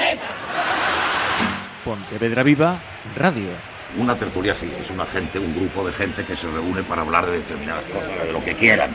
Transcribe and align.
chavaleta. 0.00 0.26
Pontevedra 1.84 2.42
Viva 2.42 2.78
Radio. 3.16 3.50
Una 3.96 4.14
tertulia 4.14 4.54
sí, 4.54 4.70
es 4.80 4.90
una 4.90 5.04
gente, 5.04 5.38
un 5.38 5.54
grupo 5.54 5.84
de 5.86 5.92
gente 5.92 6.24
que 6.24 6.36
se 6.36 6.48
reúne 6.48 6.82
para 6.82 7.02
hablar 7.02 7.26
de 7.26 7.32
determinadas 7.38 7.84
cosas, 7.86 8.24
de 8.24 8.32
lo 8.32 8.42
que 8.44 8.54
quieran. 8.54 8.94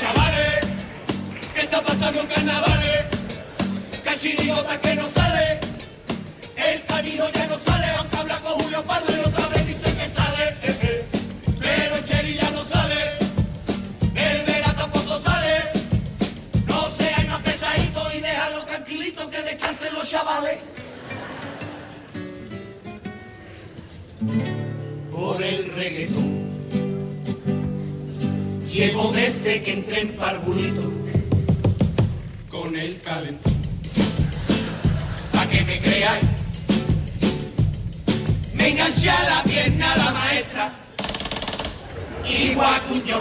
Chavales, 0.00 0.66
¿qué 1.54 1.60
está 1.62 1.82
pasando 1.82 2.20
en 2.20 2.26
carnavales? 2.28 3.04
Que 4.82 4.94
no 4.94 5.08
Llevo 28.74 29.12
desde 29.12 29.62
que 29.62 29.70
entré 29.70 30.00
en 30.00 30.08
Parbulito 30.16 30.82
con 32.50 32.74
el 32.74 33.00
calentón. 33.00 33.52
Pa' 35.32 35.46
que 35.48 35.60
me 35.64 35.78
creáis, 35.78 36.24
me 38.54 38.70
enganché 38.70 39.10
a 39.10 39.22
la 39.30 39.42
pierna 39.44 39.96
la 39.96 40.10
maestra. 40.10 40.74
Igual 42.28 42.82
que 43.04 43.14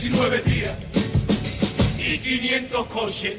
19 0.00 0.40
días 0.40 0.94
y 1.98 2.16
500 2.16 2.86
coches. 2.86 3.36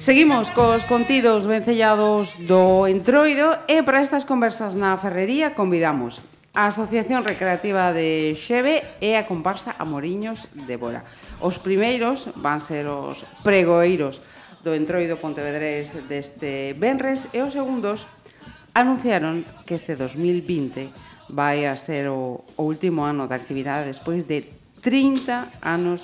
Seguimos 0.00 0.50
cos 0.50 0.82
contidos 0.90 1.46
vencellados 1.46 2.34
do 2.50 2.90
entroido 2.90 3.62
e 3.70 3.86
para 3.86 4.02
estas 4.02 4.26
conversas 4.26 4.74
na 4.74 4.98
ferrería 4.98 5.54
convidamos 5.54 6.18
a 6.50 6.66
Asociación 6.66 7.22
Recreativa 7.22 7.94
de 7.94 8.34
Xeve 8.34 8.82
e 8.98 9.14
a 9.14 9.22
comparsa 9.22 9.70
Amoriños 9.78 10.50
de 10.66 10.74
Bora. 10.74 11.06
Os 11.38 11.62
primeiros 11.62 12.34
van 12.34 12.58
ser 12.58 12.90
os 12.90 13.22
pregoeiros 13.46 14.18
do 14.66 14.74
entroido 14.74 15.14
pontevedrés 15.22 15.94
deste 16.10 16.74
Benres 16.74 17.30
e 17.30 17.38
os 17.46 17.54
segundos 17.54 18.02
anunciaron 18.74 19.46
que 19.62 19.78
este 19.78 19.94
2020 19.94 20.90
vai 21.30 21.70
a 21.70 21.78
ser 21.78 22.10
o, 22.10 22.42
o 22.58 22.62
último 22.66 23.06
ano 23.06 23.30
de 23.30 23.38
actividade 23.38 23.86
despois 23.86 24.26
de 24.26 24.57
30 24.80 25.62
anos 25.62 26.02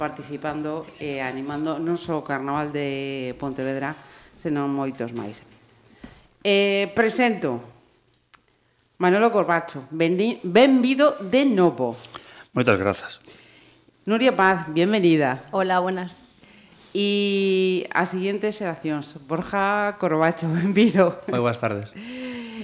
participando 0.00 0.88
e 0.96 1.20
animando 1.20 1.76
non 1.76 2.00
só 2.00 2.16
o 2.16 2.24
Carnaval 2.24 2.72
de 2.72 3.36
Pontevedra, 3.36 3.92
senón 4.40 4.72
moitos 4.72 5.12
máis. 5.12 5.44
Eh, 6.40 6.88
presento 6.96 7.60
Manolo 8.96 9.28
Corbacho, 9.28 9.84
benvido 9.92 11.20
de 11.20 11.44
novo. 11.44 12.00
Moitas 12.56 12.80
grazas. 12.80 13.20
Nuria 14.08 14.32
Paz, 14.32 14.72
bienvenida. 14.72 15.44
Hola, 15.52 15.80
buenas. 15.80 16.16
E 16.96 17.86
a 17.92 18.08
seguinte 18.08 18.50
xeracións, 18.50 19.14
Borja 19.28 20.00
Corbacho, 20.00 20.48
benvido. 20.56 21.20
Moi 21.28 21.44
boas 21.44 21.60
tardes. 21.60 21.92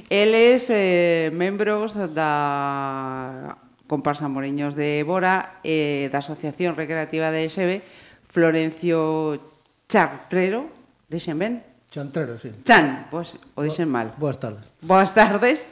Eles 0.09 0.72
eh, 0.72 1.28
membros 1.36 1.97
da 2.16 3.60
comparsa 3.86 4.28
Moreños 4.28 4.74
de 4.74 5.02
Bora 5.06 5.62
e 5.62 6.10
da 6.10 6.19
Asociación 6.22 6.74
Recreativa 6.74 7.30
de 7.30 7.47
Xeve, 7.50 7.82
Florencio 8.26 9.38
Chartrero, 9.88 10.69
dixen 11.06 11.38
ben? 11.38 11.54
Chantrero, 11.91 12.36
sí. 12.36 12.52
Chan, 12.66 13.08
pois 13.08 13.38
o 13.54 13.62
dixen 13.62 13.88
mal. 13.88 14.12
Boas 14.19 14.36
tardes. 14.36 14.66
Boas 14.82 15.14
tardes. 15.14 15.64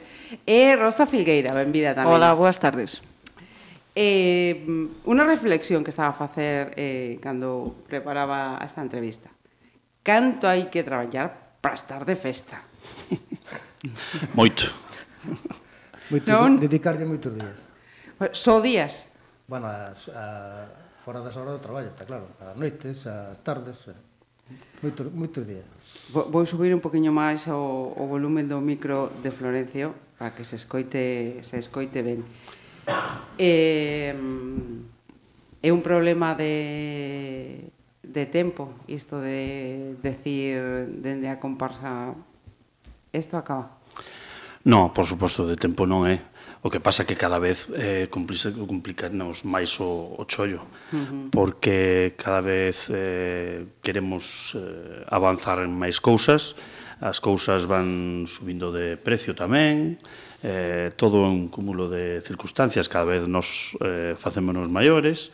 E 0.47 0.73
Rosa 0.73 1.05
Filgueira, 1.05 1.53
benvida 1.53 1.93
tamén. 1.93 2.15
Hola, 2.15 2.33
boas 2.33 2.57
tardes. 2.57 3.03
Eh, 3.95 4.65
unha 5.07 5.23
reflexión 5.23 5.85
que 5.85 5.91
estaba 5.93 6.11
a 6.11 6.17
facer 6.17 6.75
eh, 6.75 7.15
cando 7.23 7.85
preparaba 7.87 8.59
esta 8.59 8.83
entrevista. 8.83 9.31
Canto 10.03 10.49
hai 10.49 10.67
que 10.67 10.83
traballar 10.83 11.59
para 11.63 11.75
estar 11.79 12.01
de 12.03 12.15
festa? 12.19 12.59
Moito. 14.33 14.67
Moito, 16.09 16.27
non? 16.29 16.57
dedicarlle 16.61 17.05
moitos 17.05 17.33
días. 17.33 17.57
Só 18.31 18.61
días? 18.61 19.05
Bueno, 19.47 19.67
as, 19.67 20.07
a, 20.09 20.67
fora 21.03 21.19
das 21.19 21.35
horas 21.35 21.59
do 21.59 21.61
traballo, 21.61 21.91
está 21.91 22.07
claro. 22.07 22.31
As 22.39 22.55
noites, 22.55 23.03
as 23.05 23.37
tardes, 23.43 23.77
eh, 23.91 23.93
moitos, 24.79 25.11
moitos 25.11 25.43
días. 25.43 25.67
Vou 26.09 26.47
subir 26.47 26.71
un 26.71 26.79
poquinho 26.79 27.11
máis 27.11 27.43
o, 27.51 27.91
o 27.91 28.03
volumen 28.07 28.47
do 28.47 28.63
micro 28.63 29.11
de 29.19 29.29
Florencio 29.29 29.93
para 30.15 30.31
que 30.31 30.47
se 30.47 30.55
escoite, 30.55 31.43
se 31.43 31.59
escoite 31.59 31.99
ben. 32.01 32.23
Eh, 33.35 34.15
é 35.59 35.69
un 35.73 35.81
problema 35.83 36.39
de, 36.39 37.67
de 37.99 38.23
tempo 38.31 38.71
isto 38.87 39.19
de 39.19 39.99
decir 39.99 40.87
dende 41.03 41.27
a 41.27 41.35
comparsa 41.35 42.15
isto 43.11 43.35
acaba? 43.35 43.75
No, 44.63 44.93
por 44.93 45.05
suposto, 45.05 45.45
de 45.45 45.55
tempo 45.59 45.85
non 45.85 46.09
é. 46.09 46.17
Eh? 46.17 46.34
O 46.65 46.73
que 46.73 46.81
pasa 46.81 47.05
que 47.05 47.13
cada 47.13 47.37
vez 47.37 47.69
eh, 47.77 48.09
complice, 48.09 48.49
complicanos 48.49 49.45
máis 49.45 49.77
o, 49.77 50.17
o 50.17 50.25
chollo, 50.25 50.65
uh 50.65 50.97
-huh. 50.97 51.29
porque 51.29 52.17
cada 52.17 52.41
vez 52.41 52.89
eh, 52.89 53.69
queremos 53.85 54.57
eh, 54.57 55.05
avanzar 55.05 55.61
en 55.61 55.69
máis 55.69 56.01
cousas, 56.01 56.57
as 57.05 57.21
cousas 57.21 57.69
van 57.69 58.25
subindo 58.25 58.73
de 58.73 58.97
precio 58.97 59.37
tamén, 59.37 60.01
eh, 60.41 60.89
todo 60.97 61.21
un 61.29 61.53
cúmulo 61.53 61.85
de 61.85 62.25
circunstancias, 62.25 62.89
cada 62.89 63.05
vez 63.05 63.29
nos 63.29 63.77
eh, 63.85 64.17
facémonos 64.17 64.65
maiores, 64.65 65.29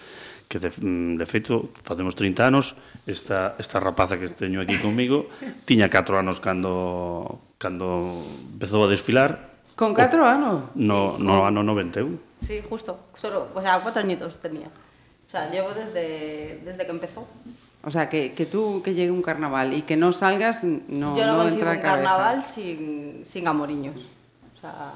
que 0.51 0.59
de, 0.59 0.67
mm, 0.67 1.15
de 1.15 1.25
feito 1.31 1.71
facemos 1.79 2.11
30 2.11 2.43
anos, 2.43 2.75
esta, 3.07 3.55
esta 3.55 3.79
rapaza 3.79 4.19
que 4.19 4.27
teño 4.27 4.59
aquí 4.59 4.75
comigo 4.83 5.31
tiña 5.63 5.87
4 5.87 6.19
anos 6.19 6.43
cando, 6.43 7.39
cando 7.55 8.19
empezou 8.51 8.83
a 8.83 8.91
desfilar, 8.91 9.50
Con 9.81 9.95
4 9.95 10.23
anos? 10.27 10.63
No, 10.75 11.17
no 11.17 11.43
ano 11.43 11.63
91. 11.63 12.19
Sí, 12.45 12.61
justo. 12.69 12.99
Solo, 13.15 13.47
o 13.55 13.59
sea, 13.59 13.81
4 13.81 14.03
añitos 14.03 14.37
tenía. 14.37 14.67
O 15.27 15.31
sea, 15.31 15.49
llevo 15.49 15.73
desde, 15.73 16.61
desde 16.63 16.85
que 16.85 16.91
empezó. 16.91 17.25
O 17.83 17.89
sea, 17.89 18.07
que, 18.07 18.33
que 18.33 18.45
tú 18.45 18.83
que 18.83 18.93
llegue 18.93 19.09
un 19.09 19.23
carnaval 19.23 19.73
y 19.73 19.81
que 19.81 19.97
no 19.97 20.13
salgas, 20.13 20.63
no, 20.63 21.17
Yo 21.17 21.25
no, 21.25 21.37
no 21.37 21.47
entra 21.47 21.71
a 21.71 21.81
cabeza. 21.81 21.97
un 21.97 22.03
carnaval 22.03 22.45
sin, 22.45 23.23
sin 23.25 23.47
amoriños. 23.47 23.95
O 24.55 24.59
sea... 24.61 24.93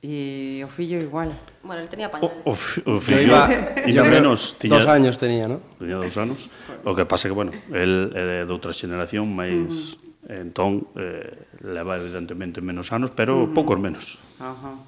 Y 0.00 0.62
o 0.62 0.68
fillo 0.68 1.00
igual. 1.00 1.32
Bueno, 1.64 1.82
él 1.82 1.88
tenía 1.88 2.08
pañales. 2.08 2.36
O, 2.44 2.52
of, 2.52 2.78
o 2.86 3.00
yo 3.00 3.18
iba, 3.18 3.74
yo 3.86 4.04
menos. 4.04 4.54
Tiña, 4.56 4.78
dos 4.78 4.86
años 4.86 5.18
tenía, 5.18 5.48
¿no? 5.48 5.58
Tenía 5.80 5.96
dos 5.96 6.16
anos. 6.16 6.48
O 6.84 6.94
que 6.94 7.04
pasa 7.06 7.26
que, 7.26 7.34
bueno, 7.34 7.50
él 7.74 8.12
é 8.14 8.46
de 8.46 8.52
outra 8.54 8.70
xeneración, 8.70 9.26
máis... 9.26 9.98
Uh 9.98 9.98
-huh 9.98 10.11
Entón, 10.32 10.88
eh, 10.96 11.60
leva 11.60 11.96
evidentemente 12.00 12.64
menos 12.64 12.88
anos, 12.92 13.12
pero 13.12 13.44
uh 13.44 13.48
-huh. 13.48 13.54
poucos 13.54 13.78
menos. 13.78 14.18
Ajá. 14.40 14.80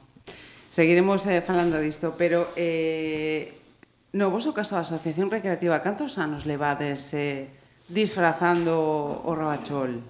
Seguiremos 0.70 1.26
eh, 1.26 1.42
falando 1.44 1.78
disto, 1.78 2.14
pero 2.16 2.48
eh, 2.56 3.52
no 4.16 4.30
vosso 4.32 4.56
caso 4.56 4.74
da 4.74 4.82
Asociación 4.82 5.30
Recreativa, 5.30 5.78
cantos 5.84 6.16
anos 6.16 6.48
levades 6.48 7.12
eh, 7.12 7.46
disfrazando 7.86 8.72
o 9.22 9.30
Rabachol? 9.36 10.00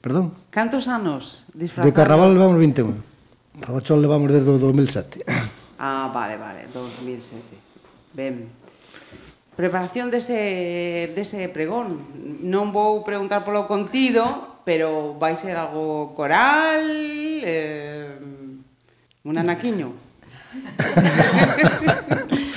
Perdón? 0.00 0.34
Cantos 0.50 0.88
anos 0.88 1.44
disfrazando? 1.52 1.92
De 1.92 1.94
Carnaval 1.94 2.34
levamos 2.34 2.58
21. 2.58 2.96
Rabachol 3.60 4.02
levamos 4.02 4.32
desde 4.32 4.50
o 4.50 4.58
2007. 4.58 5.22
Ah, 5.78 6.10
vale, 6.14 6.38
vale, 6.38 6.66
2007. 6.72 7.38
Ben 8.14 8.63
preparación 9.56 10.10
dese, 10.10 11.12
dese 11.14 11.48
pregón. 11.48 12.10
Non 12.44 12.74
vou 12.74 13.06
preguntar 13.06 13.46
polo 13.46 13.70
contido, 13.70 14.60
pero 14.66 15.14
vai 15.16 15.38
ser 15.38 15.56
algo 15.56 16.12
coral, 16.12 16.84
eh, 17.42 18.18
un 19.24 19.38
anaquiño. 19.38 19.94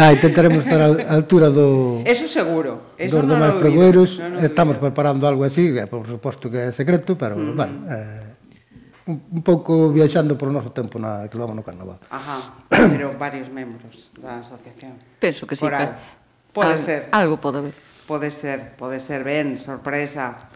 Ah, 0.00 0.16
intentaremos 0.16 0.64
estar 0.64 0.80
á 0.80 0.88
altura 1.12 1.52
do 1.52 2.00
Eso 2.08 2.24
seguro, 2.24 2.96
eso 2.96 3.20
dos 3.20 3.28
no 3.28 3.36
demais 3.36 3.60
pregoeiros. 3.60 4.16
No 4.16 4.40
Estamos 4.40 4.80
preparando 4.80 5.28
algo 5.28 5.44
así, 5.44 5.76
que 5.76 5.84
por 5.84 6.08
suposto 6.08 6.48
que 6.48 6.56
é 6.56 6.72
secreto, 6.72 7.20
pero 7.20 7.36
mm. 7.36 7.52
bueno, 7.52 7.84
eh, 7.92 9.12
un, 9.12 9.20
un 9.28 9.42
pouco 9.44 9.92
viaxando 9.92 10.40
por 10.40 10.48
o 10.48 10.56
noso 10.56 10.72
tempo 10.72 10.96
na 10.96 11.28
que 11.28 11.36
levamos 11.36 11.52
no 11.52 11.60
carnaval. 11.60 12.00
Ajá, 12.08 12.64
pero 12.72 13.12
varios 13.20 13.52
membros 13.52 14.08
da 14.16 14.40
asociación. 14.40 14.96
Penso 15.20 15.44
que 15.44 15.52
sí, 15.52 15.68
Coral. 15.68 16.00
Pode 16.52 16.74
Al, 16.74 16.78
ser. 16.78 17.08
Algo 17.12 17.38
pode 17.38 17.58
haber. 17.58 17.74
Pode 18.06 18.30
ser, 18.30 18.74
pode 18.74 18.98
ser 18.98 19.22
ben, 19.22 19.58
sorpresa. 19.58 20.50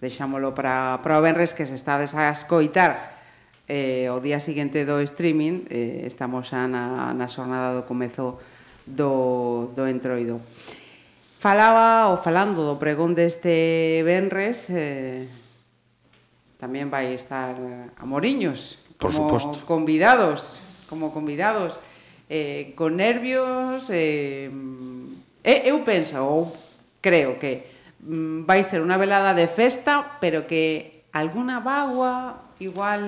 Deixámolo 0.00 0.54
para, 0.54 1.00
para 1.04 1.18
o 1.18 1.22
Benres 1.24 1.52
que 1.52 1.64
se 1.68 1.76
estades 1.76 2.16
a 2.16 2.32
escoitar 2.32 3.20
eh, 3.68 4.08
o 4.10 4.18
día 4.18 4.40
seguinte 4.40 4.82
do 4.82 4.98
streaming 5.04 5.68
eh, 5.70 6.02
estamos 6.08 6.48
xa 6.50 6.66
na, 6.66 7.14
na 7.14 7.28
xornada 7.28 7.76
do 7.76 7.84
comezo 7.86 8.40
do, 8.82 9.70
do 9.76 9.86
entroido. 9.86 10.40
Falaba 11.40 12.10
ou 12.12 12.20
falando 12.20 12.66
do 12.66 12.76
pregón 12.76 13.14
deste 13.16 14.02
Benres 14.04 14.68
eh, 14.68 15.28
tamén 16.60 16.92
vai 16.92 17.16
estar 17.16 17.56
a 17.96 18.04
Moriños 18.04 18.80
Por 19.00 19.08
como 19.08 19.28
suposto. 19.30 19.56
convidados 19.64 20.60
como 20.90 21.14
convidados 21.14 21.78
eh, 22.28 22.74
con 22.76 22.98
nervios 22.98 23.88
eh, 23.88 24.50
eu 25.44 25.80
penso, 25.84 26.16
ou 26.22 26.56
creo 27.00 27.38
que 27.40 27.64
mm, 28.00 28.44
vai 28.44 28.60
ser 28.64 28.80
unha 28.84 28.96
velada 29.00 29.32
de 29.32 29.48
festa, 29.48 30.18
pero 30.20 30.44
que 30.46 31.02
alguna 31.12 31.60
bagua 31.60 32.46
igual 32.60 33.00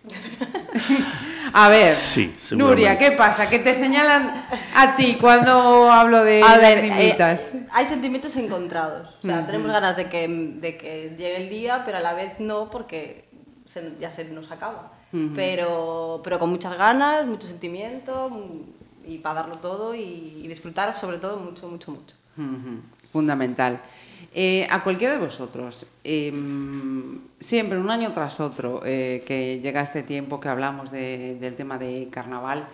A 1.52 1.68
ver, 1.68 1.92
Sí, 1.92 2.34
Nuria. 2.56 2.96
¿qué 2.96 3.10
pasa? 3.12 3.50
Que 3.50 3.58
te 3.58 3.74
señalan 3.74 4.46
a 4.74 4.96
ti 4.96 5.18
cuando 5.20 5.90
hablo 5.90 6.22
de 6.24 6.42
A 6.42 6.56
ver, 6.58 6.78
lagrimitas. 6.86 7.52
eh, 7.54 7.66
hay 7.72 7.86
sentimientos 7.86 8.36
encontrados. 8.36 9.18
O 9.22 9.26
sea, 9.26 9.44
tenemos 9.46 9.70
ganas 9.72 9.96
de 9.96 10.08
que, 10.08 10.28
de 10.28 10.76
que 10.78 11.14
llegue 11.18 11.36
el 11.36 11.48
día, 11.50 11.82
pero 11.84 11.98
a 11.98 12.00
la 12.00 12.14
vez 12.14 12.38
no, 12.38 12.70
porque 12.70 13.28
se- 13.66 13.94
ya 14.00 14.10
se 14.10 14.24
nos 14.30 14.50
acaba. 14.50 14.92
pero, 15.34 16.20
pero 16.22 16.38
con 16.38 16.50
muchas 16.50 16.78
ganas, 16.78 17.26
mucho 17.26 17.48
sentimiento 17.48 18.30
mm, 18.30 18.79
y 19.06 19.18
para 19.18 19.40
darlo 19.42 19.56
todo 19.56 19.94
y, 19.94 20.46
disfrutar 20.48 20.94
sobre 20.94 21.18
todo 21.18 21.36
mucho, 21.38 21.68
mucho, 21.68 21.90
mucho. 21.92 22.14
Fundamental. 23.12 23.80
Eh, 24.34 24.66
a 24.70 24.82
cualquiera 24.84 25.14
de 25.14 25.20
vosotros, 25.20 25.86
eh, 26.04 26.32
siempre 27.40 27.78
un 27.78 27.90
año 27.90 28.12
tras 28.12 28.38
otro, 28.40 28.82
eh, 28.84 29.24
que 29.26 29.60
llega 29.60 29.82
este 29.82 30.02
tiempo 30.02 30.38
que 30.40 30.48
hablamos 30.48 30.90
de- 30.90 31.36
del 31.40 31.54
tema 31.56 31.78
de 31.78 32.08
carnaval, 32.10 32.68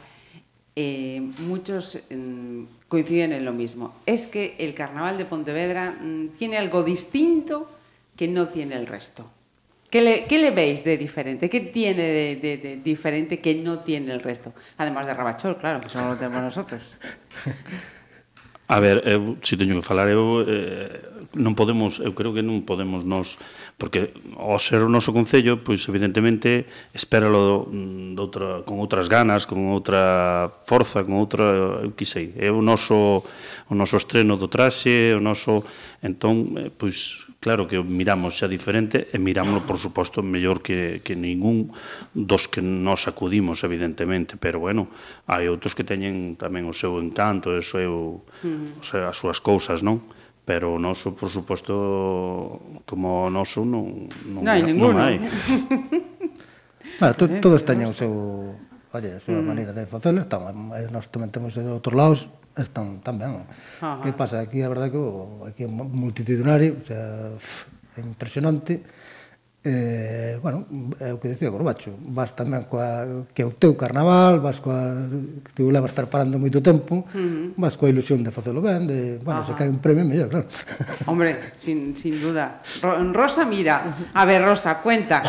eh, 0.75 1.21
muchos 1.39 1.99
mm, 2.11 2.65
coinciden 2.89 3.33
en 3.33 3.45
lo 3.47 3.53
mismo. 3.53 3.95
Es 4.05 4.27
que 4.27 4.57
el 4.59 4.75
carnaval 4.75 5.17
de 5.17 5.25
Pontevedra 5.25 5.93
mm, 6.01 6.29
tiene 6.39 6.59
algo 6.59 6.83
distinto 6.83 7.71
que 8.17 8.29
no 8.29 8.49
tiene 8.49 8.75
el 8.77 8.87
resto. 8.87 9.25
¿Qué 9.91 10.01
le, 10.01 10.25
¿Qué 10.27 10.39
le, 10.39 10.51
veis 10.51 10.83
de 10.85 10.97
diferente? 10.97 11.49
¿Qué 11.49 11.61
tiene 11.61 12.03
de, 12.03 12.37
de, 12.37 12.57
de, 12.57 12.77
diferente 12.79 13.41
que 13.41 13.55
no 13.55 13.81
tiene 13.81 14.13
el 14.13 14.21
resto? 14.21 14.53
Además 14.79 15.07
de 15.07 15.15
Rabachol, 15.15 15.57
claro, 15.57 15.81
que 15.81 15.89
solo 15.89 16.11
lo 16.11 16.17
tenemos 16.17 16.43
nosotros. 16.43 16.83
A 18.69 18.81
ver, 18.81 19.07
eu, 19.07 19.39
se 19.47 19.55
teño 19.55 19.79
que 19.79 19.87
falar, 19.87 20.11
eu 20.11 20.43
eh, 20.43 20.91
non 21.39 21.55
podemos, 21.55 22.03
eu 22.03 22.11
creo 22.19 22.35
que 22.35 22.43
non 22.43 22.67
podemos 22.67 23.07
nos, 23.07 23.39
porque 23.79 24.11
ao 24.35 24.59
ser 24.59 24.83
o 24.83 24.91
noso 24.91 25.15
concello, 25.15 25.63
pois 25.63 25.87
evidentemente 25.87 26.67
espéralo 26.91 27.71
de 27.71 28.19
outra, 28.19 28.67
con 28.67 28.83
outras 28.83 29.07
ganas, 29.07 29.47
con 29.47 29.71
outra 29.71 30.51
forza, 30.67 31.07
con 31.07 31.15
outra, 31.15 31.87
eu 31.87 31.95
que 31.95 32.03
sei, 32.03 32.35
é 32.35 32.51
o 32.51 32.59
noso, 32.59 33.23
o 33.71 33.75
noso 33.79 34.03
estreno 34.03 34.35
do 34.35 34.51
traxe, 34.51 35.15
o 35.15 35.23
noso, 35.23 35.63
entón, 36.03 36.59
eh, 36.59 36.75
pois 36.75 37.26
claro 37.47 37.71
que 37.71 37.79
miramos 37.79 38.43
xa 38.43 38.51
diferente 38.51 39.07
e 39.15 39.23
mirámoslo, 39.23 39.63
por 39.63 39.79
suposto, 39.79 40.19
mellor 40.19 40.67
que, 40.67 40.99
que 41.07 41.15
ningún 41.15 41.71
dos 42.11 42.51
que 42.51 42.59
nos 42.59 43.07
acudimos, 43.07 43.63
evidentemente, 43.63 44.35
pero 44.35 44.59
bueno, 44.59 44.91
hai 45.31 45.47
outros 45.47 45.79
que 45.79 45.87
teñen 45.87 46.35
tamén 46.35 46.67
o 46.67 46.75
seu 46.75 46.99
encanto, 46.99 47.55
o 47.55 47.63
seu, 47.63 48.27
mm. 48.43 48.83
o 48.83 48.85
sea, 48.85 49.15
as 49.15 49.23
súas 49.23 49.39
cousas, 49.39 49.87
non? 49.87 50.03
pero 50.43 50.75
o 50.75 50.79
noso, 50.83 51.15
por 51.15 51.31
suposto, 51.31 52.83
como 52.83 53.27
o 53.27 53.31
noso 53.31 53.63
non, 53.63 54.11
non, 54.27 54.43
non 54.43 54.51
hai 54.51 54.67
ninguno. 54.67 54.99
Non 54.99 55.07
hai. 55.07 55.23
bueno, 56.99 57.15
to, 57.15 57.31
todos 57.39 57.63
teñen 57.63 57.87
o 57.87 57.95
seu, 57.95 58.11
oye, 58.91 59.11
a 59.15 59.23
súa 59.23 59.39
mm. 59.39 59.47
maneira 59.47 59.71
de 59.71 59.87
facelo, 59.87 60.19
estamos, 60.19 60.51
eh, 60.75 60.91
nós 60.91 61.07
tamén 61.15 61.31
temos 61.31 61.55
de 61.55 61.63
outros 61.63 61.95
lados, 61.95 62.27
están 62.57 63.01
tan 63.05 63.19
ben. 63.19 63.45
Ajá. 63.81 64.01
Que 64.03 64.13
pasa? 64.13 64.41
Aquí 64.41 64.63
a 64.63 64.69
verdade 64.69 64.91
que 64.91 64.99
o, 64.99 65.45
aquí 65.45 65.65
é 65.65 65.69
multitudinario, 65.69 66.81
o 66.81 66.85
sea, 66.87 67.37
pff, 67.37 67.69
é 67.97 68.01
impresionante. 68.01 68.83
Eh, 69.69 70.39
bueno, 70.41 70.63
é 71.03 71.11
o 71.11 71.19
que 71.19 71.27
dicía 71.27 71.51
Gorbacho, 71.51 71.91
vas 72.15 72.31
tamén 72.39 72.71
coa, 72.71 73.27
que 73.35 73.43
é 73.43 73.47
o 73.47 73.51
teu 73.51 73.75
carnaval, 73.75 74.39
vas 74.39 74.63
coa, 74.63 74.95
que 75.43 75.51
te 75.59 75.67
levas 75.67 75.91
preparando 75.91 76.39
moito 76.39 76.63
tempo, 76.63 77.03
uh 77.03 77.11
-huh. 77.11 77.51
vas 77.59 77.75
coa 77.75 77.91
ilusión 77.91 78.23
de 78.23 78.31
facelo 78.31 78.63
ben, 78.63 78.87
de, 78.87 79.19
bueno, 79.27 79.43
Ajá. 79.43 79.51
se 79.51 79.59
cae 79.59 79.67
un 79.67 79.83
premio, 79.83 80.07
mellor, 80.07 80.31
claro. 80.31 80.47
Hombre, 81.11 81.43
sin, 81.59 81.99
sin 81.99 82.15
duda. 82.23 82.63
Rosa, 83.11 83.43
mira, 83.43 84.07
a 84.15 84.23
ver, 84.23 84.47
Rosa, 84.47 84.79
cuenta, 84.79 85.27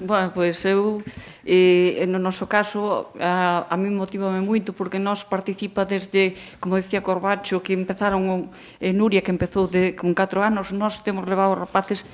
Bueno, 0.00 0.32
pois 0.32 0.64
eu, 0.64 1.04
eh, 1.44 2.08
no 2.08 2.16
noso 2.16 2.48
caso, 2.48 3.12
a, 3.20 3.68
a 3.68 3.76
mí 3.76 3.92
motivame 3.92 4.40
moito 4.40 4.72
porque 4.72 4.96
nós 4.96 5.28
participa 5.28 5.84
desde, 5.84 6.32
como 6.56 6.80
dicía 6.80 7.04
Corbacho, 7.04 7.60
que 7.60 7.76
empezaron, 7.76 8.48
eh, 8.80 8.96
Nuria, 8.96 9.20
que 9.20 9.28
empezou 9.28 9.68
de, 9.68 9.92
con 9.92 10.16
4 10.16 10.40
anos, 10.40 10.72
nós 10.72 11.04
temos 11.04 11.28
levado 11.28 11.52
rapaces 11.52 12.08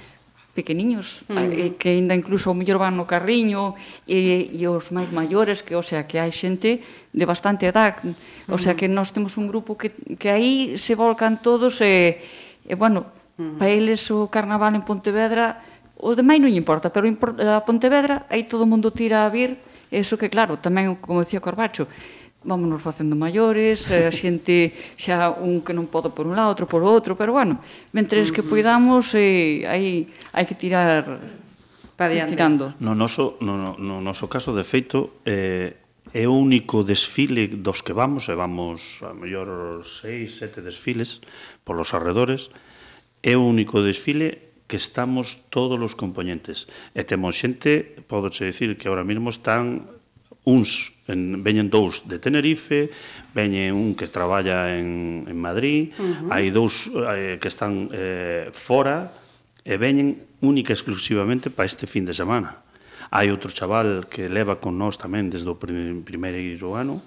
pequeniños, 0.50 1.22
mm. 1.28 1.36
eh, 1.38 1.70
que 1.78 1.94
ainda 1.94 2.18
incluso 2.18 2.50
o 2.50 2.58
mellor 2.58 2.82
van 2.82 2.98
no 2.98 3.06
carriño, 3.06 3.78
e, 4.02 4.50
e 4.50 4.66
os 4.66 4.90
máis 4.90 5.12
maiores, 5.14 5.62
que, 5.62 5.78
o 5.78 5.84
sea, 5.84 6.08
que 6.10 6.18
hai 6.18 6.34
xente 6.34 6.82
de 7.14 7.24
bastante 7.28 7.70
edad, 7.70 8.02
mm. 8.02 8.50
o 8.50 8.58
sea, 8.58 8.74
mm. 8.74 8.78
que 8.82 8.86
nós 8.90 9.14
temos 9.14 9.38
un 9.38 9.46
grupo 9.46 9.78
que, 9.78 9.94
que 10.18 10.26
aí 10.26 10.74
se 10.74 10.98
volcan 10.98 11.38
todos, 11.38 11.78
e, 11.84 12.18
e 12.66 12.74
bueno, 12.74 13.06
mm. 13.38 13.62
para 13.62 13.70
eles 13.70 14.10
o 14.10 14.26
carnaval 14.26 14.74
en 14.74 14.82
Pontevedra, 14.82 15.62
Os 15.96 16.12
demais 16.12 16.40
non 16.40 16.52
importa, 16.52 16.92
pero 16.92 17.08
a 17.08 17.64
Pontevedra 17.64 18.28
aí 18.28 18.44
todo 18.44 18.64
o 18.64 18.70
mundo 18.70 18.92
tira 18.92 19.24
a 19.24 19.32
vir, 19.32 19.56
eso 19.88 20.20
que 20.20 20.28
claro, 20.28 20.60
tamén 20.60 21.00
como 21.00 21.24
decía 21.24 21.40
Corbacho, 21.40 21.88
vámonos 22.46 22.80
facendo 22.80 23.16
maiores, 23.16 23.90
eh, 23.90 24.06
a 24.06 24.12
xente 24.12 24.72
xa 24.94 25.34
un 25.34 25.64
que 25.66 25.74
non 25.74 25.90
pode 25.90 26.14
por 26.14 26.28
un 26.28 26.38
lado, 26.38 26.54
outro 26.54 26.70
por 26.70 26.84
outro, 26.86 27.18
pero 27.18 27.34
bueno, 27.34 27.58
mentres 27.90 28.30
que 28.30 28.46
poidamos 28.46 29.16
eh, 29.18 29.66
aí 29.66 30.06
hai 30.36 30.44
que 30.46 30.54
tirar 30.54 31.18
pa 31.98 32.06
diante. 32.12 32.38
Tirando. 32.38 32.76
No 32.78 32.94
noso, 32.94 33.40
no, 33.42 33.56
no, 33.58 33.74
no 33.80 33.98
noso 34.04 34.30
caso 34.30 34.54
de 34.54 34.62
feito, 34.62 35.24
eh, 35.26 35.80
é 36.14 36.24
o 36.30 36.34
único 36.38 36.86
desfile 36.86 37.50
dos 37.50 37.82
que 37.82 37.90
vamos, 37.90 38.30
e 38.30 38.34
vamos 38.38 39.02
a 39.02 39.10
mellor 39.10 39.82
seis, 39.82 40.38
sete 40.38 40.62
desfiles 40.62 41.18
polos 41.66 41.90
arredores, 41.98 42.54
é 43.26 43.34
o 43.34 43.42
único 43.42 43.82
desfile 43.82 44.45
que 44.66 44.76
estamos 44.76 45.38
todos 45.50 45.78
os 45.78 45.94
componentes. 45.94 46.66
E 46.94 47.06
temos 47.06 47.38
xente, 47.38 47.82
podose 48.10 48.46
dicir, 48.46 48.74
que 48.74 48.90
ahora 48.90 49.06
mesmo 49.06 49.30
están 49.30 49.86
uns, 50.46 50.94
en, 51.10 51.42
veñen 51.42 51.70
dous 51.70 52.06
de 52.06 52.18
Tenerife, 52.18 52.90
veñen 53.34 53.74
un 53.74 53.98
que 53.98 54.06
traballa 54.06 54.78
en, 54.78 55.26
en 55.26 55.38
Madrid, 55.38 55.90
uh 55.98 56.02
-huh. 56.02 56.30
hai 56.30 56.50
dous 56.54 56.86
eh, 56.90 57.38
que 57.42 57.50
están 57.50 57.90
eh, 57.90 58.50
fora, 58.54 59.10
e 59.66 59.74
veñen 59.74 60.22
única 60.38 60.70
exclusivamente 60.70 61.50
para 61.50 61.66
este 61.66 61.90
fin 61.90 62.06
de 62.06 62.14
semana. 62.14 62.62
Hai 63.10 63.30
outro 63.34 63.50
chaval 63.50 64.06
que 64.06 64.30
leva 64.30 64.62
con 64.62 64.78
nós 64.78 64.94
tamén 64.94 65.26
desde 65.30 65.50
o 65.50 65.58
primeiro 65.58 66.78
ano, 66.78 67.02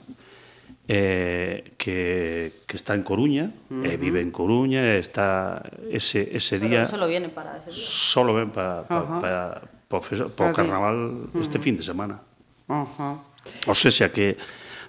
eh, 0.90 1.78
que, 1.78 2.66
que 2.66 2.76
está 2.76 2.96
en 2.98 3.06
Coruña, 3.06 3.54
uh 3.70 3.78
-huh. 3.78 3.86
eh, 3.86 3.98
vive 4.02 4.26
en 4.26 4.34
Coruña, 4.34 4.98
está 4.98 5.62
ese, 5.86 6.34
ese 6.34 6.58
solo, 6.58 6.66
día... 6.66 6.86
Solo 6.90 7.06
vienen 7.06 7.30
para 7.30 7.62
ese 7.62 7.70
día. 7.70 7.78
Solo 7.78 8.34
ven 8.34 8.50
para, 8.50 8.90
para, 8.90 9.02
uh 9.02 9.06
-huh. 9.06 9.22
para, 9.22 9.62
para, 9.86 10.28
para 10.34 10.50
o 10.50 10.54
carnaval 10.54 10.98
uh 10.98 11.30
-huh. 11.30 11.46
este 11.46 11.62
fin 11.62 11.78
de 11.78 11.86
semana. 11.86 12.26
Ajá. 12.66 13.22
O 13.70 13.76
sea, 13.78 13.94
xa 13.94 14.10
que, 14.10 14.34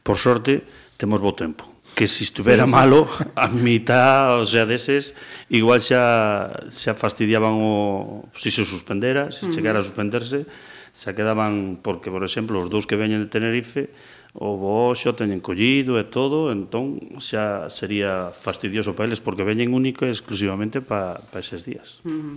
por 0.01 0.17
sorte, 0.17 0.65
temos 0.97 1.21
bo 1.21 1.37
tempo. 1.37 1.69
Que 1.93 2.09
se 2.09 2.25
estuvera 2.25 2.65
sí, 2.65 2.71
sí. 2.71 2.77
malo, 2.81 3.05
a 3.37 3.53
mitad, 3.53 4.41
o 4.41 4.47
sea, 4.49 4.65
deses, 4.65 5.13
igual 5.53 5.85
xa, 5.85 6.65
xa 6.73 6.97
fastidiaban 6.97 7.61
o... 7.61 8.25
Se 8.33 8.49
se 8.49 8.65
suspendera, 8.65 9.29
se 9.29 9.45
uh 9.45 9.49
-huh. 9.49 9.53
chegara 9.53 9.81
a 9.81 9.85
suspenderse, 9.85 10.49
xa 10.97 11.13
quedaban, 11.13 11.77
porque, 11.85 12.09
por 12.09 12.25
exemplo, 12.25 12.57
os 12.57 12.73
dous 12.73 12.89
que 12.89 12.97
veñen 12.97 13.21
de 13.21 13.29
Tenerife, 13.29 13.93
o 14.35 14.55
bo 14.55 14.95
xa 14.95 15.11
teñen 15.19 15.43
collido 15.43 15.99
e 15.99 16.07
todo, 16.07 16.55
entón 16.55 17.19
xa 17.19 17.67
sería 17.67 18.31
fastidioso 18.31 18.95
para 18.95 19.11
eles 19.11 19.19
porque 19.19 19.43
veñen 19.43 19.75
único 19.75 20.07
e 20.07 20.15
exclusivamente 20.15 20.79
para 20.79 21.19
pa 21.19 21.43
eses 21.43 21.67
días. 21.67 21.99
Uh 22.07 22.11
-huh. 22.15 22.37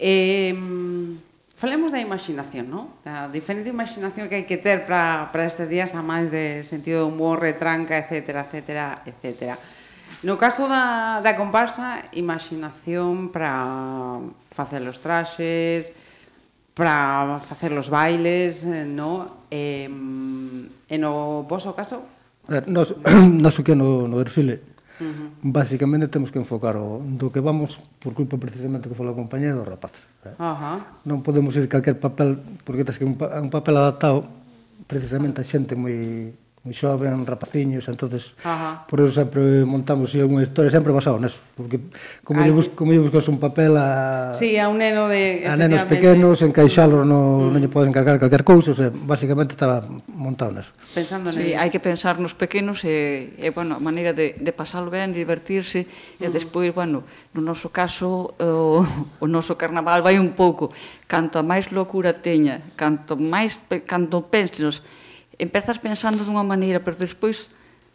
eh, 0.00 0.56
falemos 1.60 1.92
da 1.92 2.00
imaginación, 2.00 2.72
non? 2.72 2.96
Da 3.04 3.28
diferente 3.28 3.68
imaginación 3.68 4.30
que 4.32 4.40
hai 4.40 4.46
que 4.48 4.56
ter 4.56 4.88
para 4.88 5.28
estes 5.44 5.68
días 5.68 5.92
a 5.92 6.00
máis 6.00 6.32
de 6.32 6.64
sentido 6.64 7.04
de 7.04 7.08
humor, 7.12 7.44
retranca, 7.44 8.00
etcétera, 8.00 8.48
etcétera, 8.48 9.04
etcétera. 9.04 9.60
No 10.24 10.40
caso 10.40 10.64
da, 10.64 11.20
da 11.20 11.36
comparsa, 11.36 12.08
imaginación 12.16 13.28
para 13.28 14.18
facer 14.56 14.80
os 14.88 14.98
traxes, 14.98 15.92
para 16.78 17.42
facer 17.42 17.74
os 17.74 17.90
bailes, 17.90 18.62
eh, 18.62 18.86
no? 18.86 19.42
Eh, 19.50 19.90
e, 19.90 20.94
e 20.94 20.96
no 21.02 21.42
vosso 21.42 21.74
caso? 21.74 22.06
A 22.46 22.62
ver, 22.62 22.70
nos, 22.70 22.94
nos 23.42 23.58
que 23.58 23.74
no, 23.74 24.06
no 24.06 24.22
desfile, 24.22 24.78
Uh 24.98 25.04
-huh. 25.04 25.54
Basicamente 25.54 26.10
temos 26.10 26.34
que 26.34 26.42
enfocar 26.42 26.74
o 26.74 26.98
do 26.98 27.30
que 27.30 27.38
vamos 27.38 27.78
por 28.02 28.18
culpa 28.18 28.34
precisamente 28.34 28.90
que 28.90 28.98
foi 28.98 29.06
a 29.06 29.14
compañía 29.14 29.54
do 29.54 29.62
rapaz. 29.62 29.94
Eh? 30.26 30.34
Uh 30.34 30.58
-huh. 30.58 30.78
Non 31.06 31.22
podemos 31.22 31.54
ir 31.54 31.70
calquer 31.70 32.02
papel 32.02 32.34
porque 32.66 32.82
tes 32.82 32.98
que 32.98 33.06
un, 33.06 33.14
un 33.14 33.46
papel 33.46 33.78
adaptado 33.78 34.26
precisamente 34.90 35.38
a 35.38 35.46
xente 35.46 35.78
moi 35.78 36.34
moi 36.66 36.74
xoven, 36.74 37.22
rapaciños, 37.22 37.86
entonces 37.86 38.34
Ajá. 38.42 38.82
por 38.90 38.98
eso 38.98 39.14
sempre 39.14 39.62
montamos 39.62 40.10
e 40.18 40.20
unha 40.26 40.42
historia 40.42 40.74
sempre 40.74 40.90
basado 40.90 41.14
neso, 41.22 41.38
porque 41.54 41.78
como 42.26 42.42
lle, 42.42 42.50
bus, 42.50 42.66
como 42.74 42.90
lle 42.90 42.98
buscas 42.98 43.30
un 43.30 43.38
papel 43.38 43.78
a 43.78 44.34
sí, 44.34 44.58
a 44.58 44.66
un 44.66 44.82
neno 44.82 45.06
de 45.06 45.46
a 45.46 45.54
nenos 45.54 45.86
pequenos, 45.86 46.42
encaixalos 46.42 47.06
no 47.06 47.46
mm. 47.46 47.54
non 47.54 47.60
lle 47.62 47.70
poden 47.70 47.94
encargar 47.94 48.18
calquer 48.18 48.42
cousa, 48.42 48.74
o 48.74 48.78
sea, 48.78 48.90
basicamente 48.90 49.54
estaba 49.54 49.86
montado 50.10 50.58
neso. 50.58 50.74
Pensando 50.90 51.30
sí, 51.30 51.54
hai 51.54 51.70
que 51.70 51.78
pensar 51.78 52.18
nos 52.18 52.34
pequenos 52.34 52.82
e, 52.82 53.38
e 53.38 53.54
bueno, 53.54 53.78
a 53.78 53.82
maneira 53.82 54.10
de, 54.10 54.34
de 54.34 54.52
pasalo 54.52 54.90
ben, 54.90 55.14
de 55.14 55.22
divertirse 55.22 55.86
mm. 55.86 56.26
e 56.26 56.26
despois, 56.34 56.74
bueno, 56.74 57.06
no 57.38 57.40
noso 57.40 57.70
caso 57.70 58.34
o, 58.34 58.82
o 59.22 59.26
noso 59.30 59.54
carnaval 59.54 60.02
vai 60.02 60.18
un 60.18 60.34
pouco 60.34 60.74
canto 61.06 61.38
a 61.38 61.46
máis 61.46 61.70
locura 61.70 62.18
teña, 62.18 62.66
canto 62.74 63.14
máis 63.14 63.54
canto 63.86 64.26
penses 64.26 64.82
empezas 65.38 65.78
pensando 65.78 66.26
dunha 66.26 66.42
maneira, 66.42 66.82
pero 66.82 66.98
despois 66.98 67.48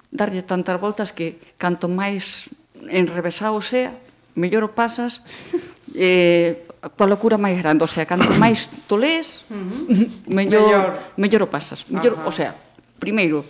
darlle 0.10 0.42
tantas 0.42 0.80
voltas 0.80 1.12
que 1.12 1.40
canto 1.60 1.92
máis 1.92 2.50
enrevesado 2.88 3.60
sea, 3.60 3.94
mellor 4.34 4.64
o 4.66 4.72
pasas, 4.72 5.22
eh, 5.94 6.66
coa 6.98 7.08
locura 7.08 7.38
máis 7.38 7.60
grande, 7.60 7.84
o 7.84 7.90
sea, 7.92 8.08
canto 8.08 8.32
máis 8.44 8.72
tolés, 8.88 9.46
uh 9.48 9.56
-huh. 9.56 10.32
mellor, 10.32 11.16
mellor. 11.20 11.42
o 11.46 11.48
pasas. 11.48 11.86
Mellor, 11.88 12.20
o 12.24 12.32
sea, 12.32 12.56
primeiro, 12.98 13.46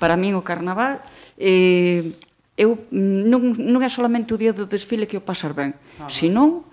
para 0.00 0.16
min 0.16 0.36
o 0.36 0.42
carnaval 0.44 1.00
eh, 1.38 2.16
eu 2.56 2.88
mm, 2.88 3.28
non, 3.28 3.52
non 3.56 3.80
é 3.84 3.90
solamente 3.92 4.32
o 4.32 4.40
día 4.40 4.56
do 4.56 4.64
desfile 4.64 5.08
que 5.08 5.20
o 5.20 5.24
pasar 5.24 5.52
ben, 5.52 5.76
senón 6.08 6.65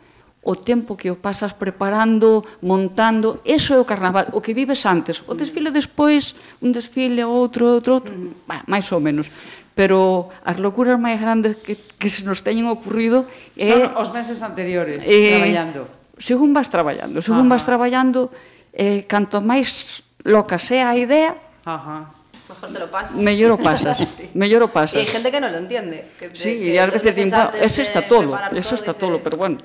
o 0.44 0.54
tempo 0.60 1.00
que 1.00 1.08
o 1.08 1.16
pasas 1.16 1.56
preparando, 1.56 2.44
montando, 2.60 3.40
eso 3.48 3.72
é 3.74 3.80
o 3.80 3.88
carnaval, 3.88 4.28
o 4.36 4.44
que 4.44 4.52
vives 4.52 4.84
antes. 4.84 5.24
O 5.24 5.34
desfile 5.34 5.72
mm. 5.72 5.76
despois, 5.76 6.36
un 6.60 6.76
desfile, 6.76 7.24
outro, 7.24 7.80
outro, 7.80 8.04
outro, 8.04 8.12
mm-hmm. 8.12 8.44
bah, 8.44 8.64
máis 8.68 8.92
ou 8.92 9.00
menos. 9.00 9.32
Pero 9.72 10.30
as 10.44 10.60
locuras 10.60 11.00
máis 11.00 11.18
grandes 11.18 11.58
que, 11.64 11.80
que 11.80 12.12
se 12.12 12.28
nos 12.28 12.44
teñen 12.44 12.68
ocurrido... 12.68 13.26
É, 13.56 13.72
Son 13.72 13.96
os 13.96 14.12
meses 14.12 14.44
anteriores, 14.44 15.02
eh, 15.08 15.40
traballando. 15.40 15.82
Según 16.20 16.52
vas 16.52 16.68
traballando, 16.68 17.24
según 17.24 17.48
Ajá. 17.48 17.54
vas 17.58 17.64
traballando, 17.64 18.30
eh, 18.76 19.08
canto 19.08 19.40
máis 19.40 20.04
loca 20.28 20.60
sea 20.60 20.92
a 20.92 21.00
idea, 21.00 21.40
Ajá. 21.66 22.12
Mejor 22.50 22.74
te 22.74 22.80
lo 22.80 22.92
pasas. 22.92 23.16
Mellor 23.16 23.52
o 23.52 23.58
pasas. 23.58 23.98
sí. 24.18 24.30
Mellor 24.34 24.64
o 24.64 24.68
pasas. 24.68 24.96
Y 24.96 25.00
hay 25.00 25.08
gente 25.08 25.32
que 25.32 25.40
no 25.40 25.50
lo 25.50 25.58
entiende. 25.58 26.12
Que, 26.20 26.30
sí, 26.36 26.60
que 26.60 26.76
y 26.76 26.78
a 26.78 26.86
veces 26.86 27.16
dicen, 27.16 27.34
eso 27.62 27.82
está 27.82 28.08
todo, 28.08 28.38
eso 28.54 28.76
está 28.76 28.94
todo, 28.94 29.24
pero 29.24 29.38
bueno. 29.38 29.58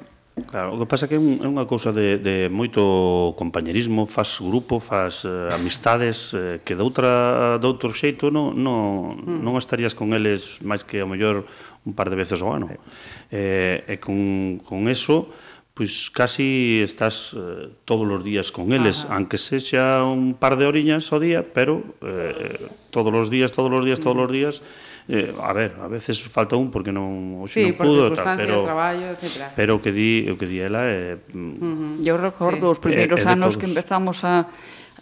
Claro, 0.46 0.74
o 0.74 0.78
que 0.78 0.86
pasa 0.86 1.06
é 1.06 1.08
que 1.08 1.16
é 1.16 1.20
unha 1.20 1.66
cousa 1.66 1.90
de, 1.90 2.20
de 2.22 2.36
moito 2.52 3.34
compañerismo, 3.34 4.06
faz 4.06 4.38
grupo, 4.38 4.78
faz 4.78 5.26
eh, 5.26 5.48
amistades 5.50 6.36
eh, 6.36 6.60
que 6.62 6.76
de 6.76 6.82
outra 6.82 7.58
de 7.58 7.66
outro 7.66 7.90
xeito 7.90 8.30
non 8.30 8.54
non 8.54 9.18
mm. 9.18 9.40
non 9.42 9.58
estarías 9.58 9.96
con 9.96 10.14
eles 10.14 10.62
máis 10.62 10.86
que 10.86 11.02
ao 11.02 11.08
mellor 11.10 11.48
un 11.88 11.92
par 11.96 12.12
de 12.12 12.16
veces 12.16 12.44
ao 12.44 12.54
ano. 12.54 12.68
Sí. 12.68 12.76
Eh, 13.34 13.84
e 13.88 13.94
con 13.98 14.60
con 14.62 14.86
eso 14.86 15.32
pois 15.72 16.10
casi 16.10 16.82
estás 16.82 17.34
eh, 17.38 17.70
todos 17.86 18.06
os 18.10 18.22
días 18.26 18.50
con 18.50 18.74
eles, 18.74 19.06
Ajá. 19.06 19.14
aunque 19.14 19.38
sexa 19.38 20.02
un 20.02 20.34
par 20.34 20.58
de 20.58 20.66
oriñas 20.66 21.06
ao 21.14 21.22
día, 21.22 21.46
pero 21.46 21.82
eh, 22.02 22.66
eh 22.66 22.88
todos 22.90 23.14
os 23.14 23.30
días, 23.30 23.54
todos 23.54 23.70
os 23.70 23.86
días, 23.86 24.02
todos 24.02 24.18
hmm. 24.18 24.26
os 24.26 24.32
días, 24.32 24.58
todos 24.58 24.66
os 24.66 24.70
días 24.70 24.86
eh, 25.08 25.34
a 25.40 25.52
ver, 25.52 25.74
a 25.80 25.88
veces 25.88 26.20
falta 26.20 26.56
un 26.56 26.70
porque 26.70 26.92
non 26.92 27.40
hoxe 27.40 27.64
sí, 27.64 27.66
non 27.72 27.80
pudo 27.80 28.12
tal, 28.12 28.36
pero 28.36 28.60
traballo, 28.60 29.16
etcétera. 29.16 29.56
Pero 29.56 29.76
o 29.76 29.82
que 29.82 29.88
di, 29.88 30.28
o 30.28 30.36
que 30.36 30.44
di 30.44 30.60
ela 30.60 30.84
é 30.84 31.16
eh, 31.16 31.32
mm, 31.32 31.54
uh 31.56 31.64
-huh. 31.64 31.92
Eu 32.04 32.20
recordo 32.20 32.68
sí. 32.68 32.72
os 32.76 32.78
primeiros 32.78 33.24
eh, 33.24 33.28
eh 33.28 33.32
anos 33.32 33.56
que 33.56 33.64
empezamos 33.64 34.20
a 34.28 34.52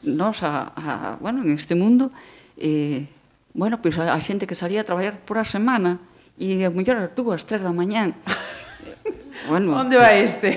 nos 0.07 0.47
a, 0.47 0.71
a 0.79 1.19
bueno, 1.19 1.43
en 1.43 1.51
este 1.59 1.75
mundo 1.75 2.15
eh, 2.55 3.11
bueno, 3.51 3.83
pois 3.83 3.99
pues 3.99 4.07
a, 4.07 4.15
a 4.15 4.21
xente 4.23 4.47
que 4.47 4.55
salía 4.55 4.81
a 4.83 4.87
traballar 4.87 5.19
por 5.27 5.37
eh, 5.37 5.43
a 5.43 5.45
semana 5.45 5.99
e 6.39 6.63
a 6.63 6.71
muller 6.71 7.03
as 7.03 7.11
dúas, 7.19 7.43
tres 7.43 7.67
da 7.67 7.75
mañán 7.75 8.15
bueno, 9.51 9.75
Onde 9.75 9.99
va 9.99 10.15
eh, 10.15 10.23
este? 10.23 10.55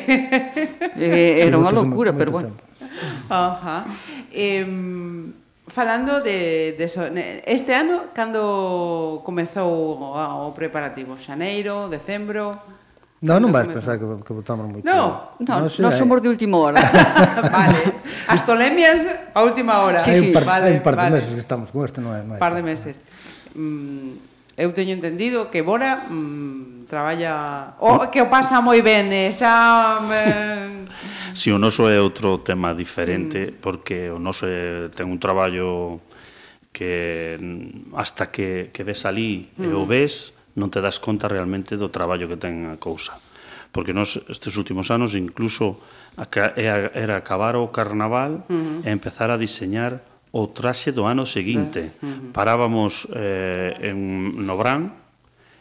eh, 0.94 1.41
era 1.41 1.58
unha 1.58 1.74
locura, 1.74 2.13
pero 2.13 2.29
bueno. 2.29 2.53
Ajá. 3.34 3.82
Uh 3.82 3.89
-huh. 3.89 4.10
Eh, 4.29 5.38
falando 5.70 6.22
de, 6.22 6.76
de 6.78 6.86
so, 6.90 7.06
este 7.46 7.74
ano 7.74 8.12
cando 8.14 9.22
comezou 9.24 9.98
o, 10.02 10.50
o 10.50 10.54
preparativo? 10.54 11.16
Xaneiro, 11.16 11.88
decembro? 11.88 12.52
No, 13.20 13.36
non, 13.36 13.48
non 13.48 13.52
vais 13.52 13.68
pensar 13.68 14.00
que, 14.00 14.08
que 14.24 14.32
votamos 14.32 14.66
moi 14.72 14.80
No, 14.80 15.36
no, 15.44 15.54
no, 15.60 15.68
non 15.68 15.92
somos 15.92 16.24
de 16.24 16.32
última 16.32 16.56
hora. 16.56 16.80
vale. 17.52 18.00
As 18.32 18.48
tolemias 18.48 19.04
a 19.36 19.44
última 19.44 19.84
hora. 19.84 20.00
Sí, 20.00 20.16
sí. 20.16 20.32
Par, 20.32 20.48
vale, 20.48 20.72
hai 20.72 20.80
un 20.80 20.86
par 20.86 20.96
de 20.96 21.04
vale. 21.04 21.16
meses 21.20 21.32
que 21.36 21.44
estamos 21.44 21.68
con 21.68 21.84
este, 21.84 22.00
non 22.00 22.16
é? 22.16 22.24
Non 22.24 22.36
hai 22.36 22.42
par 22.42 22.56
de 22.56 22.64
meses. 22.64 22.96
Mm, 23.60 24.16
eu 24.56 24.72
teño 24.72 24.96
entendido 24.96 25.52
que 25.52 25.60
Bora 25.60 26.08
mm, 26.08 26.78
traballa 26.89 27.77
o 27.77 28.10
que 28.10 28.17
o 28.17 28.27
pasa 28.27 28.58
moi 28.65 28.81
ben, 28.81 29.13
e 29.13 29.29
xa 29.29 30.01
eh... 30.10 30.89
Si 31.29 31.48
sí, 31.48 31.50
o 31.53 31.62
noso 31.62 31.86
é 31.86 32.01
outro 32.01 32.41
tema 32.41 32.74
diferente 32.74 33.53
mm. 33.53 33.62
porque 33.62 34.10
o 34.10 34.17
noso 34.17 34.50
é, 34.50 34.89
ten 34.89 35.05
un 35.05 35.22
traballo 35.22 36.01
que 36.74 37.38
hasta 37.93 38.34
que 38.34 38.74
que 38.74 38.81
ves 38.81 39.05
ali 39.05 39.46
mm. 39.53 39.69
e 39.69 39.72
o 39.77 39.86
mm. 39.86 39.89
ves 39.89 40.34
non 40.58 40.74
te 40.74 40.81
das 40.81 40.98
conta 40.98 41.29
realmente 41.29 41.77
do 41.77 41.93
traballo 41.93 42.25
que 42.25 42.36
ten 42.36 42.65
a 42.67 42.81
cousa. 42.81 43.22
Porque 43.69 43.93
nos 43.93 44.17
estes 44.25 44.58
últimos 44.58 44.89
anos 44.89 45.13
incluso 45.13 45.77
era 46.17 47.15
acabar 47.22 47.55
o 47.55 47.69
carnaval 47.69 48.43
uh 48.50 48.81
-huh. 48.81 48.81
e 48.84 48.89
empezar 48.89 49.29
a 49.29 49.38
diseñar 49.38 50.01
o 50.34 50.50
traxe 50.50 50.89
do 50.91 51.05
ano 51.05 51.29
seguinte. 51.29 51.93
Uh 52.01 52.10
-huh. 52.10 52.34
Parábamos 52.34 53.05
eh, 53.13 53.93
en 53.93 54.34
Nobrán, 54.41 55.09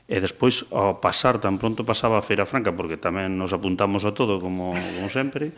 E 0.09 0.17
despois, 0.25 0.65
ao 0.73 1.05
pasar, 1.05 1.37
tan 1.37 1.61
pronto 1.61 1.85
pasaba 1.85 2.17
a 2.17 2.25
Feira 2.25 2.49
Franca, 2.49 2.73
porque 2.73 2.97
tamén 2.97 3.37
nos 3.37 3.53
apuntamos 3.53 4.09
a 4.09 4.17
todo, 4.17 4.41
como, 4.41 4.73
como 4.73 5.09
sempre, 5.13 5.53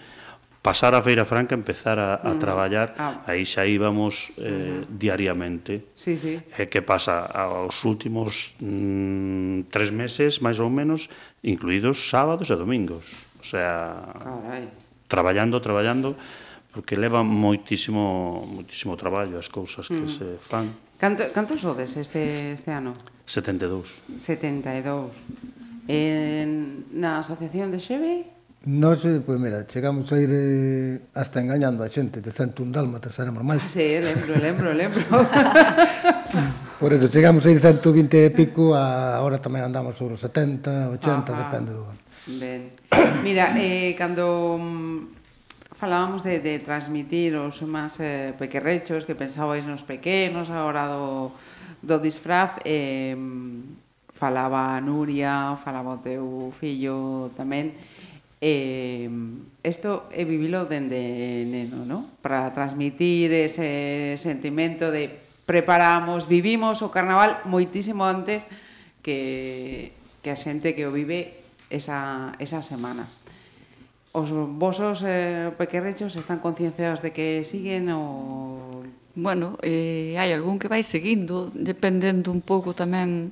pasar 0.63 0.93
a 0.95 1.01
Feira 1.03 1.25
Franca, 1.25 1.55
empezar 1.55 2.03
a, 2.03 2.21
a 2.21 2.35
mm. 2.35 2.39
traballar, 2.39 2.89
ah. 2.99 3.23
aí 3.25 3.47
xa 3.47 3.65
íbamos 3.65 4.35
eh, 4.37 4.51
mm-hmm. 4.51 4.99
diariamente. 4.99 5.73
Sí, 5.95 6.19
sí. 6.19 6.43
E 6.43 6.67
que 6.69 6.83
pasa? 6.83 7.25
Aos 7.25 7.81
últimos 7.87 8.59
mm, 8.61 9.73
tres 9.73 9.95
meses, 9.95 10.43
máis 10.45 10.61
ou 10.61 10.69
menos, 10.69 11.09
incluídos 11.41 12.11
sábados 12.11 12.53
e 12.53 12.57
domingos. 12.59 13.31
O 13.41 13.47
sea, 13.47 14.03
Carai. 14.21 14.69
traballando, 15.09 15.63
traballando, 15.65 16.19
porque 16.75 16.99
leva 16.99 17.25
moitísimo, 17.25 18.45
moitísimo 18.45 18.99
traballo 19.01 19.41
as 19.41 19.49
cousas 19.49 19.89
que 19.89 20.05
mm. 20.05 20.13
se 20.13 20.27
fan. 20.45 20.90
Canto, 21.01 21.25
cantos 21.33 21.65
sodes 21.65 21.97
este, 21.97 22.53
este 22.53 22.71
ano? 22.71 22.93
72. 23.25 24.03
72. 24.21 25.09
En, 25.89 26.85
na 26.93 27.25
asociación 27.25 27.73
de 27.73 27.81
Xeve? 27.81 28.29
Nos, 28.69 29.01
pois, 29.25 29.41
mira, 29.41 29.65
chegamos 29.65 30.13
a 30.13 30.21
ir 30.21 30.29
eh, 30.29 31.01
hasta 31.17 31.41
engañando 31.41 31.81
a 31.81 31.89
xente 31.89 32.21
de 32.21 32.29
101 32.29 32.69
dálmatas, 32.69 33.17
éramos 33.17 33.41
máis. 33.41 33.65
Ah, 33.65 33.73
sí, 33.73 33.97
lembro, 33.97 34.37
lembro, 34.37 34.69
lembro. 34.77 35.01
Por 36.81 36.93
eso, 36.93 37.09
chegamos 37.09 37.49
a 37.49 37.51
ir 37.51 37.65
120 37.65 38.21
e 38.21 38.31
pico, 38.37 38.77
a, 38.77 39.17
ahora 39.17 39.41
tamén 39.41 39.65
andamos 39.65 39.97
sobre 39.97 40.21
os 40.21 40.23
70, 40.23 41.01
80, 41.01 41.01
Ajá. 41.01 41.49
depende 41.49 41.73
do 41.73 41.89
ano. 41.89 42.01
Ben. 42.37 42.77
Mira, 43.25 43.57
eh, 43.57 43.97
cando 43.97 44.61
mm, 44.61 45.20
falábamos 45.81 46.23
de, 46.23 46.45
de 46.45 46.61
transmitir 46.61 47.33
os 47.41 47.57
máis 47.65 47.97
eh, 48.05 48.37
pequerrechos 48.37 49.09
que 49.09 49.17
pensabais 49.17 49.65
nos 49.65 49.81
pequenos, 49.81 50.53
agora 50.53 50.93
do, 50.93 51.33
do 51.81 51.97
disfraz, 51.97 52.61
eh, 52.69 53.17
falaba 54.13 54.77
Nuria, 54.85 55.57
falaba 55.57 55.97
o 55.97 56.05
teu 56.05 56.53
fillo 56.61 57.33
tamén, 57.33 57.73
eh, 58.45 59.09
isto 59.65 60.05
é 60.13 60.29
vivilo 60.29 60.69
dende 60.69 61.49
neno, 61.49 61.89
¿no? 61.89 62.13
Para 62.21 62.53
transmitir 62.53 63.33
ese 63.33 64.21
sentimento 64.21 64.93
de 64.93 65.09
preparamos, 65.49 66.29
vivimos 66.29 66.85
o 66.85 66.93
carnaval 66.93 67.41
moitísimo 67.49 68.05
antes 68.05 68.45
que, 69.01 69.97
que 70.21 70.29
a 70.29 70.37
xente 70.37 70.77
que 70.77 70.85
o 70.85 70.93
vive 70.93 71.41
esa, 71.73 72.37
esa 72.37 72.61
semana 72.61 73.09
os 74.13 74.31
vosos 74.35 75.07
eh, 75.07 75.55
pequerrechos 75.55 76.19
están 76.19 76.43
concienciados 76.43 76.99
de 77.03 77.15
que 77.15 77.47
siguen 77.47 77.91
o... 77.95 78.83
Bueno, 79.15 79.59
eh, 79.63 80.19
hai 80.19 80.35
algún 80.35 80.59
que 80.59 80.71
vai 80.71 80.83
seguindo, 80.83 81.51
dependendo 81.55 82.35
un 82.35 82.43
pouco 82.43 82.75
tamén 82.75 83.31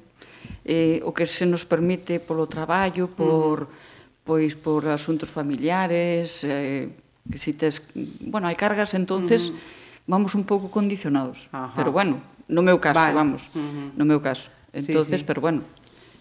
eh, 0.63 1.03
o 1.03 1.11
que 1.11 1.27
se 1.27 1.47
nos 1.47 1.67
permite 1.67 2.23
polo 2.23 2.47
traballo, 2.47 3.11
mm. 3.11 3.15
por, 3.19 3.57
uh 3.63 3.67
-huh. 3.67 4.27
pois, 4.27 4.55
por 4.55 4.87
asuntos 4.87 5.31
familiares, 5.31 6.47
eh, 6.47 6.95
que 7.27 7.39
si 7.39 7.59
tes... 7.59 7.83
Bueno, 8.23 8.47
hai 8.47 8.55
cargas, 8.55 8.95
entonces 8.95 9.51
uh 9.51 9.59
-huh. 9.59 10.07
vamos 10.07 10.39
un 10.39 10.47
pouco 10.47 10.71
condicionados. 10.71 11.51
Ajá. 11.51 11.75
Pero 11.75 11.91
bueno, 11.91 12.23
no 12.47 12.63
meu 12.63 12.79
caso, 12.79 13.03
vale. 13.03 13.19
vamos, 13.19 13.51
uh 13.51 13.59
-huh. 13.59 13.99
no 13.99 14.05
meu 14.07 14.23
caso. 14.23 14.51
Entonces, 14.71 15.19
sí, 15.19 15.25
sí. 15.25 15.27
pero 15.27 15.41
bueno, 15.43 15.67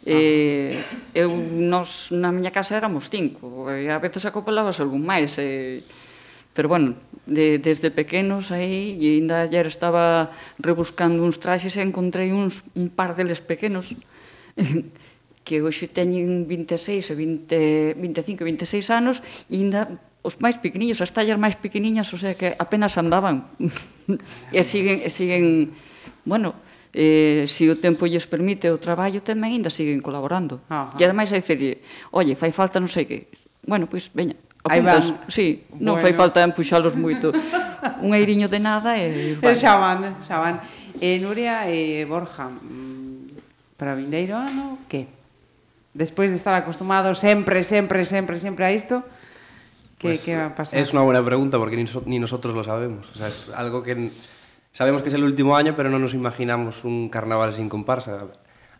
Ah. 0.07 0.15
Eh, 0.15 0.79
eu, 1.11 1.35
nos, 1.35 2.15
na 2.15 2.31
miña 2.31 2.55
casa 2.55 2.79
éramos 2.79 3.11
cinco, 3.11 3.67
e 3.67 3.91
a 3.91 3.99
veces 3.99 4.23
acoplabas 4.23 4.79
algún 4.79 5.03
máis, 5.03 5.35
e, 5.35 5.83
pero 6.55 6.71
bueno, 6.71 6.95
de, 7.27 7.59
desde 7.59 7.91
pequenos 7.91 8.55
aí, 8.55 8.95
e 8.95 9.19
ainda 9.19 9.43
ayer 9.43 9.67
estaba 9.67 10.31
rebuscando 10.63 11.27
uns 11.27 11.43
traxes 11.43 11.75
e 11.75 11.83
encontrei 11.83 12.31
uns, 12.31 12.63
un 12.71 12.87
par 12.87 13.19
deles 13.19 13.43
pequenos, 13.43 13.91
que 15.43 15.59
hoxe 15.59 15.91
teñen 15.91 16.47
26 16.47 17.11
e 17.11 17.15
20, 17.99 17.99
25 17.99 18.43
e 18.43 18.45
26 18.63 18.87
anos, 18.95 19.19
e 19.51 19.59
ainda 19.59 19.99
os 20.23 20.39
máis 20.39 20.55
pequeniños, 20.55 21.03
as 21.03 21.11
tallas 21.11 21.35
máis 21.35 21.59
pequeniñas, 21.59 22.07
o 22.15 22.17
sea 22.19 22.39
que 22.39 22.55
apenas 22.55 22.95
andaban, 22.95 23.51
e 24.55 24.59
ah, 24.59 24.63
siguen, 24.63 25.03
e 25.03 25.11
siguen, 25.11 25.75
bueno, 26.23 26.55
eh, 26.93 27.45
se 27.47 27.67
o 27.69 27.75
tempo 27.75 28.07
lles 28.07 28.27
permite 28.27 28.71
o 28.71 28.77
traballo, 28.79 29.19
tamén 29.23 29.59
ainda 29.59 29.71
siguen 29.71 29.99
colaborando. 29.99 30.63
Ajá. 30.71 30.95
E 30.95 31.01
ademais 31.03 31.31
hai 31.31 31.43
decir, 31.43 31.83
oye, 32.11 32.35
fai 32.39 32.51
falta 32.55 32.79
non 32.79 32.89
sei 32.91 33.05
que. 33.05 33.17
Bueno, 33.67 33.87
pois, 33.91 34.07
veña, 34.15 34.35
apuntas. 34.63 35.13
Sí, 35.27 35.67
bueno. 35.69 35.93
non 35.93 36.03
fai 36.03 36.13
falta 36.13 36.43
empuxalos 36.43 36.95
moito. 36.95 37.31
Un 38.01 38.11
eiriño 38.13 38.47
de 38.49 38.59
nada 38.59 38.97
e... 38.97 39.37
Eh, 39.37 39.55
xa 39.61 39.77
van, 39.77 40.19
xa 40.23 40.39
van. 40.41 40.55
Eh, 40.99 41.19
Nuria 41.21 41.69
e 41.69 42.01
eh, 42.01 42.05
Borja, 42.09 42.49
mm, 42.49 43.77
para 43.77 43.93
o 43.93 43.97
vindeiro 43.99 44.35
ano, 44.35 44.81
que? 44.89 45.07
Despois 45.93 46.29
de 46.29 46.37
estar 46.37 46.53
acostumados 46.53 47.17
sempre, 47.17 47.65
sempre, 47.65 48.05
sempre, 48.05 48.37
sempre 48.37 48.63
a 48.65 48.71
isto, 48.73 49.01
que, 49.97 50.13
pues, 50.13 50.21
que 50.25 50.37
va 50.37 50.53
a 50.53 50.55
pasar? 50.55 50.77
Es 50.79 50.93
una 50.93 51.01
buena 51.01 51.23
pregunta 51.25 51.57
porque 51.57 51.77
ni, 51.77 51.85
ni 52.05 52.19
nosotros 52.19 52.53
lo 52.53 52.63
sabemos. 52.63 53.09
O 53.13 53.17
sea, 53.17 53.29
es 53.29 53.49
algo 53.55 53.81
que 53.81 54.11
sabemos 54.77 55.01
que 55.01 55.09
es 55.09 55.15
el 55.15 55.23
último 55.23 55.55
año, 55.57 55.73
pero 55.75 55.89
no 55.89 55.97
nos 55.97 56.13
imaginamos 56.13 56.83
un 56.83 57.09
carnaval 57.09 57.51
sin 57.55 57.67
comparsa. 57.67 58.27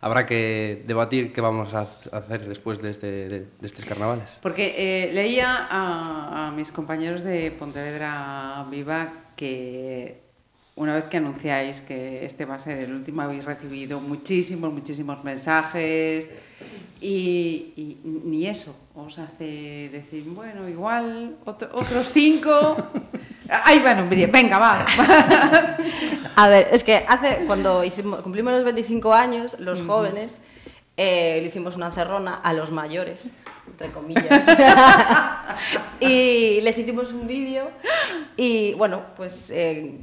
Habrá 0.00 0.26
que 0.26 0.84
debatir 0.86 1.32
qué 1.32 1.40
vamos 1.40 1.74
a 1.74 1.80
ha- 2.12 2.16
hacer 2.18 2.46
después 2.48 2.80
de, 2.80 2.90
este, 2.90 3.06
de, 3.28 3.40
de 3.60 3.66
estos 3.66 3.84
carnavales. 3.84 4.28
Porque 4.40 4.74
eh, 4.78 5.10
leía 5.12 5.66
a, 5.68 6.46
a 6.46 6.50
mis 6.52 6.70
compañeros 6.70 7.22
de 7.24 7.50
Pontevedra 7.50 8.64
Viva 8.70 9.12
que 9.34 10.20
una 10.76 10.94
vez 10.94 11.04
que 11.10 11.16
anunciáis 11.16 11.80
que 11.80 12.24
este 12.24 12.44
va 12.44 12.54
a 12.54 12.60
ser 12.60 12.78
el 12.78 12.92
último, 12.94 13.22
habéis 13.22 13.44
recibido 13.44 13.98
muchísimos, 13.98 14.72
muchísimos 14.72 15.24
mensajes 15.24 16.30
y, 17.00 17.72
y 17.76 18.00
ni 18.04 18.46
eso 18.46 18.76
os 18.94 19.18
hace 19.18 19.88
decir, 19.90 20.22
bueno, 20.28 20.68
igual 20.68 21.38
otro- 21.44 21.70
otros 21.72 22.12
cinco. 22.12 22.76
Ay, 23.48 23.78
bueno, 23.78 24.06
venga, 24.08 24.58
va. 24.58 24.86
A 26.36 26.48
ver, 26.48 26.68
es 26.70 26.84
que 26.84 27.04
hace, 27.08 27.44
cuando 27.46 27.82
hicimos, 27.82 28.20
cumplimos 28.20 28.52
los 28.52 28.64
25 28.64 29.12
años, 29.12 29.56
los 29.58 29.82
jóvenes, 29.82 30.40
eh, 30.96 31.38
le 31.40 31.48
hicimos 31.48 31.76
una 31.76 31.90
cerrona 31.90 32.36
a 32.36 32.52
los 32.52 32.70
mayores, 32.70 33.32
entre 33.66 33.90
comillas. 33.90 34.44
y 36.00 36.60
les 36.60 36.78
hicimos 36.78 37.12
un 37.12 37.26
vídeo 37.26 37.70
y, 38.36 38.74
bueno, 38.74 39.02
pues 39.16 39.50
eh, 39.50 39.98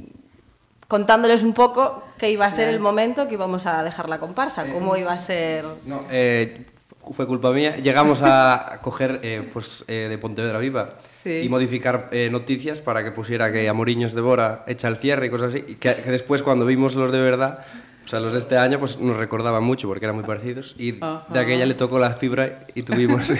contándoles 0.88 1.42
un 1.42 1.54
poco 1.54 2.02
qué 2.18 2.30
iba 2.30 2.46
a 2.46 2.50
ser 2.50 2.68
el 2.68 2.80
momento 2.80 3.28
que 3.28 3.34
íbamos 3.34 3.66
a 3.66 3.82
dejar 3.82 4.08
la 4.08 4.18
comparsa, 4.18 4.66
cómo 4.72 4.96
iba 4.96 5.12
a 5.12 5.18
ser... 5.18 5.64
No, 5.84 6.04
eh, 6.10 6.66
fue 7.12 7.26
culpa 7.26 7.50
mía. 7.52 7.76
Llegamos 7.76 8.20
a 8.22 8.78
coger 8.82 9.20
eh, 9.22 9.48
pues, 9.52 9.84
eh, 9.88 10.06
de 10.08 10.18
Pontevedra 10.18 10.58
Viva 10.58 10.94
Sí. 11.22 11.40
y 11.42 11.48
modificar 11.48 12.08
eh, 12.12 12.28
noticias 12.30 12.80
para 12.80 13.02
que 13.02 13.10
pusiera 13.10 13.50
que 13.52 13.68
Amoriños 13.68 14.12
de 14.12 14.20
Bora 14.20 14.62
echa 14.68 14.86
el 14.88 14.96
cierre 14.96 15.26
y 15.26 15.30
cosas 15.30 15.48
así. 15.54 15.64
Y 15.66 15.74
que, 15.74 15.94
que 15.96 16.10
después, 16.10 16.42
cuando 16.42 16.64
vimos 16.66 16.94
los 16.94 17.10
de 17.10 17.20
verdad, 17.20 17.64
o 18.04 18.08
sea, 18.08 18.20
los 18.20 18.32
de 18.32 18.38
este 18.38 18.56
año, 18.56 18.78
pues 18.78 18.98
nos 19.00 19.16
recordaban 19.16 19.64
mucho 19.64 19.88
porque 19.88 20.04
eran 20.04 20.14
muy 20.14 20.24
parecidos. 20.24 20.76
Y 20.78 21.02
Ajá. 21.02 21.24
de 21.28 21.40
aquella 21.40 21.66
le 21.66 21.74
tocó 21.74 21.98
la 21.98 22.10
fibra 22.10 22.66
y 22.74 22.82
tuvimos. 22.82 23.22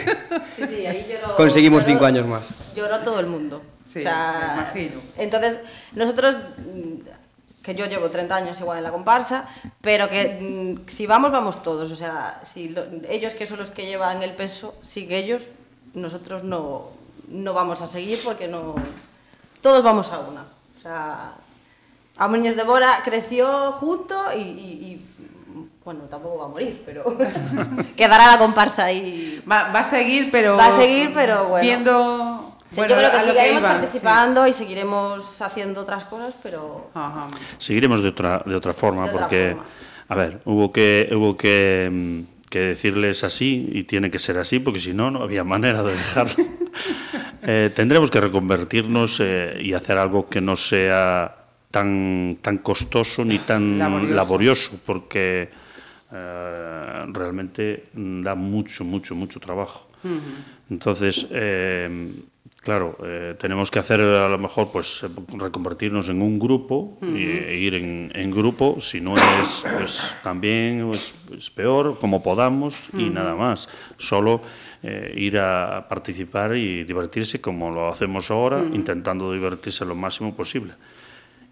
Sí, 0.56 0.62
sí, 0.66 0.86
ahí 0.86 1.06
lloró- 1.08 1.34
Conseguimos 1.36 1.82
lloró- 1.82 1.86
cinco 1.92 2.04
años 2.06 2.26
más. 2.26 2.48
Lloró 2.74 3.00
todo 3.00 3.20
el 3.20 3.26
mundo. 3.26 3.62
Sí, 3.86 3.98
O 3.98 4.02
sea, 4.02 4.52
me 4.56 4.62
imagino. 4.62 5.00
Entonces, 5.18 5.60
nosotros, 5.94 6.36
que 7.66 7.74
yo 7.74 7.86
llevo 7.86 8.08
30 8.10 8.36
años 8.36 8.60
igual 8.60 8.78
en 8.78 8.84
la 8.84 8.92
comparsa, 8.92 9.44
pero 9.80 10.08
que 10.08 10.38
mm, 10.40 10.88
si 10.88 11.04
vamos, 11.06 11.32
vamos 11.32 11.62
todos. 11.64 11.90
O 11.90 11.96
sea, 11.96 12.40
si 12.44 12.68
lo- 12.68 12.84
ellos 13.10 13.34
que 13.34 13.44
son 13.46 13.58
los 13.58 13.70
que 13.70 13.86
llevan 13.86 14.22
el 14.22 14.32
peso, 14.34 14.74
siguen 14.82 15.18
ellos, 15.24 15.42
nosotros 15.92 16.44
no, 16.44 16.84
no 17.28 17.52
vamos 17.54 17.80
a 17.82 17.88
seguir 17.88 18.20
porque 18.24 18.46
no... 18.46 18.76
Todos 19.60 19.82
vamos 19.82 20.08
a 20.12 20.20
una. 20.20 20.42
O 20.78 20.80
sea, 20.80 21.32
Amonios 22.18 22.54
de 22.54 22.62
Bora 22.62 23.00
creció 23.04 23.72
junto 23.72 24.32
y, 24.32 24.40
y- 24.42 24.42
y, 24.92 25.06
bueno, 25.84 26.02
tampoco 26.08 26.38
va 26.38 26.44
a 26.44 26.48
morir, 26.48 26.82
pero 26.86 27.04
quedará 27.96 28.30
la 28.32 28.38
comparsa 28.38 28.84
ahí. 28.84 29.42
Va, 29.50 29.72
va 29.74 29.80
a 29.80 29.84
seguir, 29.84 30.30
pero... 30.30 30.56
Va 30.56 30.66
a 30.68 30.72
seguir, 30.72 31.12
pero 31.12 31.48
bueno. 31.48 31.66
Viendo... 31.66 32.55
Sí, 32.76 32.80
bueno, 32.80 32.94
yo 32.94 32.98
creo 33.00 33.10
que 33.10 33.26
seguiremos 33.26 33.60
sí. 33.62 33.66
participando 33.66 34.46
y 34.46 34.52
seguiremos 34.52 35.42
haciendo 35.42 35.80
otras 35.80 36.04
cosas, 36.04 36.34
pero 36.42 36.90
Ajá. 36.94 37.26
Seguiremos 37.58 38.02
de 38.02 38.08
otra, 38.10 38.42
de 38.44 38.54
otra 38.54 38.72
forma, 38.74 39.04
De 39.04 39.10
otra 39.10 39.20
porque, 39.20 39.48
forma. 39.56 39.64
a 40.08 40.14
ver, 40.14 40.40
hubo 40.44 40.70
que, 40.72 41.08
hubo 41.12 41.36
que, 41.36 41.88
mm, 41.90 42.48
que 42.50 42.58
decirles 42.60 43.24
así 43.24 43.68
y 43.72 43.84
tiene 43.84 44.10
que 44.10 44.18
ser 44.18 44.38
así, 44.38 44.58
porque 44.60 44.78
si 44.78 44.92
no, 44.94 45.10
no 45.10 45.22
había 45.22 45.42
manera 45.44 45.82
de 45.82 45.92
dejarlo. 45.92 46.44
Eh, 47.48 47.70
tendremos 47.74 48.10
que 48.10 48.20
reconvertirnos 48.20 49.20
eh, 49.20 49.58
y 49.62 49.72
hacer 49.72 49.98
algo 49.98 50.28
que 50.28 50.40
no 50.40 50.56
sea 50.56 51.32
tan, 51.70 52.38
tan 52.42 52.58
costoso 52.58 53.24
ni 53.24 53.38
tan 53.38 53.78
Laborioso. 53.78 54.14
laborioso, 54.16 54.70
porque 54.84 55.48
eh, 56.12 57.04
realmente 57.12 57.84
da 57.94 58.34
mucho, 58.34 58.84
mucho, 58.84 59.14
mucho 59.14 59.38
trabajo. 59.38 59.88
Entonces, 60.70 61.26
eh, 61.30 62.12
claro, 62.66 62.98
eh, 63.04 63.36
tenemos 63.38 63.70
que 63.70 63.78
hacer 63.78 64.00
a 64.00 64.28
lo 64.28 64.38
mejor, 64.38 64.72
pues, 64.72 65.06
reconvertirnos 65.38 66.08
en 66.08 66.20
un 66.20 66.36
grupo 66.36 66.98
e 67.00 67.56
ir 67.62 67.74
en, 67.74 68.10
en 68.12 68.30
grupo. 68.32 68.80
Si 68.80 69.00
no 69.00 69.14
es, 69.14 69.64
pues, 69.78 70.16
también 70.24 70.84
pues, 70.88 71.14
pues, 71.28 71.48
peor, 71.50 72.00
como 72.00 72.24
podamos 72.24 72.90
y 72.92 73.08
nada 73.08 73.36
más. 73.36 73.68
Solo 73.98 74.40
eh, 74.82 75.14
ir 75.16 75.38
a 75.38 75.86
participar 75.88 76.56
y 76.56 76.82
divertirse 76.82 77.40
como 77.40 77.70
lo 77.70 77.88
hacemos 77.88 78.32
ahora, 78.32 78.64
intentando 78.72 79.32
divertirse 79.32 79.84
lo 79.84 79.94
máximo 79.94 80.34
posible 80.34 80.74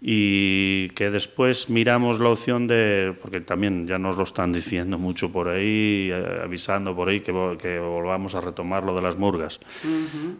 y 0.07 0.89
que 0.89 1.09
después 1.09 1.67
miramos 1.67 2.19
la 2.19 2.29
opción 2.29 2.67
de, 2.67 3.15
porque 3.19 3.41
también 3.41 3.87
ya 3.87 3.97
nos 3.97 4.17
lo 4.17 4.23
están 4.23 4.51
diciendo 4.53 4.99
mucho 4.99 5.31
por 5.31 5.47
ahí, 5.47 6.11
eh, 6.13 6.41
avisando 6.43 6.95
por 6.95 7.09
ahí 7.09 7.21
que, 7.21 7.33
vo- 7.33 7.57
que 7.57 7.79
volvamos 7.79 8.35
a 8.35 8.41
retomar 8.41 8.83
lo 8.83 8.93
de 8.93 9.01
las 9.01 9.17
murgas. 9.17 9.59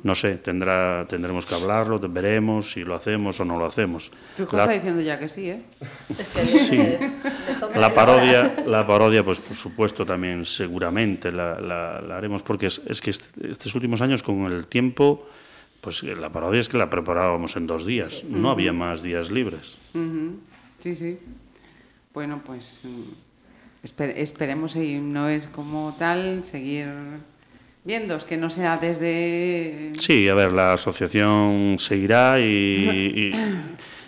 No 0.04 0.14
sé, 0.14 0.38
tendrá, 0.38 1.08
tendremos 1.10 1.48
que 1.48 1.56
hablarlo, 1.56 1.98
veremos 2.00 2.74
si 2.74 2.84
lo 2.84 2.94
hacemos 2.94 3.40
o 3.40 3.46
no 3.46 3.58
lo 3.58 3.66
hacemos. 3.66 4.12
Tu 4.38 4.44
hijo 4.44 4.56
La- 4.56 4.64
está 4.66 4.76
diciendo 4.76 5.02
ya 5.02 5.18
que 5.18 5.30
sí, 5.30 5.50
¿eh? 5.50 5.62
es 6.16 6.28
que 6.28 6.46
Sí. 6.46 6.78
es- 6.80 7.26
la 7.76 7.92
parodia, 7.92 8.58
la 8.68 8.86
parodia, 8.86 9.24
pues 9.26 9.40
por 9.40 9.58
supuesto 9.58 10.06
también 10.06 10.46
seguramente 10.46 11.32
la, 11.32 11.60
la- 11.60 12.02
la 12.08 12.18
haremos 12.18 12.44
porque 12.44 12.68
es, 12.68 12.84
es 12.86 13.02
que 13.02 13.10
est- 13.10 13.36
estos 13.44 13.74
últimos 13.74 14.00
años 14.04 14.22
con 14.22 14.46
el 14.46 14.68
tiempo, 14.68 15.28
pues 15.86 16.02
eh, 16.04 16.16
la 16.16 16.32
parodia 16.32 16.60
es 16.60 16.68
que 16.68 16.78
la 16.80 16.90
preparábamos 16.90 17.56
en 17.56 17.68
dos 17.68 17.86
días, 17.86 18.24
no 18.28 18.50
había 18.50 18.74
más 18.74 19.04
días 19.04 19.30
libres. 19.30 19.78
Sí, 20.80 20.96
sí. 20.96 21.18
Bueno, 22.12 22.42
pues 22.44 22.82
mm, 22.84 23.86
esper- 23.86 24.14
esperemos 24.18 24.76
y 24.76 24.96
no 24.96 25.30
es 25.30 25.46
como 25.46 25.96
tal 26.00 26.44
seguir 26.44 26.88
viendo, 27.84 28.16
es 28.16 28.24
que 28.24 28.36
no 28.36 28.50
sea 28.50 28.78
desde... 28.78 29.92
Sí, 30.00 30.28
a 30.28 30.34
ver, 30.34 30.52
la 30.54 30.74
asociación 30.74 31.76
seguirá 31.78 32.40
y, 32.40 33.32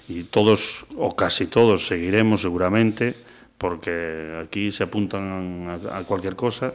y- 0.09 0.17
y 0.19 0.23
todos, 0.23 0.87
o 0.97 1.15
casi 1.15 1.45
todos, 1.45 1.85
seguiremos 1.85 2.41
seguramente, 2.41 3.15
porque 3.57 4.39
aquí 4.43 4.69
se 4.71 4.83
apuntan 4.83 5.67
a, 5.91 5.97
a 5.97 6.03
cualquier 6.03 6.35
cosa 6.35 6.73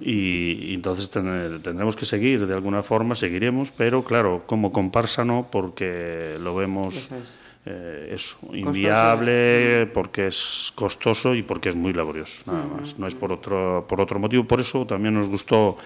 y, 0.00 0.70
y 0.70 0.74
entonces 0.74 1.08
ten- 1.08 1.60
tendremos 1.62 1.94
que 1.94 2.04
seguir 2.04 2.46
de 2.46 2.54
alguna 2.54 2.82
forma, 2.82 3.14
seguiremos, 3.14 3.70
pero 3.70 4.02
claro, 4.02 4.42
como 4.46 4.72
comparsa 4.72 5.24
no, 5.24 5.46
porque 5.52 6.36
lo 6.40 6.56
vemos 6.56 6.96
Eso 6.96 7.16
es. 7.16 7.36
eh, 7.66 8.10
eso, 8.14 8.38
inviable, 8.52 9.86
porque 9.94 10.26
es 10.28 10.72
costoso 10.74 11.34
y 11.34 11.42
porque 11.42 11.68
es 11.68 11.76
muy 11.76 11.92
laborioso, 11.92 12.42
nada 12.46 12.66
más. 12.66 12.98
No 12.98 13.06
es 13.06 13.14
por 13.14 13.32
otro, 13.32 13.86
por 13.88 14.00
otro 14.00 14.18
motivo. 14.18 14.44
Por 14.44 14.60
eso 14.60 14.86
también 14.86 15.14
nos 15.14 15.28
gustó, 15.28 15.76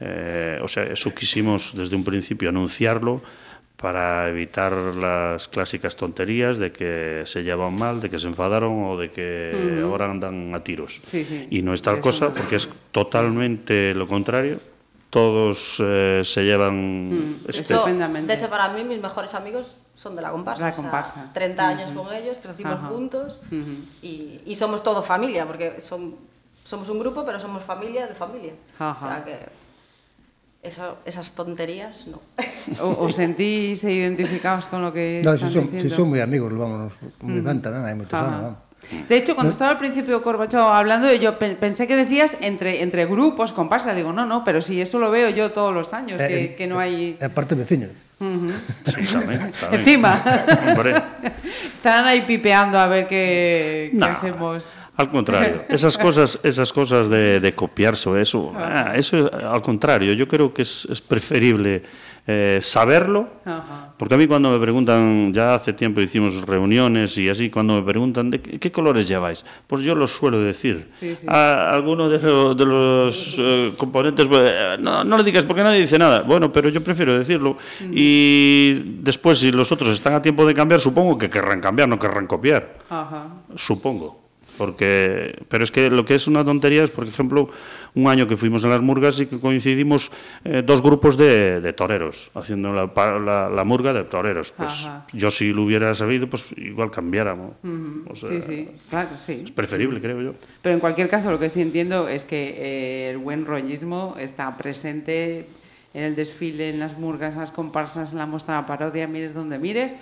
eh, 0.00 0.58
o 0.62 0.68
sea, 0.68 0.84
eso 0.84 1.14
quisimos 1.14 1.74
desde 1.76 1.96
un 1.96 2.04
principio 2.04 2.48
anunciarlo 2.48 3.22
para 3.82 4.28
evitar 4.28 4.72
las 4.72 5.48
clásicas 5.48 5.96
tonterías 5.96 6.56
de 6.58 6.70
que 6.72 7.22
se 7.26 7.42
llevan 7.42 7.74
mal, 7.74 8.00
de 8.00 8.08
que 8.08 8.18
se 8.18 8.28
enfadaron 8.28 8.84
o 8.84 8.96
de 8.96 9.10
que 9.10 9.80
ahora 9.84 10.08
andan 10.08 10.54
a 10.54 10.62
tiros. 10.62 11.02
Sí, 11.06 11.24
sí. 11.24 11.48
Y 11.50 11.62
no 11.62 11.74
es 11.74 11.82
tal 11.82 11.94
Eso 11.94 12.02
cosa, 12.02 12.24
no. 12.26 12.34
porque 12.34 12.56
es 12.56 12.68
totalmente 12.92 13.92
lo 13.94 14.06
contrario. 14.06 14.60
todos 15.10 15.76
eh, 15.80 16.22
se 16.24 16.42
llevan 16.44 17.10
Mm, 17.10 17.40
Estupendamente. 17.48 18.32
de 18.32 18.38
hecho, 18.38 18.48
para 18.48 18.68
mí, 18.72 18.82
mis 18.84 18.98
mejores 19.02 19.34
amigos 19.34 19.76
son 19.94 20.16
de 20.16 20.22
la 20.22 20.30
comparsa. 20.30 20.62
La 20.62 20.70
o 20.70 20.72
sea, 20.74 20.82
comparsa. 20.82 21.30
30 21.34 21.68
años 21.68 21.92
con 21.92 22.10
ellos, 22.14 22.38
crecimos 22.42 22.74
Ajá. 22.74 22.86
juntos 22.86 23.42
Ujú. 23.48 23.84
y, 24.00 24.40
y 24.46 24.54
somos 24.54 24.82
todo 24.82 25.02
familia, 25.02 25.44
porque 25.44 25.80
son, 25.82 26.14
somos 26.64 26.88
un 26.88 26.98
grupo, 26.98 27.24
pero 27.26 27.38
somos 27.38 27.62
familia 27.62 28.06
de 28.06 28.14
familia. 28.14 28.54
Ajá. 28.78 28.96
O 28.96 29.08
sea 29.10 29.24
que 29.24 29.38
eso, 30.62 30.98
esas 31.04 31.32
tonterías, 31.32 32.06
no. 32.06 32.22
O- 32.80 33.04
¿Os 33.10 33.16
sentís 33.18 33.82
identificados 33.82 34.66
con 34.70 34.80
lo 34.82 34.92
que 34.92 35.20
No, 35.24 35.34
están 35.34 35.48
si 35.50 35.54
son, 35.54 35.64
diciendo? 35.66 35.88
si 35.90 35.94
son 35.94 36.06
moi 36.08 36.22
amigos, 36.22 36.54
ben 37.18 37.58
tamén, 37.58 37.82
hai 37.82 37.98
moitos 37.98 38.14
Ajá. 38.14 38.30
anos, 38.30 38.40
vamos. 38.54 38.58
De 39.08 39.14
hecho, 39.14 39.34
cuando 39.38 39.54
estaba 39.54 39.70
al 39.70 39.78
principio 39.78 40.22
Corbacho 40.26 40.58
hablando, 40.58 41.06
yo 41.14 41.38
pe- 41.38 41.54
pensé 41.54 41.86
que 41.86 41.94
decías 41.94 42.34
entre, 42.42 42.82
entre 42.82 43.06
grupos, 43.06 43.54
comparsa. 43.54 43.94
Digo, 43.94 44.10
no, 44.12 44.26
no, 44.26 44.42
pero 44.42 44.58
si 44.62 44.82
eso 44.82 44.98
lo 44.98 45.10
veo 45.10 45.30
yo 45.30 45.50
todos 45.54 45.70
los 45.74 45.94
años, 45.94 46.18
que, 46.18 46.50
Eh, 46.50 46.54
que 46.58 46.66
no 46.66 46.78
hay... 46.78 47.14
Aparte. 47.22 47.54
Sí, 47.62 49.02
tamén, 49.06 49.50
tamén. 49.58 49.82
Encima. 49.82 50.14
Estarán 51.74 52.06
ahí 52.06 52.22
pipeando 52.22 52.78
a 52.78 52.86
ver 52.86 53.06
qué, 53.10 53.90
hacemos. 53.98 54.70
Al 55.02 55.10
contrario, 55.10 55.64
esas 55.68 55.98
cosas, 55.98 56.38
esas 56.42 56.72
cosas 56.72 57.08
de, 57.08 57.38
de 57.40 57.52
copiarse 57.54 58.08
o 58.08 58.16
eso, 58.16 58.52
ah, 58.56 58.92
eso 58.96 59.26
es, 59.26 59.32
al 59.44 59.60
contrario, 59.62 60.12
yo 60.14 60.26
creo 60.26 60.52
que 60.54 60.62
es, 60.62 60.86
es 60.90 61.00
preferible 61.00 61.82
eh, 62.24 62.58
saberlo, 62.62 63.28
Ajá. 63.44 63.94
porque 63.98 64.14
a 64.14 64.16
mí 64.18 64.28
cuando 64.28 64.48
me 64.50 64.58
preguntan, 64.60 65.32
ya 65.34 65.56
hace 65.56 65.72
tiempo 65.72 66.00
hicimos 66.00 66.42
reuniones 66.46 67.18
y 67.18 67.28
así, 67.28 67.50
cuando 67.50 67.74
me 67.74 67.82
preguntan, 67.82 68.30
¿de 68.30 68.40
qué, 68.40 68.60
qué 68.60 68.70
colores 68.70 69.08
lleváis? 69.08 69.44
Pues 69.66 69.82
yo 69.82 69.94
los 69.96 70.12
suelo 70.12 70.38
decir. 70.40 70.88
Sí, 71.00 71.16
sí. 71.16 71.26
A 71.28 71.72
alguno 71.74 72.08
de, 72.08 72.20
lo- 72.22 72.54
de 72.54 72.64
los 72.64 73.34
eh, 73.38 73.74
componentes, 73.76 74.28
pues, 74.28 74.40
eh, 74.54 74.76
no, 74.78 75.02
no 75.02 75.18
le 75.18 75.24
digas 75.24 75.44
porque 75.46 75.64
nadie 75.64 75.80
dice 75.80 75.98
nada. 75.98 76.22
Bueno, 76.22 76.52
pero 76.52 76.68
yo 76.68 76.82
prefiero 76.84 77.18
decirlo. 77.18 77.56
Y 77.90 79.00
después, 79.02 79.38
si 79.40 79.50
los 79.50 79.72
otros 79.72 79.90
están 79.90 80.14
a 80.14 80.22
tiempo 80.22 80.46
de 80.46 80.54
cambiar, 80.54 80.78
supongo 80.78 81.18
que 81.18 81.28
querrán 81.28 81.60
cambiar, 81.60 81.88
no 81.88 81.98
querrán 81.98 82.28
copiar. 82.28 82.78
Ajá. 82.88 83.26
Supongo. 83.56 84.21
Porque, 84.58 85.42
pero 85.48 85.64
es 85.64 85.70
que 85.70 85.90
lo 85.90 86.04
que 86.04 86.14
es 86.14 86.26
una 86.26 86.44
tontería 86.44 86.84
es, 86.84 86.90
por 86.90 87.06
ejemplo, 87.06 87.48
un 87.94 88.08
año 88.08 88.26
que 88.26 88.36
fuimos 88.36 88.64
a 88.64 88.68
las 88.68 88.80
murgas 88.82 89.18
y 89.20 89.26
que 89.26 89.38
coincidimos 89.40 90.10
eh, 90.44 90.62
dos 90.64 90.82
grupos 90.82 91.16
de, 91.16 91.60
de 91.60 91.72
toreros, 91.72 92.30
haciendo 92.34 92.72
la, 92.72 92.90
la- 93.20 93.48
la 93.48 93.64
murga 93.64 93.92
de 93.92 94.04
toreros. 94.04 94.52
Pues 94.52 94.70
Ajá. 94.86 95.06
yo 95.12 95.30
si 95.30 95.52
lo 95.52 95.62
hubiera 95.64 95.94
sabido, 95.94 96.28
pues 96.28 96.52
igual 96.56 96.90
cambiáramos. 96.90 97.52
O 98.08 98.14
sea, 98.14 98.28
sí, 98.30 98.42
sí, 98.46 98.68
claro, 98.88 99.10
sí. 99.18 99.42
Es 99.44 99.52
preferible, 99.52 100.00
creo 100.00 100.20
yo. 100.22 100.34
Pero 100.62 100.74
en 100.74 100.80
cualquier 100.80 101.08
caso, 101.08 101.30
lo 101.30 101.38
que 101.38 101.48
sí 101.50 101.60
entiendo 101.60 102.08
es 102.08 102.24
que 102.24 102.54
eh, 102.58 103.10
el 103.10 103.18
buen 103.18 103.44
rollismo 103.46 104.16
está 104.18 104.56
presente 104.56 105.46
en 105.94 106.04
el 106.04 106.16
desfile, 106.16 106.70
en 106.70 106.78
las 106.78 106.96
murgas, 106.98 107.34
en 107.34 107.40
las 107.40 107.52
comparsas, 107.52 108.12
en 108.12 108.18
la 108.18 108.26
la 108.48 108.66
parodia, 108.66 109.06
mires 109.06 109.34
donde 109.34 109.58
mires. 109.58 109.94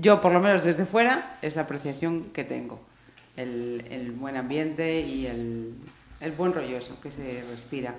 Yo, 0.00 0.22
por 0.22 0.32
lo 0.32 0.40
menos 0.40 0.64
desde 0.64 0.86
fuera, 0.86 1.38
es 1.42 1.54
la 1.56 1.62
apreciación 1.62 2.26
que 2.32 2.44
tengo. 2.44 2.80
El, 3.36 3.84
el 3.90 4.12
buen 4.12 4.36
ambiente 4.36 5.00
y 5.02 5.26
el, 5.26 5.74
el 6.20 6.32
buen 6.32 6.52
rollo 6.54 6.78
eso 6.78 6.98
que 7.02 7.10
se 7.10 7.44
respira 7.50 7.94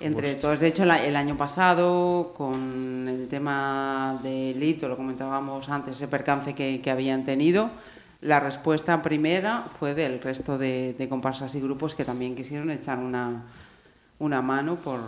entre 0.00 0.34
todos. 0.34 0.60
De 0.60 0.68
hecho, 0.68 0.84
la- 0.84 1.04
el 1.04 1.16
año 1.16 1.36
pasado, 1.36 2.34
con 2.36 3.06
el 3.08 3.28
tema 3.28 4.20
del 4.22 4.62
hito, 4.62 4.88
lo 4.88 4.96
comentábamos 4.96 5.68
antes, 5.70 5.96
ese 5.96 6.08
percance 6.08 6.54
que, 6.54 6.80
que 6.82 6.90
habían 6.90 7.24
tenido, 7.24 7.70
la 8.20 8.40
respuesta 8.40 9.00
primera 9.02 9.64
fue 9.78 9.94
del 9.94 10.20
resto 10.20 10.56
de, 10.58 10.94
de 10.98 11.08
comparsas 11.08 11.54
y 11.54 11.60
grupos 11.60 11.94
que 11.94 12.04
también 12.04 12.34
quisieron 12.36 12.70
echar 12.70 12.98
una, 12.98 13.42
una 14.18 14.40
mano 14.42 14.76
por, 14.76 15.00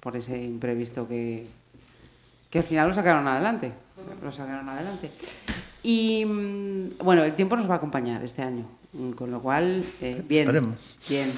por 0.00 0.16
ese 0.16 0.40
imprevisto 0.42 1.06
que, 1.08 1.46
que 2.50 2.58
al 2.58 2.64
final 2.64 2.88
lo 2.88 2.94
sacaron 2.94 3.26
adelante. 3.26 3.72
Lo 4.22 4.30
sacaron 4.32 4.68
adelante. 4.68 5.10
Y 5.82 6.24
mm, 6.24 7.04
bueno, 7.04 7.22
el 7.24 7.34
tiempo 7.34 7.56
nos 7.56 7.68
va 7.68 7.74
a 7.74 7.76
acompañar 7.76 8.22
este 8.24 8.42
año, 8.42 8.64
con 9.16 9.30
lo 9.30 9.40
cual, 9.40 9.84
eh, 10.00 10.22
bien. 10.28 10.42
Esperemos. 10.44 10.76
Bien. 11.08 11.30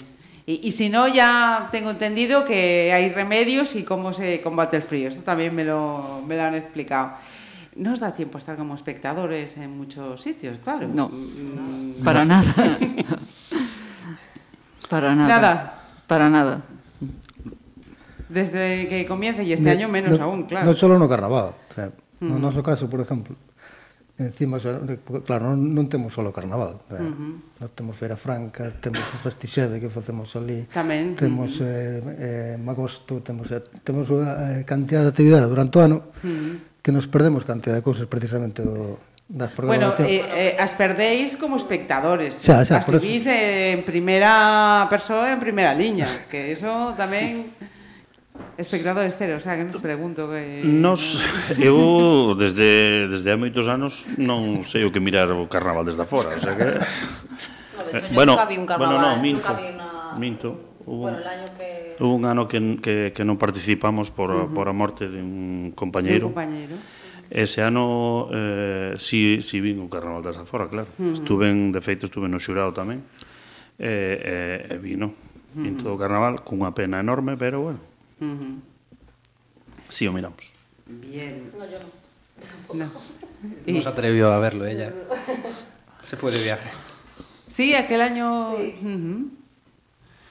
Y, 0.47 0.67
y 0.67 0.71
si 0.73 0.89
no, 0.89 1.07
ya 1.09 1.69
tengo 1.73 1.91
entendido 1.91 2.45
que 2.45 2.91
hay 2.93 3.11
remedios 3.11 3.77
y 3.77 3.85
cómo 3.85 4.13
se 4.13 4.41
combate 4.41 4.77
el 4.77 4.83
frío. 4.83 5.09
Esto 5.09 5.23
también 5.23 5.55
me 5.55 5.65
lo, 5.65 6.23
me 6.27 6.37
lo 6.37 6.43
han 6.43 6.55
explicado. 6.55 7.13
No 7.77 7.93
os 7.93 8.01
da 8.01 8.15
tiempo 8.15 8.39
a 8.39 8.41
estar 8.41 8.57
como 8.57 8.75
espectadores 8.75 9.57
en 9.59 9.77
muchos 9.77 10.21
sitios, 10.23 10.59
claro. 10.65 10.89
No. 10.89 11.09
Mm, 11.13 12.03
Para 12.03 12.25
nada. 12.33 12.49
Para 14.89 15.15
nada. 15.15 15.29
Nada. 15.29 15.83
Para 16.07 16.31
nada. 16.31 16.63
Desde 18.29 18.89
que 18.89 19.07
comience 19.07 19.43
y 19.45 19.53
este 19.53 19.71
año 19.71 19.89
menos 19.89 20.19
no- 20.19 20.25
aún, 20.27 20.43
claro. 20.45 20.67
Non 20.69 20.77
solo 20.77 21.01
no 21.01 21.09
carnaval, 21.09 21.57
o 21.57 21.73
sea, 21.73 21.89
no 22.21 22.37
noso 22.37 22.61
caso, 22.61 22.85
por 22.85 23.01
exemplo, 23.01 23.33
encima 24.19 24.59
claro, 25.25 25.55
non, 25.55 25.59
non 25.75 25.87
temos 25.87 26.11
só 26.11 26.27
o 26.27 26.35
carnaval 26.35 26.83
eh? 26.91 26.99
uh 26.99 27.07
-huh. 27.07 27.35
nós 27.63 27.71
temos 27.79 27.95
Feira 27.95 28.19
Franca 28.19 28.75
temos 28.83 29.03
o 29.15 29.19
Festixede 29.23 29.79
que 29.79 29.87
facemos 29.87 30.35
ali 30.35 30.67
Tamén. 30.75 31.15
temos 31.15 31.63
uh 31.63 31.67
-huh. 31.67 32.19
eh, 32.19 32.55
eh, 32.55 32.57
Magosto 32.59 33.23
temos, 33.23 33.47
eh, 33.55 33.63
temos 33.87 34.11
unha 34.11 34.59
eh, 34.59 34.63
cantidad 34.67 35.07
de 35.07 35.11
actividade 35.15 35.47
durante 35.47 35.79
o 35.79 35.81
ano 35.81 35.99
uh 36.03 36.27
-huh. 36.27 36.55
que 36.83 36.91
nos 36.91 37.07
perdemos 37.07 37.47
cantidad 37.47 37.79
de 37.79 37.85
cousas 37.87 38.11
precisamente 38.11 38.67
do, 38.67 38.99
das 39.29 39.53
Bueno, 39.55 39.93
eh, 40.01 40.57
eh, 40.57 40.57
as 40.57 40.73
perdéis 40.73 41.37
como 41.37 41.61
espectadores. 41.61 42.41
Xa, 42.41 42.65
xa, 42.65 42.81
as 42.81 42.89
vivís 42.89 43.29
eh, 43.29 43.77
en 43.77 43.85
primeira 43.85 44.89
persoa, 44.89 45.29
en 45.29 45.37
primeira 45.37 45.77
liña, 45.77 46.09
que 46.33 46.57
eso 46.57 46.97
tamén 46.97 47.53
Espectadores 48.59 49.15
cero, 49.17 49.39
o 49.39 49.41
sea, 49.41 49.55
que 49.55 49.63
nos 49.63 49.79
pregunto 49.79 50.27
que... 50.27 50.67
Nos, 50.67 51.23
eu 51.63 52.35
desde, 52.35 53.07
desde 53.07 53.31
hai 53.31 53.39
moitos 53.39 53.71
anos 53.71 54.11
non 54.19 54.67
sei 54.67 54.83
o 54.83 54.91
que 54.91 54.99
mirar 54.99 55.31
o 55.31 55.47
carnaval 55.47 55.87
desde 55.87 56.03
fora, 56.03 56.35
o 56.35 56.41
sea 56.43 56.59
que... 56.59 56.67
No, 56.75 57.87
de 57.87 57.95
eh, 57.95 58.03
hecho, 58.03 58.15
bueno, 58.19 58.35
nunca 58.35 58.51
vi 58.51 58.59
un 58.59 58.67
carnaval, 58.67 58.99
bueno, 58.99 59.15
no, 59.15 59.23
minto, 59.23 59.47
nunca 59.47 59.63
vi 59.63 59.69
una... 59.71 59.89
minto. 60.19 60.49
Hubo, 60.83 61.07
bueno, 61.07 61.19
el 61.23 61.27
año 61.31 61.47
que... 61.55 61.95
hubo 62.03 62.15
un 62.15 62.25
ano 62.27 62.51
que, 62.51 62.59
que, 62.83 62.95
que 63.15 63.23
non 63.23 63.39
participamos 63.39 64.11
por, 64.11 64.35
uh 64.35 64.51
-huh. 64.51 64.55
por 64.55 64.67
a 64.67 64.75
morte 64.75 65.07
de 65.07 65.23
un 65.23 65.71
compañeiro. 65.79 66.27
Un 66.27 66.35
compañeiro. 66.35 66.75
Ese 67.31 67.61
ano 67.63 68.27
eh, 68.33 68.97
si, 68.99 69.39
si 69.45 69.61
vin 69.63 69.79
o 69.79 69.87
carnaval 69.87 70.25
desde 70.25 70.43
fora, 70.49 70.67
claro. 70.67 70.91
Uh 70.99 71.13
-huh. 71.13 71.15
Estuven, 71.15 71.71
de 71.71 71.79
feito, 71.79 72.11
estuve 72.11 72.27
no 72.27 72.43
xurado 72.43 72.75
tamén. 72.75 73.07
E 73.79 74.67
eh, 74.67 74.75
eh, 74.75 74.79
vino. 74.83 75.15
Uh 75.55 75.63
-huh. 75.63 75.69
En 75.69 75.73
todo 75.79 75.95
o 75.95 76.01
carnaval, 76.01 76.43
cunha 76.43 76.75
pena 76.75 76.99
enorme, 76.99 77.37
pero 77.37 77.63
bueno, 77.69 77.81
Si 79.89 80.07
o 80.07 80.13
miramos. 80.13 80.39
Bien. 80.87 81.51
No, 81.57 81.65
yo 81.67 81.79
no. 81.79 82.75
No. 82.85 82.91
No 83.67 83.83
se 83.83 83.89
atrevió 83.89 84.33
a 84.33 84.39
verlo 84.39 84.67
ella. 84.67 84.93
Se 86.05 86.17
fue 86.17 86.31
de 86.33 86.43
viaje. 86.43 86.69
Sí, 87.47 87.75
aquel 87.75 88.01
año. 88.01 88.55
Sí. 88.57 88.79
Ujú. 88.83 89.31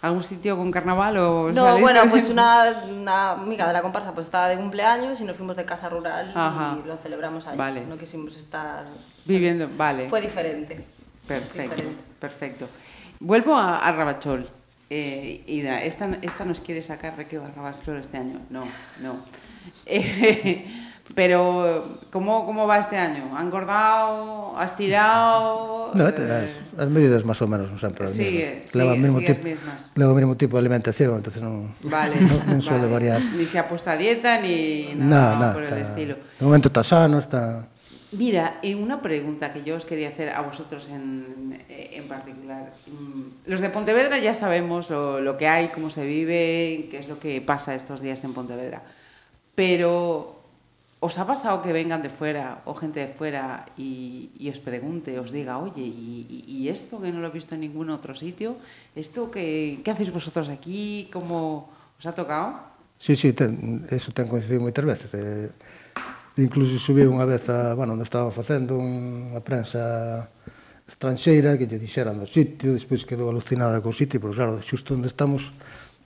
¿Algún 0.01 0.23
sitio 0.23 0.55
con 0.55 0.71
carnaval 0.71 1.17
o.? 1.17 1.51
No, 1.51 1.79
bueno, 1.79 2.01
pues 2.09 2.29
una, 2.29 2.83
una 2.87 3.31
amiga 3.31 3.65
de 3.67 3.73
la 3.73 3.81
comparsa 3.81 4.13
pues 4.13 4.27
estaba 4.27 4.47
de 4.47 4.57
cumpleaños 4.57 5.19
y 5.19 5.23
nos 5.23 5.35
fuimos 5.35 5.55
de 5.55 5.65
casa 5.65 5.89
rural 5.89 6.31
Ajá. 6.35 6.77
y 6.83 6.87
lo 6.87 6.97
celebramos 6.97 7.47
allí. 7.47 7.57
Vale. 7.57 7.85
No 7.85 7.97
quisimos 7.97 8.35
estar... 8.37 8.85
Viviendo, 9.25 9.67
vale. 9.75 10.07
Fue 10.09 10.21
diferente. 10.21 10.85
Perfecto, 11.27 11.75
Diferente. 11.75 12.01
perfecto. 12.19 12.69
Vuelvo 13.19 13.57
a, 13.57 13.79
a 13.79 13.91
Rabachol. 13.91 14.47
Eh, 14.89 15.43
esta, 15.83 16.09
esta 16.21 16.45
nos 16.45 16.61
quiere 16.61 16.81
sacar 16.81 17.17
de 17.17 17.25
qué 17.27 17.37
va 17.37 17.51
Rabachol 17.55 17.97
este 17.97 18.17
año. 18.17 18.41
No, 18.49 18.63
no. 19.01 19.21
Eh, 19.85 20.65
pero, 21.15 21.99
¿cómo, 22.11 22.45
¿cómo 22.45 22.67
va 22.67 22.79
este 22.79 22.97
año? 22.97 23.35
¿Ha 23.37 23.41
engordado? 23.41 24.57
¿Has 24.57 24.75
tirado? 24.77 25.91
No, 25.93 26.07
Eh, 26.07 26.11
as, 26.75 26.83
as 26.83 26.89
medidas 26.91 27.23
máis 27.23 27.39
ou 27.43 27.47
menos 27.47 27.67
son 27.71 27.79
sempre 27.79 28.07
as 28.07 28.11
Sigue, 28.15 28.67
o 28.67 28.95
sigue, 28.95 28.99
mesmo 29.03 29.19
sigue 29.19 29.31
as 29.31 29.35
tipo, 30.35 30.55
o 30.55 30.59
de 30.59 30.63
alimentación, 30.67 31.15
entonces 31.19 31.39
non 31.43 31.71
Vale, 31.83 32.15
non, 32.27 32.39
non 32.47 32.59
suele 32.63 32.87
vale. 32.87 32.95
variar. 33.11 33.19
Ni 33.35 33.47
se 33.47 33.59
ha 33.59 33.67
puesto 33.67 33.87
a 33.91 33.95
dieta 33.99 34.39
ni 34.43 34.95
No, 34.95 35.07
nada 35.07 35.35
no, 35.35 35.53
por 35.55 35.63
el 35.63 35.71
está, 35.71 35.83
estilo. 35.83 36.15
De 36.39 36.43
momento 36.43 36.67
está 36.71 36.83
sano, 36.83 37.19
está... 37.19 37.67
Mira, 38.11 38.59
y 38.61 38.73
una 38.73 39.01
pregunta 39.01 39.51
que 39.51 39.63
yo 39.63 39.75
os 39.75 39.83
quería 39.83 40.07
hacer 40.07 40.29
a 40.29 40.41
vosotros 40.41 40.87
en, 40.87 41.59
en 41.67 42.07
particular. 42.07 42.73
Mm, 42.87 43.49
Los 43.51 43.59
de 43.59 43.69
Pontevedra 43.69 44.17
ya 44.17 44.33
sabemos 44.33 44.89
lo, 44.89 45.19
lo 45.19 45.35
que 45.35 45.47
hay, 45.47 45.67
cómo 45.69 45.89
se 45.89 46.05
vive, 46.05 46.87
qué 46.89 46.99
es 46.99 47.09
lo 47.09 47.19
que 47.19 47.41
pasa 47.41 47.75
estos 47.75 47.99
días 47.99 48.23
en 48.23 48.33
Pontevedra. 48.33 48.81
Pero, 49.55 50.39
¿os 51.01 51.17
ha 51.19 51.27
pasado 51.27 51.61
que 51.61 51.73
vengan 51.73 52.01
de 52.01 52.09
fuera 52.09 52.61
o 52.63 52.75
gente 52.75 53.01
de 53.01 53.07
fuera 53.07 53.65
y, 53.75 54.29
y 54.39 54.49
os 54.49 54.59
pregunte, 54.59 55.19
os 55.19 55.31
diga, 55.31 55.57
oye, 55.57 55.81
¿y, 55.83 56.69
esto 56.69 57.01
que 57.01 57.11
no 57.11 57.19
lo 57.19 57.27
he 57.27 57.31
visto 57.31 57.55
en 57.55 57.61
ningún 57.61 57.89
otro 57.89 58.15
sitio? 58.15 58.55
¿Esto 58.95 59.29
que, 59.29 59.81
qué 59.83 59.91
hacéis 59.91 60.13
vosotros 60.13 60.47
aquí? 60.47 61.09
¿Cómo 61.11 61.69
os 61.99 62.05
ha 62.05 62.13
tocado? 62.13 62.59
Sí, 62.99 63.15
sí, 63.15 63.35
eso 63.91 64.11
ten 64.13 64.27
coincidido 64.31 64.63
moitas 64.63 64.85
veces. 64.85 65.11
Eh, 65.13 65.51
Incluso 66.37 66.77
subiu 66.77 67.09
unha 67.09 67.25
vez, 67.25 67.49
a, 67.49 67.73
bueno, 67.73 67.97
non 67.97 68.05
estaba 68.05 68.29
facendo 68.29 68.77
unha 68.77 69.41
prensa 69.41 70.29
estranxeira 70.85 71.57
que 71.57 71.65
lle 71.65 71.81
dixeran 71.81 72.21
do 72.21 72.29
sitio, 72.29 72.77
despois 72.77 73.03
quedou 73.03 73.33
alucinada 73.33 73.81
co 73.81 73.89
sitio, 73.89 74.21
pero 74.21 74.37
claro, 74.37 74.61
xusto 74.61 74.93
onde 74.93 75.09
estamos, 75.09 75.49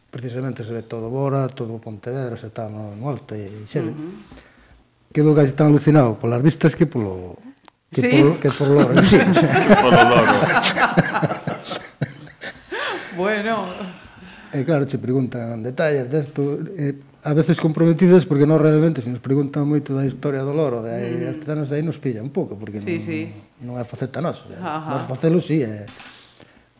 precisamente 0.10 0.64
se 0.64 0.72
ve 0.72 0.88
todo 0.88 1.12
Bora, 1.12 1.52
todo 1.52 1.78
Pontevedra, 1.84 2.40
se 2.40 2.48
está 2.48 2.72
no, 2.72 2.96
no 2.96 3.12
alto 3.12 3.36
e 3.36 3.68
xere. 3.68 3.92
Uh 3.92 4.00
-huh. 4.00 5.12
Quedou 5.12 5.36
casi 5.36 5.52
tan 5.52 5.68
alucinado 5.68 6.16
polas 6.16 6.40
vistas 6.40 6.80
que 6.80 6.88
polo... 6.88 7.36
Que 7.92 8.00
¿Sí? 8.00 8.24
polo, 8.24 8.40
que 8.40 8.50
por 8.56 8.68
loro, 8.72 8.96
sí. 9.04 9.20
que 9.68 9.76
polo 9.84 10.00
loro. 10.00 10.36
bueno. 13.20 13.56
E 14.56 14.64
claro, 14.64 14.88
che 14.88 14.96
preguntan 14.96 15.60
detalles 15.60 16.08
desto, 16.08 16.56
eh, 16.80 16.96
a 17.24 17.34
veces 17.34 17.60
comprometidas 17.62 18.26
porque 18.26 18.50
non 18.50 18.58
realmente 18.58 19.06
se 19.06 19.10
nos 19.14 19.22
preguntan 19.22 19.70
moito 19.70 19.94
da 19.94 20.04
historia 20.04 20.42
do 20.42 20.58
loro, 20.58 20.82
de 20.82 20.90
aí, 20.90 21.14
mm. 21.22 21.32
artesanos 21.38 21.70
aí 21.70 21.86
nos 21.86 22.02
pilla 22.02 22.26
un 22.26 22.34
pouco, 22.34 22.58
porque 22.58 22.82
sí, 22.82 22.98
non, 22.98 23.06
sí. 23.06 23.20
non 23.62 23.74
é 23.78 23.86
faceta 23.86 24.20
nosa. 24.26 24.42
O 24.46 24.58
sea, 24.58 24.98
nos 24.98 25.06
facelo 25.06 25.38
sí, 25.38 25.62
é... 25.62 25.86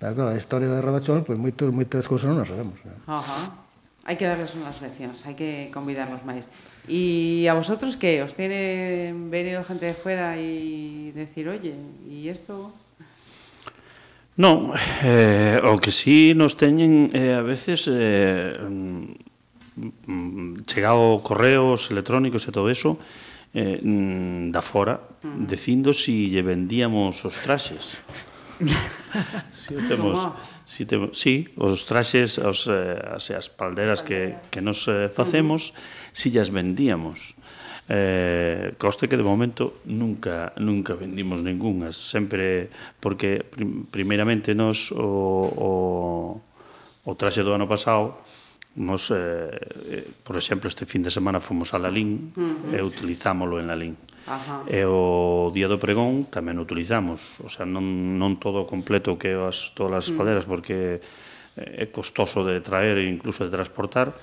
Pero 0.02 0.18
claro, 0.18 0.34
a 0.34 0.38
historia 0.38 0.66
de 0.66 0.82
Rabachol, 0.82 1.22
pois 1.22 1.38
pues, 1.38 1.38
moito, 1.38 1.70
moitas 1.70 2.10
cousas 2.10 2.26
non 2.26 2.42
nos 2.42 2.50
sabemos. 2.50 2.82
É. 2.82 2.94
Ajá. 3.06 3.54
Hai 4.02 4.18
que 4.18 4.26
darles 4.26 4.58
unhas 4.58 4.82
leccións, 4.82 5.22
hai 5.30 5.38
que 5.38 5.70
convidarlos 5.70 6.26
máis. 6.26 6.50
E 6.90 7.46
a 7.46 7.54
vosotros 7.54 7.94
que 8.02 8.26
os 8.26 8.34
tiene 8.34 9.14
venido 9.30 9.62
gente 9.62 9.86
de 9.86 9.94
fuera 9.94 10.42
e 10.42 11.14
decir, 11.14 11.46
oye, 11.46 11.78
e 12.10 12.26
isto 12.26 12.74
Non, 14.42 14.74
eh, 15.06 15.62
o 15.62 15.78
que 15.78 15.94
sí 15.94 16.34
nos 16.34 16.58
teñen 16.58 17.14
eh, 17.14 17.38
a 17.38 17.46
veces 17.46 17.86
eh, 17.86 18.58
Mm, 19.82 20.62
chegado 20.70 21.18
correos 21.26 21.90
electrónicos 21.90 22.46
e 22.46 22.54
todo 22.54 22.70
eso, 22.70 23.02
eh, 23.50 23.82
mm, 23.82 24.54
da 24.54 24.62
fora, 24.62 25.02
dicindo 25.26 25.90
si 25.90 26.30
lle 26.30 26.46
vendíamos 26.46 27.26
os 27.26 27.36
traxes. 27.42 27.98
si 29.50 29.74
os 29.74 29.84
temos, 29.90 30.18
si 30.70 30.86
temos, 30.86 31.18
si, 31.18 31.50
os 31.58 31.82
traxes, 31.90 32.38
os, 32.38 32.70
eh, 32.70 32.94
as, 33.10 33.34
as 33.34 33.50
palderas 33.50 34.06
que, 34.06 34.38
que 34.54 34.62
nos 34.62 34.86
eh, 34.86 35.10
facemos, 35.10 35.74
si 36.14 36.30
llas 36.30 36.54
vendíamos. 36.54 37.34
Eh, 37.90 38.78
coste 38.78 39.10
que 39.10 39.18
de 39.18 39.26
momento 39.26 39.82
nunca 39.90 40.54
nunca 40.62 40.94
vendimos 40.94 41.42
ningunhas, 41.42 41.98
sempre 41.98 42.70
porque 43.02 43.42
prim, 43.42 43.90
primeiramente 43.90 44.54
nos 44.54 44.94
o, 44.94 45.02
o, 45.58 45.70
o 47.04 47.12
traxe 47.18 47.42
do 47.42 47.52
ano 47.52 47.66
pasado 47.66 48.22
Nos, 48.72 49.12
eh, 49.12 49.52
eh, 49.86 50.08
por 50.24 50.38
exemplo, 50.38 50.72
este 50.72 50.88
fin 50.88 51.04
de 51.04 51.12
semana 51.12 51.44
fomos 51.44 51.76
a 51.76 51.80
Lalín 51.80 52.32
uh 52.32 52.40
-huh. 52.40 52.80
e 52.80 52.80
utilizámolo 52.80 53.60
en 53.60 53.68
Lalín. 53.68 53.96
Ajá. 54.24 54.64
E 54.64 54.88
o 54.88 55.52
Día 55.52 55.68
do 55.68 55.76
Pregón 55.76 56.32
tamén 56.32 56.56
o 56.56 56.64
utilizamos, 56.64 57.20
o 57.44 57.52
sea, 57.52 57.68
non, 57.68 58.16
non 58.16 58.40
todo 58.40 58.64
completo 58.64 59.20
que 59.20 59.36
as, 59.36 59.76
todas 59.76 60.08
as 60.08 60.08
mm. 60.08 60.16
uh 60.16 60.18
paderas, 60.24 60.46
porque 60.48 61.04
eh, 61.60 61.84
é 61.84 61.86
costoso 61.92 62.48
de 62.48 62.64
traer 62.64 62.96
e 63.04 63.12
incluso 63.12 63.44
de 63.44 63.52
transportar, 63.52 64.16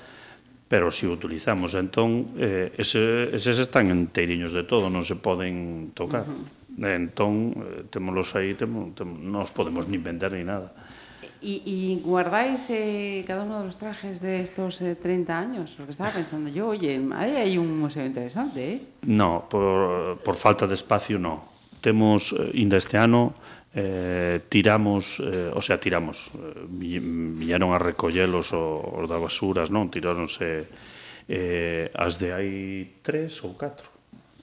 pero 0.64 0.88
si 0.88 1.04
o 1.04 1.12
utilizamos. 1.12 1.76
Entón, 1.76 2.32
eh, 2.40 2.72
ese, 2.80 3.28
eses 3.36 3.60
están 3.60 3.92
enteiriños 3.92 4.56
de 4.56 4.64
todo, 4.64 4.88
non 4.88 5.04
se 5.04 5.20
poden 5.20 5.92
tocar. 5.92 6.24
Uh 6.24 6.32
-huh. 6.32 6.88
Entón, 6.88 7.52
eh, 7.52 7.84
témolos 7.92 8.32
aí, 8.32 8.56
temo, 8.56 8.96
temo, 8.96 9.12
non 9.12 9.44
os 9.44 9.52
podemos 9.52 9.84
nin 9.84 10.00
vender 10.00 10.32
ni 10.32 10.40
nada. 10.40 10.72
Uh 10.72 10.87
Y, 11.40 11.62
y 11.64 12.00
guardáis 12.04 12.68
eh, 12.70 13.24
cada 13.26 13.44
uno 13.44 13.60
de 13.60 13.66
los 13.66 13.76
trajes 13.76 14.20
de 14.20 14.40
estos 14.40 14.80
eh, 14.82 14.96
30 14.96 15.38
años? 15.38 15.74
Porque 15.76 15.92
estaba 15.92 16.10
pensando 16.10 16.50
yo, 16.50 16.68
oye, 16.68 17.00
ahí 17.14 17.36
hay 17.36 17.58
un 17.58 17.78
museo 17.78 18.04
interesante, 18.04 18.72
¿eh? 18.72 18.82
No, 19.02 19.46
por, 19.48 20.18
por 20.18 20.36
falta 20.36 20.66
de 20.66 20.74
espacio 20.74 21.18
no. 21.18 21.46
Temos, 21.80 22.34
eh, 22.34 22.50
inda 22.54 22.76
este 22.76 22.98
ano, 22.98 23.34
eh, 23.74 24.40
tiramos, 24.48 25.20
eh, 25.20 25.50
o 25.54 25.62
sea, 25.62 25.78
tiramos, 25.78 26.32
eh, 26.34 26.66
viñeron 26.66 27.72
a 27.72 27.78
recollelos 27.78 28.52
os, 28.52 28.82
os 28.82 29.06
da 29.06 29.18
basuras, 29.20 29.70
non? 29.70 29.92
Tiráronse 29.92 30.66
eh, 31.28 31.92
as 31.94 32.18
de 32.18 32.34
hai 32.34 32.50
tres 33.04 33.44
ou 33.44 33.54
catro 33.54 33.97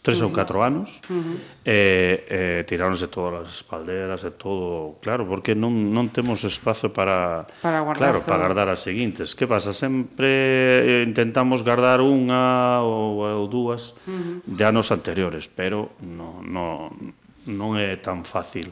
tres 0.06 0.22
uh 0.22 0.30
-huh. 0.30 0.30
ou 0.30 0.38
catro 0.38 0.62
anos, 0.62 1.02
uh 1.10 1.18
-huh. 1.18 1.38
Eh, 1.66 2.22
e, 2.30 2.62
eh, 2.62 2.62
e 2.62 2.64
tiráronse 2.70 3.10
todas 3.10 3.50
as 3.50 3.66
espalderas 3.66 4.22
e 4.22 4.38
todo, 4.38 5.02
claro, 5.02 5.26
porque 5.26 5.58
non, 5.58 5.74
non 5.90 6.14
temos 6.14 6.46
espazo 6.46 6.94
para, 6.94 7.50
para 7.66 7.82
guardar 7.82 7.98
claro, 7.98 8.18
todo. 8.22 8.30
para 8.30 8.46
guardar 8.46 8.68
as 8.70 8.86
seguintes. 8.86 9.34
Que 9.34 9.50
pasa? 9.50 9.74
Sempre 9.74 10.30
eh, 10.30 11.02
intentamos 11.02 11.66
guardar 11.66 12.06
unha 12.06 12.86
ou, 12.86 13.26
ou 13.26 13.50
dúas 13.50 13.98
uh 14.06 14.14
-huh. 14.14 14.38
de 14.46 14.62
anos 14.62 14.94
anteriores, 14.94 15.50
pero 15.50 15.98
non, 16.06 16.46
non, 16.46 16.94
non 17.50 17.74
é 17.74 17.98
tan 17.98 18.22
fácil. 18.22 18.70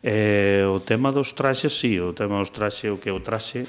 Eh, 0.00 0.64
o 0.64 0.80
tema 0.80 1.12
dos 1.12 1.36
traxes, 1.36 1.76
sí, 1.76 2.00
o 2.00 2.16
tema 2.16 2.40
dos 2.40 2.48
traxes, 2.48 2.88
o 2.88 2.96
que 2.96 3.12
é 3.12 3.14
o 3.14 3.20
traxe, 3.20 3.68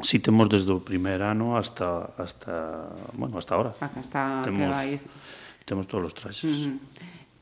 si 0.00 0.18
temos 0.20 0.48
desde 0.48 0.72
o 0.72 0.80
primeiro 0.80 1.24
ano 1.24 1.56
hasta 1.56 2.16
hasta, 2.16 2.88
bueno, 3.12 3.36
hasta 3.36 3.54
agora. 3.54 3.74
Hasta 3.80 4.40
temos, 4.42 4.60
que 4.60 4.72
vai 4.72 5.00
Temos 5.64 5.86
todos 5.86 6.12
os 6.12 6.14
traxes. 6.14 6.66
Uh 6.66 6.74
-huh. 6.74 6.78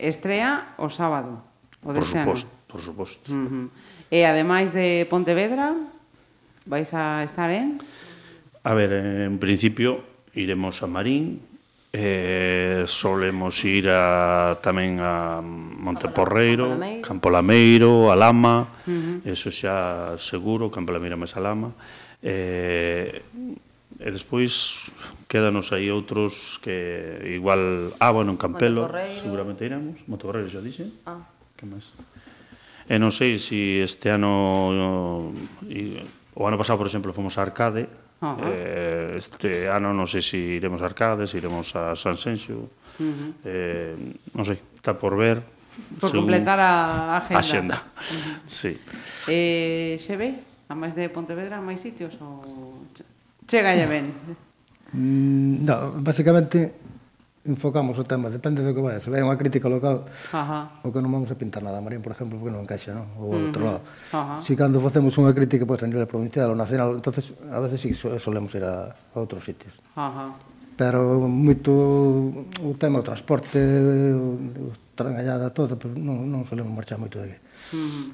Estrea 0.01 0.75
o 0.81 0.89
sábado, 0.89 1.45
o 1.85 1.93
de 1.93 2.01
Por 2.01 2.09
suposto, 2.09 2.51
por 2.67 2.81
suposto. 2.81 3.27
Uh 3.33 3.47
-huh. 3.49 3.67
E 4.11 4.25
ademais 4.25 4.73
de 4.73 5.07
Pontevedra, 5.09 5.77
vais 6.67 6.91
a 6.95 7.23
estar 7.23 7.51
en? 7.51 7.81
A 8.65 8.73
ver, 8.75 8.93
en 9.29 9.39
principio 9.39 10.05
iremos 10.35 10.83
a 10.83 10.89
Marín, 10.89 11.51
Eh, 11.93 12.85
solemos 12.87 13.65
ir 13.67 13.91
a, 13.91 14.55
tamén 14.63 15.03
a 15.03 15.43
Monteporreiro, 15.43 16.79
Campolameiro, 17.03 18.15
a 18.15 18.15
Lama, 18.15 18.71
uh 18.87 18.95
-huh. 18.95 19.27
eso 19.27 19.51
xa 19.51 20.15
seguro, 20.15 20.71
Campolameiro 20.71 21.19
máis 21.19 21.35
a 21.35 21.43
Lama. 21.43 21.75
Eh, 22.23 23.27
e 24.01 24.09
despois 24.09 24.89
quédanos 25.29 25.77
aí 25.77 25.93
outros 25.93 26.57
que 26.65 27.21
igual 27.29 27.93
ah, 28.01 28.11
bueno, 28.11 28.33
en 28.33 28.39
Campelo, 28.41 28.89
seguramente 29.21 29.69
iremos, 29.69 30.01
Motocorreiro 30.09 30.49
xa 30.49 30.65
dixe. 30.65 30.89
Ah. 31.05 31.21
Que 31.53 31.69
máis? 31.69 31.93
E 32.89 32.97
non 32.97 33.13
sei 33.13 33.37
se 33.37 33.53
si 33.53 33.61
este 33.85 34.09
ano 34.09 35.31
o 35.31 36.43
ano 36.49 36.57
pasado, 36.57 36.81
por 36.81 36.89
exemplo, 36.89 37.13
fomos 37.13 37.37
a 37.37 37.45
Arcade. 37.45 37.87
Uh 38.21 38.37
-huh. 38.37 38.49
eh, 38.49 39.21
este 39.21 39.69
ano 39.69 39.93
non 39.93 40.09
sei 40.09 40.25
se 40.25 40.35
si 40.35 40.41
iremos 40.57 40.81
a 40.81 40.89
Arcade, 40.89 41.29
se 41.29 41.37
iremos 41.37 41.69
a 41.77 41.93
San 41.93 42.17
Senxo. 42.17 42.73
Uh 42.97 43.05
-huh. 43.05 43.31
eh, 43.45 43.95
non 44.33 44.49
sei, 44.49 44.59
está 44.75 44.97
por 44.97 45.15
ver. 45.21 45.45
Por 46.01 46.11
completar 46.11 46.59
a 46.59 47.21
agenda. 47.21 47.39
Agenda, 47.39 47.77
uh 47.77 48.17
-huh. 48.17 48.37
sí. 48.49 48.73
Eh, 49.29 50.01
xe 50.01 50.17
ve? 50.17 50.31
A 50.67 50.75
máis 50.75 50.97
de 50.97 51.05
Pontevedra, 51.13 51.61
máis 51.61 51.85
sitios? 51.85 52.17
Ou... 52.19 52.89
Chegalle 53.51 53.87
ben. 53.91 54.15
Mm, 54.95 55.67
no, 55.67 55.99
basicamente 55.99 56.71
enfocamos 57.45 57.99
o 57.99 58.05
tema, 58.05 58.31
depende 58.31 58.63
do 58.63 58.71
que 58.71 58.79
vai. 58.79 59.03
Se 59.03 59.11
vai 59.11 59.27
unha 59.27 59.35
crítica 59.35 59.67
local, 59.67 60.07
Ajá. 60.31 60.79
o 60.87 60.95
que 60.95 61.03
non 61.03 61.11
vamos 61.11 61.33
a 61.33 61.37
pintar 61.41 61.59
nada, 61.65 61.83
Marín, 61.83 61.99
por 61.99 62.15
exemplo, 62.15 62.39
porque 62.39 62.55
non 62.55 62.63
encaixa, 62.63 62.95
non? 62.95 63.11
Ou 63.19 63.27
uh 63.27 63.35
-huh. 63.35 63.47
outro 63.51 63.63
lado. 63.67 63.81
Ajá. 64.15 64.39
Si 64.45 64.55
cando 64.55 64.79
facemos 64.79 65.19
unha 65.19 65.35
crítica 65.35 65.67
pois, 65.67 65.83
pues, 65.83 65.89
a 65.89 65.91
nivel 65.91 66.07
provincial 66.07 66.55
ou 66.55 66.57
nacional, 66.57 66.95
entonces 66.95 67.35
a 67.51 67.59
veces 67.59 67.83
sí, 67.83 67.91
solemos 67.97 68.55
ir 68.55 68.63
a, 68.63 68.95
a 68.95 69.17
outros 69.19 69.43
sitios. 69.43 69.75
Ajá. 69.99 70.39
Pero 70.79 71.27
moito 71.27 71.75
o 72.63 72.71
tema 72.79 73.03
do 73.03 73.07
transporte, 73.09 73.59
o, 74.15 74.71
o 74.71 74.73
trangallada 74.95 75.51
todo, 75.51 75.75
pero 75.75 75.91
non, 75.99 76.29
non 76.29 76.47
solemos 76.47 76.71
marchar 76.71 77.03
moito 77.03 77.19
de 77.19 77.35
aquí. 77.35 77.39
Uh 77.75 77.83
-huh 77.83 78.07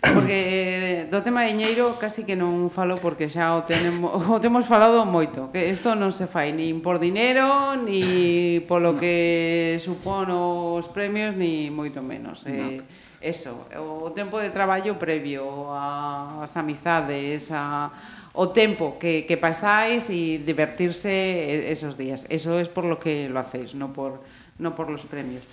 porque 0.00 1.04
eh, 1.04 1.08
do 1.12 1.20
tema 1.20 1.44
de 1.44 1.52
diñeiro 1.52 2.00
casi 2.00 2.24
que 2.24 2.32
non 2.32 2.72
falo 2.72 2.96
porque 2.96 3.28
xa 3.28 3.52
o 3.52 3.68
tenemos, 3.68 4.16
o 4.16 4.40
temos 4.40 4.64
falado 4.64 5.04
moito, 5.04 5.52
que 5.52 5.68
isto 5.68 5.92
non 5.92 6.10
se 6.10 6.24
fai 6.24 6.56
nin 6.56 6.80
por 6.80 6.96
dinero, 6.96 7.76
ni 7.76 8.64
polo 8.64 8.96
que 8.96 9.76
supón 9.84 10.32
os 10.32 10.88
premios, 10.88 11.36
ni 11.36 11.68
moito 11.68 12.00
menos. 12.00 12.40
Eh, 12.48 12.80
eso, 13.20 13.68
o 13.76 14.08
tempo 14.16 14.40
de 14.40 14.48
traballo 14.48 14.96
previo, 14.96 15.68
a, 15.68 16.40
as 16.48 16.56
amizades, 16.56 17.52
a, 17.52 17.92
o 18.32 18.48
tempo 18.48 18.96
que, 18.96 19.28
que 19.28 19.36
pasáis 19.36 20.08
e 20.08 20.40
divertirse 20.40 21.68
esos 21.68 22.00
días. 22.00 22.24
Eso 22.32 22.56
es 22.56 22.72
por 22.72 22.88
lo 22.88 22.96
que 22.96 23.28
lo 23.28 23.36
hacéis, 23.36 23.76
no 23.76 23.92
por, 23.92 24.24
no 24.56 24.72
por 24.72 24.88
los 24.88 25.04
premios. 25.04 25.44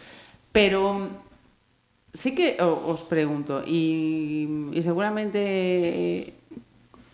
Pero 0.56 1.27
Sí 2.18 2.34
que 2.34 2.58
os 2.60 3.04
pregunto, 3.06 3.62
y, 3.62 4.72
y 4.74 4.82
seguramente 4.82 5.38
eh, 5.38 6.34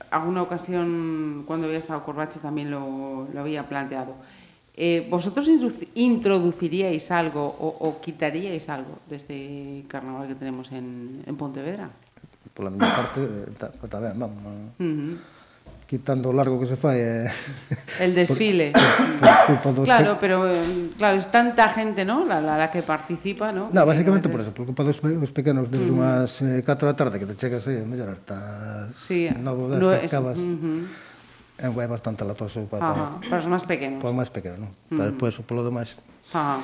alguna 0.10 0.42
ocasión 0.42 1.44
cuando 1.46 1.68
había 1.68 1.80
estado 1.80 2.06
Corbacho 2.06 2.40
también 2.40 2.72
lo, 2.72 3.28
lo 3.34 3.40
había 3.42 3.68
planteado. 3.68 4.16
Eh, 4.76 5.06
¿Vosotros 5.12 5.48
introdu- 5.50 5.88
introduciríais 5.94 7.12
algo 7.12 7.44
o, 7.46 7.68
o 7.84 8.00
quitaríais 8.00 8.70
algo 8.70 8.98
de 9.10 9.16
este 9.18 9.38
carnaval 9.92 10.28
que 10.28 10.36
tenemos 10.36 10.72
en, 10.72 11.22
en 11.28 11.36
Pontevedra? 11.36 11.92
Pola 12.56 12.70
miña 12.72 12.88
parte, 12.96 13.20
eh, 13.22 13.46
está, 13.52 13.74
está 13.84 14.00
ben, 14.00 14.18
vamos. 14.18 14.40
quitando 15.94 16.26
o 16.30 16.34
largo 16.34 16.58
que 16.58 16.66
se 16.66 16.74
fai 16.74 16.98
eh, 16.98 17.30
el 18.02 18.18
desfile 18.18 18.74
por, 18.74 18.82
por 19.22 19.46
culpa 19.46 19.70
dos 19.78 19.86
claro 19.86 20.18
pero 20.18 20.42
claro 20.98 21.22
es 21.22 21.30
tanta 21.30 21.70
gente 21.70 22.02
no 22.02 22.26
la, 22.26 22.42
la, 22.42 22.58
la 22.58 22.74
que 22.74 22.82
participa 22.82 23.54
no 23.54 23.70
no 23.70 23.82
basicamente 23.86 24.26
por 24.26 24.42
eso 24.42 24.50
por 24.50 24.66
culpa 24.66 24.82
dos, 24.82 24.98
dos 24.98 25.30
pequenos 25.30 25.70
desde 25.70 25.94
uh 25.94 25.94
-huh. 25.94 26.02
unhas 26.02 26.42
eh, 26.42 26.66
4 26.66 26.90
da 26.90 26.98
tarde 26.98 27.22
que 27.22 27.30
te 27.30 27.38
chegas 27.38 27.70
aí 27.70 27.86
mellor 27.86 28.10
hasta 28.10 28.90
sí, 28.98 29.30
novo 29.38 29.70
das 29.70 29.78
no, 29.78 29.94
es, 29.94 30.10
acabas 30.10 30.34
uh 30.34 30.58
-huh. 31.62 31.62
é 31.62 31.86
bastante 31.86 32.26
latoso 32.26 32.66
para, 32.66 32.82
Ajá, 32.82 33.22
para, 33.30 33.38
os 33.38 33.46
máis 33.46 33.62
pequenos 33.62 34.02
para 34.02 34.10
os 34.10 34.18
máis 34.18 34.34
pequenos 34.34 34.66
no? 34.66 34.74
uh 34.74 34.98
-huh. 34.98 35.14
despois 35.14 35.38
polo 35.46 35.62
demais 35.62 35.94
Ajá. 36.34 36.58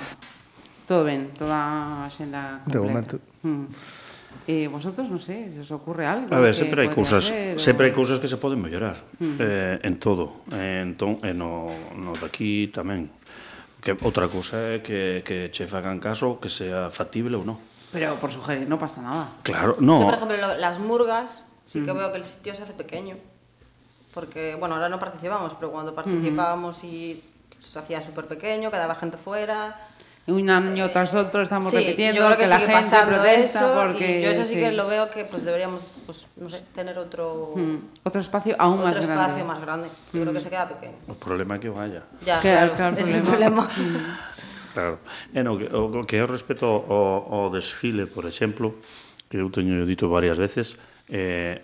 todo 0.89 1.05
ben 1.05 1.29
toda 1.37 1.53
a 1.53 2.09
xenda 2.09 2.65
completa 2.65 2.73
de 2.73 2.79
momento 2.81 3.15
uh 3.45 3.61
-huh. 3.61 3.98
E 4.49 4.65
vosotros, 4.65 5.05
non 5.13 5.21
sei, 5.21 5.53
se 5.53 5.61
os 5.61 5.69
ocurre 5.69 6.09
algo 6.09 6.33
A 6.33 6.41
ver, 6.41 6.57
que 6.57 6.65
sempre 6.65 6.81
hai 6.81 6.89
cousas, 6.89 7.29
hacer, 7.29 7.53
sempre 7.61 7.85
hai 7.85 7.93
ou- 7.93 7.99
cousas 8.01 8.17
que 8.17 8.25
se 8.25 8.41
poden 8.41 8.57
mellorar 8.57 8.97
eh, 9.21 9.77
en 9.85 10.01
todo, 10.01 10.41
eh, 10.49 10.81
entón, 10.81 11.21
e 11.21 11.37
no, 11.37 11.69
no 11.93 12.17
daqui 12.17 12.65
tamén. 12.73 13.13
Que 13.77 13.93
outra 14.01 14.25
cousa 14.25 14.57
é 14.73 14.81
que, 14.81 15.21
que 15.21 15.53
che 15.53 15.69
fagan 15.69 16.01
caso 16.01 16.41
que 16.41 16.49
sea 16.49 16.89
factible 16.89 17.37
ou 17.37 17.45
non. 17.45 17.61
Pero 17.93 18.17
por 18.17 18.33
sugerir 18.33 18.65
non 18.65 18.81
pasa 18.81 19.05
nada. 19.05 19.37
Claro, 19.45 19.77
Yo, 19.77 19.85
no, 19.85 20.01
por 20.09 20.17
ejemplo, 20.17 20.33
lo- 20.41 20.57
las 20.57 20.81
murgas, 20.81 21.45
sí 21.69 21.85
que 21.85 21.93
veo 21.93 22.09
que 22.09 22.17
el 22.17 22.25
sitio 22.25 22.57
se 22.57 22.65
hace 22.65 22.73
pequeño. 22.73 23.21
Porque, 24.17 24.57
bueno, 24.57 24.73
ahora 24.75 24.89
no 24.89 24.97
participamos, 24.97 25.53
pero 25.61 25.69
cuando 25.69 25.93
participábamos 25.93 26.81
y 26.83 27.21
se 27.61 27.77
hacía 27.77 28.01
súper 28.01 28.25
pequeño, 28.25 28.73
quedaba 28.73 28.95
gente 28.97 29.21
fuera. 29.21 29.77
un 30.31 30.49
año 30.49 30.89
tras 30.89 31.13
otro 31.13 31.41
estamos 31.41 31.71
sí, 31.71 31.77
repitiendo 31.77 32.19
yo 32.19 32.25
creo 32.25 32.37
que, 32.37 32.43
que 32.43 32.49
la 32.49 32.59
gente 32.59 32.97
protesta 33.07 33.59
eso, 33.59 33.75
porque 33.75 34.19
y 34.19 34.23
yo 34.23 34.29
eso 34.29 34.43
sí, 34.43 34.53
sí, 34.53 34.59
que 34.59 34.71
lo 34.71 34.87
veo 34.87 35.09
que 35.09 35.25
pues 35.25 35.43
deberíamos 35.43 35.91
pues 36.05 36.27
no 36.37 36.49
sé, 36.49 36.63
tener 36.73 36.97
otro 36.97 37.53
mm. 37.55 37.77
otro 38.03 38.21
espacio 38.21 38.55
aún 38.59 38.79
otro 38.79 38.85
más 38.85 38.95
espacio 38.95 39.15
grande. 39.15 39.31
espacio 39.31 39.45
más 39.45 39.61
grande. 39.61 39.87
Yo 40.13 40.19
mm. 40.19 40.21
creo 40.21 40.33
que 40.33 40.39
hmm. 40.39 40.41
se 40.41 40.49
queda 40.49 40.69
pequeño. 40.69 40.97
O 41.07 41.13
problema 41.13 41.59
que 41.59 41.69
vaya. 41.69 42.03
Ya, 42.25 42.39
claro, 42.39 42.73
claro, 42.75 42.95
claro 42.95 43.09
ese 43.09 43.21
problema. 43.21 43.67
problema. 43.67 43.99
Hmm. 43.99 44.29
claro. 44.73 44.99
E 45.33 45.43
no, 45.43 45.57
que, 45.57 45.67
o, 45.69 46.05
que 46.05 46.17
é 46.17 46.25
respecto 46.25 46.65
ao, 46.65 47.45
ao 47.45 47.49
desfile, 47.49 48.05
por 48.05 48.25
exemplo, 48.25 48.79
que 49.29 49.37
eu 49.37 49.49
teño 49.49 49.85
dito 49.85 50.09
varias 50.09 50.37
veces, 50.37 50.77
eh, 51.09 51.61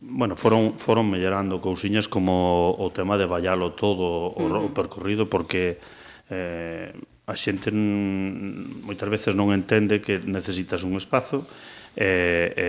bueno, 0.00 0.36
foron, 0.36 0.78
foron 0.78 1.10
mellorando 1.10 1.58
cousiñas 1.60 2.06
como 2.06 2.74
o 2.78 2.86
tema 2.90 3.18
de 3.18 3.26
vallalo 3.26 3.74
todo 3.74 4.30
o, 4.30 4.42
hmm. 4.42 4.66
o 4.66 4.68
percorrido, 4.70 5.26
porque 5.26 5.78
eh, 6.30 6.94
a 7.24 7.34
xente 7.36 7.72
moitas 7.72 9.08
veces 9.08 9.32
non 9.32 9.48
entende 9.52 10.04
que 10.04 10.20
necesitas 10.24 10.84
un 10.84 11.00
espazo 11.00 11.48
e, 11.96 12.52
e, 12.52 12.68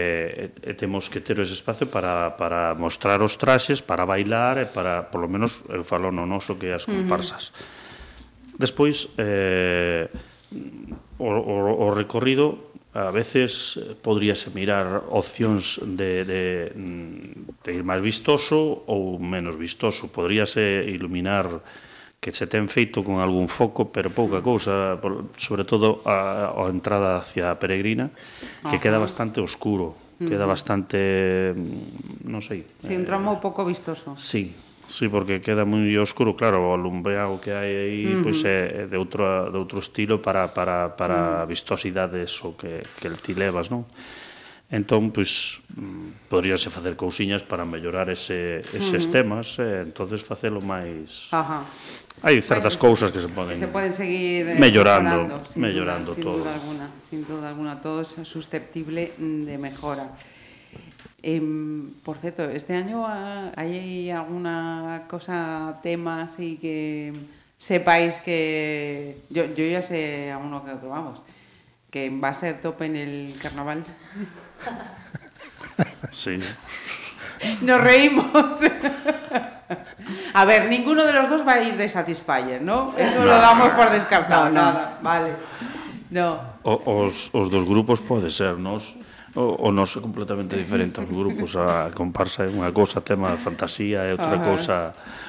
e 0.64 0.72
temos 0.80 1.12
que 1.12 1.20
ter 1.20 1.42
ese 1.44 1.58
espazo 1.58 1.92
para, 1.92 2.40
para 2.40 2.72
mostrar 2.78 3.20
os 3.20 3.36
traxes, 3.36 3.84
para 3.84 4.08
bailar 4.08 4.62
e 4.62 4.68
para, 4.70 5.12
polo 5.12 5.28
menos, 5.28 5.66
eu 5.68 5.84
falo 5.84 6.08
no 6.14 6.24
noso 6.24 6.56
que 6.56 6.72
as 6.72 6.88
comparsas. 6.88 7.52
Uh 7.52 7.52
-huh. 7.52 7.84
Despois, 8.56 9.12
eh, 9.18 10.08
o, 11.20 11.28
o, 11.28 11.88
o 11.88 11.90
recorrido 11.92 12.72
a 12.96 13.12
veces 13.12 13.76
podríase 14.00 14.56
mirar 14.56 15.04
opcións 15.12 15.84
de, 15.84 16.24
de, 16.24 16.72
de 16.72 17.70
ir 17.76 17.84
máis 17.84 18.00
vistoso 18.00 18.88
ou 18.88 19.20
menos 19.20 19.60
vistoso. 19.60 20.08
Podríase 20.08 20.88
iluminar 20.88 21.60
que 22.26 22.34
se 22.34 22.50
ten 22.50 22.66
feito 22.66 23.06
con 23.06 23.22
algún 23.22 23.46
foco, 23.46 23.94
pero 23.94 24.10
pouca 24.10 24.42
mm. 24.42 24.46
cousa, 24.50 24.98
por, 24.98 25.30
sobre 25.38 25.62
todo 25.62 26.02
a, 26.10 26.58
a 26.58 26.66
entrada 26.74 27.22
hacia 27.22 27.54
a 27.54 27.60
Peregrina, 27.62 28.10
que 28.10 28.18
Ajá. 28.18 28.74
Mm-hmm. 28.74 28.82
queda 28.82 28.98
bastante 28.98 29.38
oscuro, 29.46 29.94
uh 29.94 30.26
-huh. 30.26 30.26
queda 30.26 30.50
bastante, 30.50 31.54
non 32.26 32.42
sei... 32.42 32.66
Sí, 32.82 32.98
un 32.98 33.06
tramo 33.06 33.38
eh, 33.38 33.46
pouco 33.46 33.62
vistoso. 33.62 34.18
Sí, 34.18 34.66
Sí, 34.86 35.10
porque 35.10 35.42
queda 35.42 35.66
moi 35.66 35.98
oscuro, 35.98 36.38
claro, 36.38 36.70
o 36.70 36.78
alumbreado 36.78 37.42
que 37.42 37.50
hai 37.50 37.74
aí 37.74 38.02
uh 38.06 38.22
-huh. 38.22 38.24
pois 38.26 38.46
é 38.46 38.86
de 38.86 38.98
outro 39.02 39.26
de 39.50 39.58
outro 39.58 39.82
estilo 39.82 40.22
para 40.22 40.54
para 40.54 40.94
para 40.94 41.18
uh 41.18 41.26
-huh. 41.42 41.50
vistosidades 41.50 42.30
o 42.46 42.54
que 42.54 42.86
que 43.02 43.10
ti 43.18 43.34
levas, 43.34 43.74
non? 43.74 43.90
Entón, 44.70 45.10
pois 45.10 45.62
mm, 45.74 46.30
poderíase 46.30 46.70
facer 46.70 46.94
cousiñas 46.94 47.42
para 47.42 47.66
mellorar 47.66 48.10
ese 48.10 48.62
eses 48.74 49.06
uh 49.06 49.10
-huh. 49.10 49.14
temas, 49.14 49.48
eh, 49.58 49.82
entonces 49.86 50.22
facelo 50.22 50.62
máis 50.62 51.34
Ajá. 51.34 51.66
Hai 52.24 52.40
certas 52.42 52.80
cousas 52.80 53.12
que 53.12 53.20
se 53.20 53.28
poden 53.28 53.60
que 53.60 53.60
se 53.60 53.68
poden 53.68 53.92
seguir 53.92 54.56
eh, 54.56 54.56
mellorando, 54.56 55.28
mellorando, 55.28 55.46
sin 55.52 55.62
mellorando 55.62 56.12
duda, 56.16 56.24
todo. 56.24 56.36
Sin 56.36 56.44
duda 56.44 56.54
alguna, 56.56 56.88
sin 57.10 57.22
duda 57.28 57.46
alguna, 57.50 57.74
todo 57.82 58.02
é 58.02 58.24
susceptible 58.24 59.12
de 59.20 59.56
mejora. 59.60 60.16
Eh, 61.22 61.42
por 62.04 62.18
cierto, 62.18 62.48
este 62.50 62.74
año 62.74 63.04
ah, 63.04 63.52
hai 63.58 64.10
alguna 64.12 65.04
cosa, 65.12 65.78
tema 65.84 66.24
así 66.24 66.56
que 66.62 67.12
sepáis 67.58 68.22
que 68.24 69.26
yo, 69.30 69.46
yo 69.54 69.66
ya 69.66 69.82
sé 69.82 70.32
a 70.32 70.38
uno 70.38 70.64
que 70.64 70.72
otro, 70.72 70.90
vamos, 70.90 71.20
que 71.92 72.10
va 72.10 72.30
a 72.30 72.34
ser 72.34 72.62
tope 72.62 72.86
en 72.86 72.96
el 72.96 73.36
carnaval. 73.42 73.84
Sí. 76.12 76.40
Nos 77.62 77.82
reímos. 77.82 78.32
A 80.34 80.46
ver, 80.46 80.70
ninguno 80.70 81.06
de 81.06 81.14
los 81.14 81.30
dos 81.30 81.48
va 81.48 81.54
a 81.54 81.64
ir 81.64 81.78
de 81.78 81.90
Satisfyer, 81.90 82.62
¿no? 82.62 82.94
Eso 82.98 83.20
no, 83.20 83.26
lo 83.26 83.36
damos 83.38 83.70
por 83.74 83.90
descartado, 83.90 84.46
no, 84.46 84.52
no. 84.52 84.62
nada, 84.62 85.00
vale. 85.02 85.36
No. 86.12 86.40
O, 86.64 87.06
os, 87.06 87.30
os 87.34 87.50
dos 87.50 87.66
grupos 87.66 88.02
pode 88.02 88.30
ser, 88.30 88.58
nos 88.58 88.96
o, 89.36 89.68
o 89.68 89.72
nos 89.72 89.96
é 89.98 90.00
completamente 90.00 90.56
diferente 90.56 91.00
aos 91.00 91.10
grupos, 91.10 91.56
a 91.56 91.92
comparsa 91.92 92.48
é 92.48 92.50
unha 92.50 92.72
cosa 92.72 93.04
tema 93.04 93.36
de 93.36 93.44
fantasía, 93.44 94.08
é 94.08 94.16
outra 94.16 94.40
Ajá. 94.40 94.48
cosa 94.48 94.76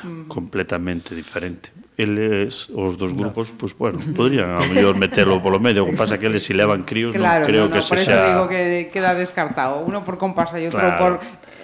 mm. 0.07 0.31
completamente 0.31 1.11
diferente. 1.11 1.75
Eles, 1.97 2.69
os 2.77 2.97
dos 3.01 3.17
grupos, 3.17 3.53
pois, 3.57 3.73
pues, 3.73 3.93
bueno, 3.97 3.99
podrían 4.15 4.53
a 4.53 4.61
mellor 4.69 4.97
metelo 5.01 5.41
polo 5.41 5.57
medio, 5.59 5.83
o 5.83 5.89
que 5.89 5.97
pasa 5.97 6.21
que 6.21 6.29
eles 6.29 6.45
se 6.45 6.53
levan 6.53 6.85
críos, 6.85 7.17
Claro, 7.17 7.45
non 7.45 7.49
creo 7.49 7.65
no, 7.67 7.73
no, 7.73 7.75
que 7.75 7.83
por 7.89 7.97
se 7.97 8.05
eso 8.05 8.13
xa... 8.13 8.29
digo 8.29 8.45
que 8.53 8.91
queda 8.93 9.17
descartado. 9.17 9.81
Uno 9.81 10.05
por 10.05 10.21
comparsa 10.21 10.61
y 10.61 10.69
otro 10.69 10.77
Claro. 10.81 11.01
por 11.01 11.13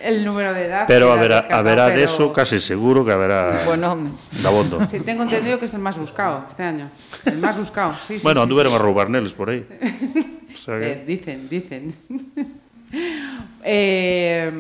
el 0.03 0.25
número 0.25 0.51
de 0.57 0.66
edad. 0.66 0.85
Pero 0.88 1.12
haberá, 1.12 1.47
haberá 1.53 1.87
de 1.92 2.01
pero- 2.01 2.09
eso 2.11 2.33
casi 2.33 2.59
seguro 2.59 3.05
que 3.05 3.12
haberá 3.12 3.62
Bueno, 3.68 4.18
dabondo. 4.42 4.81
Sí, 4.88 4.99
tengo 5.05 5.23
entendido 5.29 5.61
que 5.61 5.66
es 5.68 5.75
el 5.77 5.85
más 5.85 5.95
buscado 6.01 6.49
este 6.49 6.64
año. 6.64 6.88
El 7.29 7.37
más 7.38 7.55
buscado, 7.61 7.92
sí, 8.09 8.16
sí. 8.18 8.25
bueno, 8.25 8.40
sí, 8.40 8.42
anduveron 8.49 8.73
a 8.75 8.79
roubar 8.81 9.11
neles 9.12 9.37
por 9.37 9.51
aí. 9.53 9.62
O 10.53 10.57
sea 10.62 10.79
que... 10.79 10.92
Eh, 10.92 11.05
dicen, 11.07 11.49
dicen. 11.49 11.95
Eh, 13.64 14.51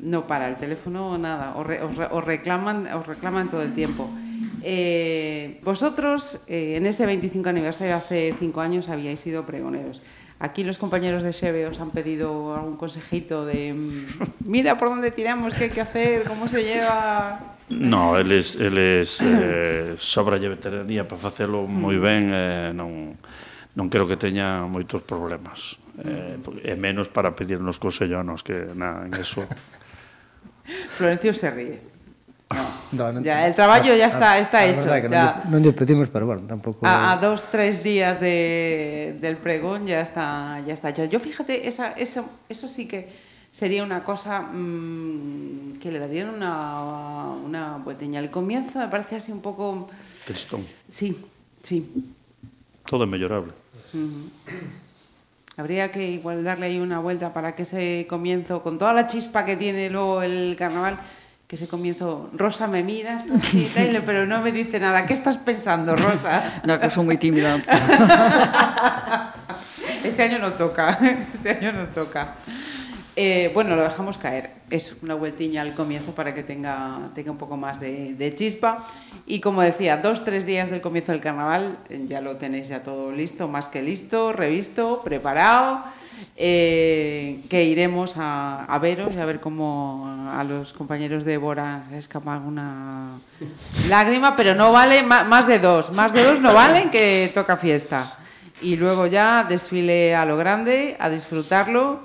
no 0.00 0.26
para 0.26 0.48
el 0.48 0.56
teléfono 0.56 1.18
nada, 1.18 1.54
os, 1.56 1.66
re- 1.66 1.82
os 1.82 1.96
re- 1.96 2.08
os 2.10 2.24
reclaman, 2.24 2.86
os 2.94 3.06
reclaman 3.06 3.48
todo 3.48 3.62
el 3.62 3.72
tiempo. 3.74 4.08
Eh, 4.64 5.60
vosotros, 5.62 6.40
eh, 6.48 6.76
en 6.76 6.86
ese 6.86 7.04
25 7.04 7.48
aniversario, 7.48 7.96
hace 7.96 8.34
cinco 8.38 8.62
años, 8.62 8.88
habíais 8.88 9.20
sido 9.20 9.44
pregoneros. 9.44 10.00
Aquí 10.40 10.64
los 10.64 10.78
compañeros 10.78 11.22
de 11.22 11.32
Xeve 11.32 11.68
os 11.68 11.78
han 11.80 11.92
pedido 11.92 12.56
algún 12.56 12.76
consejito 12.76 13.44
de 13.44 13.72
mm, 13.72 14.44
mira 14.48 14.76
por 14.76 14.88
dónde 14.88 15.10
tiramos, 15.10 15.54
qué 15.54 15.64
hay 15.64 15.70
que 15.70 15.80
hacer, 15.80 16.24
cómo 16.24 16.48
se 16.48 16.64
lleva... 16.64 17.56
No, 17.68 18.18
eles, 18.18 18.56
eles 18.56 19.22
eh, 19.24 19.94
sobra 19.96 20.36
lle 20.36 20.52
veteranía 20.52 21.08
para 21.08 21.20
facelo 21.20 21.64
moi 21.64 21.96
mm. 21.96 22.04
ben, 22.04 22.22
eh, 22.28 22.70
non, 22.76 23.16
non 23.72 23.86
creo 23.88 24.04
que 24.04 24.20
teña 24.20 24.68
moitos 24.68 25.00
problemas. 25.00 25.80
Eh, 26.04 26.36
mm. 26.36 26.60
e 26.60 26.74
menos 26.76 27.08
para 27.08 27.32
pedirnos 27.32 27.80
consello 27.80 28.20
a 28.20 28.26
nos 28.26 28.44
que 28.44 28.68
na, 28.76 29.08
en 29.08 29.16
eso. 29.16 29.48
Florencio 30.96 31.32
se 31.32 31.48
ríe. 31.48 31.93
No, 32.92 33.10
non- 33.10 33.24
Ya, 33.24 33.46
el 33.46 33.54
traballo 33.54 33.94
ya 33.96 34.06
está- 34.06 34.38
está 34.38 34.58
a 34.58 34.66
hecho, 34.66 34.86
que 34.86 35.08
ya. 35.10 35.42
Non, 35.50 35.58
lle- 35.64 35.74
pedimos, 35.74 36.06
pero 36.08 36.26
bueno, 36.26 36.42
tampouco... 36.46 36.86
A, 36.86 37.12
a 37.12 37.16
dos, 37.18 37.42
tres 37.50 37.82
días 37.82 38.20
de, 38.20 39.16
del 39.20 39.36
pregón 39.38 39.86
ya 39.86 40.00
está, 40.00 40.60
ya 40.66 40.74
está 40.74 40.90
hecho. 40.90 41.04
Yo 41.06 41.18
fíjate, 41.18 41.66
esa, 41.66 41.92
eso, 41.98 42.22
eso 42.48 42.68
sí 42.68 42.86
que 42.86 43.10
sería 43.50 43.82
una 43.82 44.04
cosa 44.04 44.42
mm, 44.42 45.78
que 45.82 45.90
le 45.90 45.98
darían 45.98 46.28
una, 46.30 47.30
una 47.44 47.76
vuelteña. 47.78 48.20
Al 48.20 48.30
comienzo 48.30 48.78
me 48.78 48.86
parece 48.88 49.16
así 49.16 49.32
un 49.32 49.40
poco... 49.42 49.88
tristón. 50.24 50.62
Sí, 50.88 51.18
sí. 51.62 51.82
Todo 52.86 53.04
é 53.04 53.06
mellorable. 53.08 53.50
Habría 55.56 55.90
que 55.90 56.10
igual 56.10 56.42
darle 56.44 56.66
ahí 56.66 56.78
una 56.78 56.98
vuelta 56.98 57.32
para 57.32 57.54
que 57.54 57.62
ese 57.62 58.06
comienzo, 58.08 58.62
con 58.62 58.78
toda 58.78 58.92
la 58.92 59.06
chispa 59.06 59.44
que 59.44 59.56
tiene 59.56 59.88
luego 59.88 60.22
el 60.22 60.54
carnaval, 60.58 60.98
que 61.46 61.56
ese 61.56 61.68
comienzo, 61.68 62.30
Rosa 62.32 62.66
me 62.66 62.82
mira, 62.82 63.22
así, 63.36 63.70
tal, 63.74 64.02
pero 64.06 64.24
no 64.26 64.40
me 64.40 64.50
dice 64.52 64.80
nada. 64.80 65.06
¿Qué 65.06 65.12
estás 65.12 65.36
pensando, 65.36 65.94
Rosa? 65.94 66.62
no, 66.64 66.80
que 66.80 66.88
son 66.88 67.04
moi 67.04 67.20
tímida. 67.20 67.60
Este 70.04 70.22
año 70.22 70.38
no 70.38 70.52
toca, 70.52 71.00
este 71.32 71.50
año 71.50 71.72
no 71.72 71.86
toca. 71.88 72.36
Eh, 73.16 73.50
bueno, 73.54 73.74
lo 73.74 73.82
dejamos 73.82 74.18
caer. 74.18 74.50
Es 74.68 74.94
una 75.00 75.14
vueltiña 75.14 75.62
al 75.62 75.74
comienzo 75.74 76.14
para 76.14 76.34
que 76.34 76.42
tenga, 76.42 77.10
tenga 77.14 77.30
un 77.30 77.38
poco 77.38 77.56
más 77.56 77.80
de, 77.80 78.12
de 78.12 78.34
chispa. 78.34 78.84
Y 79.24 79.40
como 79.40 79.62
decía, 79.62 79.96
dos, 79.96 80.22
tres 80.22 80.44
días 80.44 80.70
del 80.70 80.82
comienzo 80.82 81.12
del 81.12 81.22
carnaval, 81.22 81.78
ya 82.06 82.20
lo 82.20 82.36
tenéis 82.36 82.68
ya 82.68 82.82
todo 82.82 83.12
listo, 83.12 83.48
más 83.48 83.68
que 83.68 83.82
listo, 83.82 84.32
revisto, 84.32 85.00
preparado. 85.02 85.84
Eh, 86.36 87.44
que 87.48 87.64
iremos 87.64 88.14
a, 88.16 88.78
veros 88.80 89.14
y 89.14 89.18
a 89.18 89.24
ver 89.24 89.40
cómo 89.40 90.30
a 90.32 90.42
los 90.44 90.72
compañeros 90.72 91.24
de 91.24 91.36
Bora 91.36 91.84
escapa 91.92 92.34
alguna 92.34 93.18
lágrima, 93.88 94.34
pero 94.36 94.54
no 94.54 94.72
vale 94.72 95.02
más 95.02 95.46
de 95.46 95.58
dos. 95.58 95.92
Más 95.92 96.12
de 96.12 96.24
dos 96.24 96.40
no 96.40 96.52
valen 96.54 96.90
que 96.90 97.30
toca 97.34 97.56
fiesta. 97.56 98.18
Y 98.62 98.76
luego 98.76 99.06
ya 99.06 99.44
desfile 99.48 100.14
a 100.14 100.24
lo 100.24 100.36
grande, 100.36 100.96
a 100.98 101.08
disfrutarlo. 101.08 102.02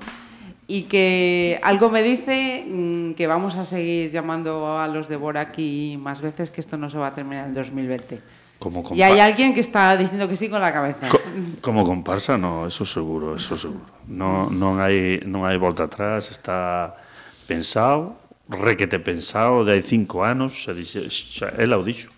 y 0.67 0.83
que 0.83 1.59
algo 1.63 1.89
me 1.89 2.03
dice 2.03 2.63
mm, 2.69 3.13
que 3.13 3.25
vamos 3.25 3.55
a 3.55 3.65
seguir 3.65 4.11
llamando 4.11 4.77
a 4.77 4.87
los 4.87 5.09
de 5.09 5.15
Bora 5.15 5.41
aquí 5.41 5.97
más 5.99 6.21
veces, 6.21 6.51
que 6.51 6.61
esto 6.61 6.77
no 6.77 6.91
se 6.91 6.99
va 6.99 7.07
a 7.07 7.15
terminar 7.15 7.47
en 7.47 7.55
2020. 7.55 8.38
Como 8.59 8.83
y 8.93 9.01
hay 9.01 9.19
alguien 9.19 9.53
que 9.53 9.61
está 9.61 9.95
diciendo 9.95 10.27
que 10.27 10.35
sí 10.35 10.49
con 10.49 10.59
la 10.59 10.73
cabeza. 10.73 11.07
Co 11.07 11.17
como 11.61 11.87
comparsa, 11.87 12.37
no, 12.37 12.67
eso 12.67 12.83
seguro, 12.83 13.35
eso 13.37 13.55
seguro. 13.55 13.87
No, 14.05 14.51
non 14.51 14.83
hai, 14.83 15.23
non 15.23 15.47
hai 15.47 15.55
volta 15.55 15.87
atrás, 15.87 16.27
está 16.27 16.91
pensado, 17.47 18.19
requete 18.51 18.99
pensado, 18.99 19.63
de 19.63 19.79
hai 19.79 19.81
cinco 19.81 20.27
anos, 20.27 20.67
se 20.67 20.75
dixe, 20.75 21.07
xa, 21.07 21.55
ela 21.55 21.79
o 21.79 21.87
dixo. 21.87 22.11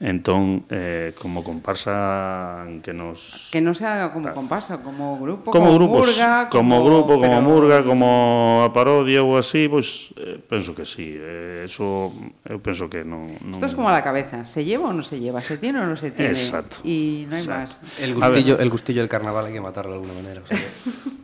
Entón, 0.00 0.64
eh, 0.70 1.12
como 1.20 1.44
comparsa 1.44 2.64
que 2.82 2.96
nos... 2.96 3.52
Que 3.52 3.60
non 3.60 3.76
sea 3.76 4.08
como 4.08 4.32
comparsa, 4.32 4.80
como 4.80 5.20
grupo, 5.20 5.52
como, 5.52 5.76
como 5.76 5.76
grupos, 5.76 6.16
murga... 6.16 6.48
Como, 6.48 6.80
como 6.80 6.88
grupo, 6.88 7.12
como 7.20 7.36
pero... 7.36 7.44
murga, 7.44 7.78
como 7.84 8.64
a 8.64 8.72
parodia 8.72 9.20
ou 9.20 9.36
así, 9.36 9.68
pois 9.68 10.16
eh, 10.16 10.40
penso 10.40 10.72
que 10.72 10.88
sí. 10.88 11.20
Eh, 11.20 11.68
eso, 11.68 12.16
eu 12.48 12.56
penso 12.64 12.88
que 12.88 13.04
non... 13.04 13.28
non... 13.44 13.52
Isto 13.52 13.68
es 13.68 13.76
como 13.76 13.92
a 13.92 13.94
la 13.94 14.00
cabeza, 14.00 14.48
se 14.48 14.64
lleva 14.64 14.88
ou 14.88 14.96
non 14.96 15.04
se 15.04 15.20
lleva, 15.20 15.44
se 15.44 15.60
tiene 15.60 15.84
ou 15.84 15.84
non 15.84 16.00
se 16.00 16.16
tiene. 16.16 16.32
Exacto. 16.32 16.80
E 16.80 17.28
non 17.28 17.36
hai 17.36 17.68
máis. 17.68 17.76
El 18.00 18.16
gustillo, 18.16 18.56
el 18.56 18.72
gustillo 18.72 19.04
del 19.04 19.12
carnaval 19.12 19.52
hai 19.52 19.52
que 19.52 19.60
matarlo 19.60 19.92
de 19.92 20.00
alguna 20.00 20.16
maneira. 20.16 20.40
O 20.40 20.48
sea... 20.48 20.64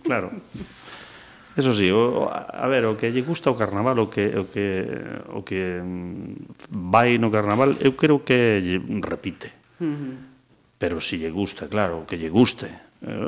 claro. 0.05 0.37
Eso 1.57 1.73
sí, 1.73 1.91
o, 1.91 2.29
a 2.29 2.67
ver, 2.69 2.85
o 2.85 3.01
que 3.01 3.09
lle 3.09 3.25
gusta 3.25 3.49
o 3.49 3.57
carnaval, 3.57 3.97
o 3.97 4.13
que 4.13 4.29
o 4.37 4.45
que 4.53 4.69
o 5.33 5.41
que 5.41 5.81
vai 6.69 7.17
no 7.17 7.33
carnaval, 7.33 7.73
eu 7.81 7.97
creo 7.97 8.21
que 8.21 8.61
lle 8.61 8.77
repite. 9.01 9.57
Uh 9.81 9.89
-huh. 9.89 10.15
Pero 10.77 11.01
si 11.01 11.17
lle 11.17 11.33
gusta, 11.33 11.65
claro, 11.65 12.05
o 12.05 12.07
que 12.07 12.21
lle 12.21 12.29
guste. 12.29 12.69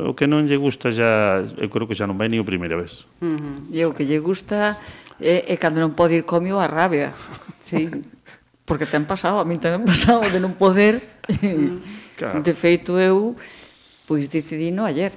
O 0.04 0.12
que 0.12 0.28
non 0.28 0.44
lle 0.44 0.60
gusta 0.60 0.92
xa, 0.92 1.40
eu 1.56 1.72
creo 1.72 1.88
que 1.88 1.96
xa 1.96 2.04
non 2.04 2.20
vai 2.20 2.28
ni 2.28 2.36
a 2.36 2.44
primeira 2.44 2.76
vez. 2.76 3.08
Uh 3.24 3.32
-huh. 3.32 3.56
E 3.72 3.80
o 3.88 3.96
que 3.96 4.04
lle 4.04 4.20
gusta 4.20 4.76
é, 5.16 5.48
é 5.48 5.56
cando 5.56 5.80
non 5.80 5.96
pode 5.96 6.12
ir 6.12 6.28
comio 6.28 6.60
a 6.60 6.68
rabia. 6.68 7.16
Sí. 7.64 7.88
Porque 8.68 8.84
ten 8.84 9.08
pasado, 9.08 9.40
a 9.40 9.48
min 9.48 9.56
tamén 9.56 9.88
pasado 9.88 10.28
de 10.28 10.36
non 10.36 10.52
poder. 10.52 11.00
Claro. 12.18 12.42
De 12.44 12.52
feito 12.52 13.00
eu 13.00 13.38
pois 14.04 14.28
decidí 14.28 14.68
no 14.68 14.84
ayer 14.84 15.16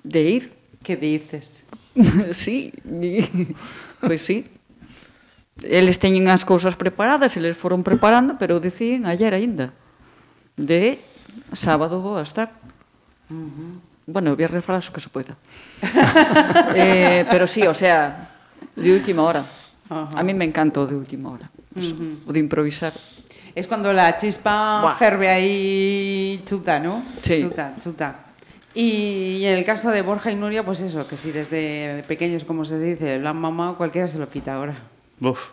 de 0.00 0.22
ir. 0.22 0.44
Que 0.78 0.94
dices? 0.94 1.66
sí, 2.32 2.72
pois 4.00 4.22
sí. 4.28 4.46
Eles 5.62 5.98
teñen 5.98 6.30
as 6.30 6.46
cousas 6.46 6.78
preparadas, 6.78 7.34
eles 7.34 7.58
foron 7.58 7.82
preparando, 7.82 8.38
pero 8.38 8.62
decían 8.62 9.10
ayer 9.10 9.34
aínda. 9.34 9.74
De 10.54 11.02
sábado 11.50 11.98
vou 11.98 12.14
a 12.18 12.22
estar. 12.22 12.54
Uh 13.26 13.34
-huh. 13.34 13.72
Bueno, 14.06 14.36
viernes 14.38 14.64
farás 14.64 14.88
o 14.88 14.92
que 14.94 15.02
se 15.02 15.10
pueda. 15.10 15.34
eh, 16.78 17.26
pero 17.26 17.46
sí, 17.50 17.66
o 17.66 17.74
sea, 17.74 18.30
de 18.76 18.90
última 18.94 19.22
hora. 19.26 19.42
Uh 19.90 20.06
-huh. 20.06 20.18
A 20.18 20.22
mí 20.22 20.32
me 20.32 20.46
encanta 20.46 20.80
o 20.80 20.86
de 20.86 20.94
última 20.94 21.30
hora. 21.34 21.50
Eso, 21.74 21.94
uh 21.94 21.98
-huh. 21.98 22.30
O 22.30 22.32
de 22.32 22.38
improvisar. 22.38 22.94
Es 23.54 23.66
cuando 23.66 23.92
la 23.92 24.16
chispa 24.16 24.80
Buah. 24.80 24.94
ferve 24.94 25.26
ahí 25.28 26.40
chuta, 26.46 26.78
¿no? 26.78 27.02
Sí. 27.20 27.42
Chuta, 27.42 27.74
chuta. 27.82 28.27
Y, 28.74 29.44
en 29.44 29.58
el 29.58 29.64
caso 29.64 29.90
de 29.90 30.02
Borja 30.02 30.30
y 30.30 30.36
Nuria, 30.36 30.64
pues 30.64 30.80
eso, 30.80 31.06
que 31.08 31.16
si 31.16 31.32
desde 31.32 32.04
pequeños, 32.06 32.44
como 32.44 32.64
se 32.64 32.78
dice, 32.78 33.18
la 33.18 33.32
mamá, 33.32 33.74
cualquiera 33.76 34.06
se 34.06 34.18
lo 34.18 34.28
quita 34.28 34.54
ahora. 34.54 34.76
Uf, 35.20 35.50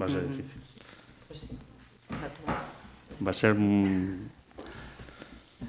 va 0.00 0.06
a 0.06 0.08
ser 0.08 0.28
difícil. 0.28 0.60
Va 3.26 3.30
a 3.30 3.34
ser 3.34 3.54
mm, 3.54 4.28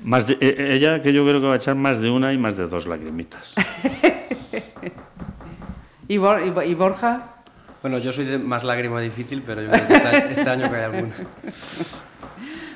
más 0.03 0.27
de, 0.27 0.37
e- 0.41 0.73
ella 0.75 1.01
que 1.01 1.13
yo 1.13 1.23
creo 1.25 1.39
que 1.39 1.47
va 1.47 1.53
a 1.53 1.57
echar 1.57 1.75
más 1.75 1.99
de 1.99 2.09
una 2.09 2.33
y 2.33 2.37
más 2.37 2.57
de 2.57 2.67
dos 2.67 2.87
lagrimitas. 2.87 3.53
¿Y, 6.07 6.17
Bor- 6.17 6.45
y 6.45 6.49
Bo- 6.49 6.63
y 6.63 6.73
Borja? 6.75 7.35
Bueno, 7.81 7.97
yo 7.99 8.11
soy 8.11 8.25
de 8.25 8.37
más 8.37 8.63
lágrima 8.63 8.99
difícil, 9.01 9.41
pero 9.45 9.61
yo 9.61 9.69
creo 9.71 9.87
que 9.87 9.93
este, 9.93 10.31
este 10.39 10.49
año 10.49 10.69
cae 10.69 10.83
alguna. 10.85 11.13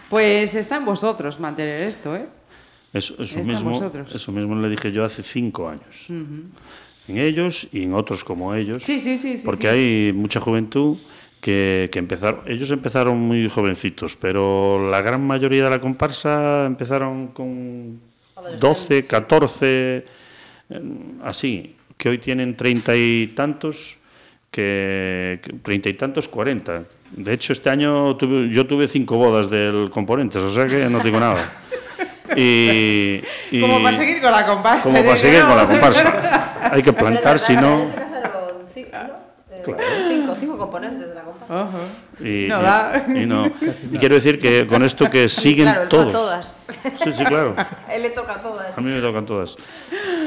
Pues 0.09 0.53
está 0.53 0.75
en 0.77 0.85
vosotros 0.85 1.39
mantener 1.39 1.81
esto, 1.81 2.15
¿eh? 2.15 2.27
Eso, 2.95 3.15
mismo, 3.43 3.71
vosotros. 3.71 4.15
eso 4.15 4.31
mismo 4.31 4.55
le 4.55 4.69
dije 4.69 4.91
yo 4.91 5.03
hace 5.03 5.21
cinco 5.21 5.67
años. 5.67 6.07
En 6.09 7.17
ellos 7.17 7.67
y 7.73 7.83
en 7.83 7.93
otros 7.93 8.23
como 8.23 8.55
ellos. 8.55 8.83
Sí, 8.83 8.99
sí, 9.01 9.17
sí, 9.17 9.37
sí, 9.37 9.43
Porque 9.45 9.63
sí. 9.63 9.67
hay 9.67 10.13
mucha 10.13 10.39
juventud 10.39 10.97
que, 11.41 11.89
que 11.91 11.99
empezaron. 11.99 12.41
Ellos 12.47 12.71
empezaron 12.71 13.19
muy 13.19 13.49
jovencitos, 13.49 14.15
pero 14.15 14.89
la 14.89 15.01
gran 15.01 15.21
mayoría 15.27 15.65
de 15.65 15.69
la 15.69 15.79
comparsa 15.79 16.65
empezaron 16.65 17.27
con 17.27 17.99
12, 18.59 19.03
14, 19.03 20.05
eh, 20.69 20.81
así, 21.23 21.75
que 21.97 22.09
hoy 22.09 22.17
tienen 22.17 22.55
treinta 22.55 22.95
y 22.95 23.33
tantos, 23.35 23.97
que 24.49 25.39
treinta 25.63 25.89
y 25.89 25.93
tantos, 25.93 26.29
cuarenta. 26.29 26.83
De 27.11 27.33
hecho, 27.33 27.53
este 27.53 27.69
año 27.69 28.15
tuve, 28.15 28.49
yo 28.49 28.65
tuve 28.65 28.87
cinco 28.87 29.17
bodas 29.17 29.49
del 29.49 29.89
Componentes, 29.89 30.41
o 30.41 30.49
sea 30.49 30.65
que 30.65 30.89
no 30.89 31.01
digo 31.01 31.19
nada. 31.19 31.53
Y, 32.35 33.21
y- 33.51 33.61
Como 33.61 33.81
para 33.83 33.97
seguir 33.97 34.21
con 34.21 34.31
la 34.31 34.45
comparsa. 34.45 34.83
como 34.83 35.03
para 35.03 35.17
seguir 35.17 35.41
con 35.43 35.57
la 35.57 35.65
comparsa. 35.65 36.69
Hay 36.71 36.81
que 36.81 36.93
plantar, 36.93 37.39
si 37.39 37.55
no... 37.55 37.83
Eh, 38.75 39.61
Claro. 39.63 39.81
cinco, 40.09 40.35
cinco 40.39 40.57
componentes 40.59 41.07
de 41.09 41.15
la 41.15 41.21
comparsa. 41.23 41.67
Y, 42.19 42.47
No 42.47 42.61
y- 43.15 43.23
y 43.23 43.25
no. 43.25 43.45
Y 43.91 43.97
quiero 43.97 44.13
decir 44.15 44.37
que 44.37 44.67
con 44.67 44.83
esto 44.83 45.09
que 45.09 45.27
siguen 45.27 45.65
claro, 45.67 45.87
todos. 45.87 46.11
todas. 46.11 46.57
Sí, 47.03 47.11
sí, 47.11 47.23
claro. 47.25 47.55
Él 47.91 48.03
le 48.03 48.09
toca 48.11 48.33
a 48.33 48.41
todas. 48.41 48.77
A 48.77 48.81
mí 48.81 48.91
me 48.91 49.01
tocan 49.01 49.25
todas. 49.25 49.55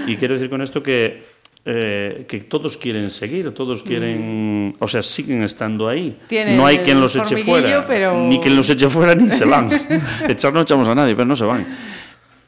Y 0.06 0.16
quiero 0.16 0.34
decir 0.34 0.50
con 0.50 0.60
esto 0.62 0.82
que, 0.82 1.24
eh, 1.70 2.24
que 2.26 2.40
todos 2.40 2.78
quieren 2.78 3.10
seguir, 3.10 3.52
todos 3.52 3.82
quieren, 3.82 4.72
o 4.78 4.88
sea, 4.88 5.02
siguen 5.02 5.42
estando 5.42 5.86
ahí. 5.86 6.18
Tienen 6.26 6.56
no 6.56 6.64
hay 6.64 6.78
quien 6.78 6.98
los 6.98 7.14
eche 7.14 7.36
fuera, 7.44 7.86
pero- 7.86 8.22
ni 8.26 8.40
quien 8.40 8.56
los 8.56 8.70
eche 8.70 8.88
fuera 8.88 9.14
ni 9.14 9.28
se 9.28 9.44
van. 9.44 9.68
Echar 10.28 10.50
no 10.54 10.62
echamos 10.62 10.88
a 10.88 10.94
nadie, 10.94 11.14
pero 11.14 11.26
no 11.26 11.36
se 11.36 11.44
van. 11.44 11.66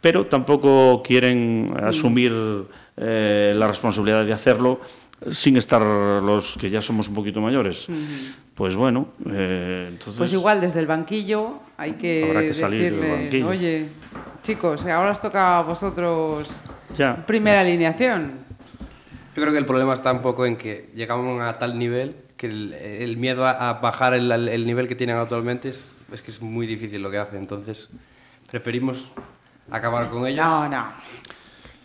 Pero 0.00 0.24
tampoco 0.24 1.02
quieren 1.02 1.74
asumir 1.82 2.32
eh, 2.96 3.52
la 3.54 3.68
responsabilidad 3.68 4.24
de 4.24 4.32
hacerlo 4.32 4.80
sin 5.30 5.58
estar 5.58 5.82
los 5.82 6.56
que 6.58 6.70
ya 6.70 6.80
somos 6.80 7.08
un 7.08 7.14
poquito 7.14 7.42
mayores. 7.42 7.88
Pues 8.54 8.74
bueno, 8.74 9.08
eh, 9.30 9.88
entonces... 9.90 10.16
Pues 10.16 10.32
igual 10.32 10.62
desde 10.62 10.80
el 10.80 10.86
banquillo 10.86 11.58
hay 11.76 11.92
que, 11.92 12.24
Habrá 12.26 12.40
que 12.40 12.54
salir 12.54 12.80
del 12.84 12.94
decirles, 12.94 13.20
banquillo. 13.20 13.48
oye, 13.48 13.86
chicos, 14.42 14.86
ahora 14.86 15.10
os 15.10 15.20
toca 15.20 15.58
a 15.58 15.62
vosotros 15.62 16.48
Ya. 16.96 17.16
primera 17.26 17.60
alineación. 17.60 18.48
Yo 19.36 19.42
creo 19.42 19.52
que 19.52 19.58
el 19.58 19.66
problema 19.66 19.94
está 19.94 20.12
un 20.12 20.22
poco 20.22 20.44
en 20.46 20.56
que 20.56 20.90
llegamos 20.94 21.40
a 21.40 21.52
tal 21.54 21.78
nivel 21.78 22.16
que 22.36 22.46
el, 22.48 22.72
el 22.72 23.16
miedo 23.16 23.44
a, 23.46 23.70
a 23.70 23.74
bajar 23.74 24.14
el, 24.14 24.30
el 24.32 24.66
nivel 24.66 24.88
que 24.88 24.94
tienen 24.96 25.16
actualmente 25.16 25.68
es, 25.68 25.98
es 26.12 26.20
que 26.22 26.30
es 26.30 26.40
muy 26.42 26.66
difícil 26.66 27.00
lo 27.02 27.10
que 27.10 27.18
hace. 27.18 27.36
Entonces, 27.36 27.88
preferimos 28.50 29.06
acabar 29.70 30.10
con 30.10 30.26
ellos. 30.26 30.44
No, 30.44 30.68
no. 30.68 30.86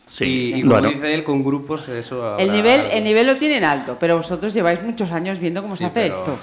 Sí, 0.08 0.54
y, 0.56 0.60
y 0.60 0.62
como 0.62 0.74
bueno. 0.74 0.90
dice 0.90 1.14
él, 1.14 1.24
con 1.24 1.44
grupos, 1.44 1.88
eso. 1.90 2.38
El 2.38 2.52
nivel, 2.52 2.82
el 2.92 3.04
nivel 3.04 3.28
lo 3.28 3.36
tienen 3.38 3.64
alto, 3.64 3.98
pero 4.00 4.18
vosotros 4.18 4.54
lleváis 4.54 4.82
muchos 4.82 5.12
años 5.12 5.40
viendo 5.40 5.62
cómo 5.62 5.76
Sí, 5.76 5.80
se 5.80 5.86
hace 5.86 5.94
pero 6.02 6.16
esto. 6.16 6.38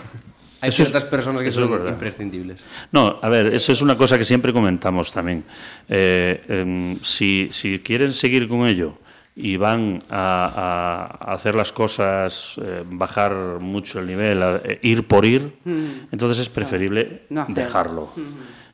Hay 0.60 0.68
Eso 0.68 0.82
es- 0.82 0.88
ciertas 0.90 1.04
personas 1.08 1.42
que 1.42 1.50
son 1.50 1.88
imprescindibles. 1.88 2.62
No, 2.92 3.18
a 3.20 3.28
ver, 3.28 3.52
eso 3.54 3.72
es 3.72 3.82
una 3.82 3.96
cosa 3.96 4.16
que 4.18 4.24
siempre 4.24 4.52
comentamos 4.52 5.10
también. 5.12 5.44
Eh, 5.88 6.44
em, 6.48 6.98
si, 7.02 7.48
si 7.50 7.80
quieren 7.80 8.12
seguir 8.12 8.46
con 8.48 8.66
ello 8.66 8.98
y 9.34 9.56
van 9.56 10.02
a, 10.10 11.16
a 11.20 11.32
hacer 11.34 11.54
las 11.56 11.72
cosas, 11.72 12.54
eh, 12.62 12.84
bajar 12.86 13.32
mucho 13.60 13.98
el 14.00 14.06
nivel, 14.06 14.42
a- 14.42 14.60
eh, 14.64 14.78
ir 14.82 15.06
por 15.06 15.24
ir, 15.24 15.54
entonces 16.12 16.38
es 16.38 16.48
preferible 16.48 17.22
No 17.30 17.46
dejarlo. 17.48 18.12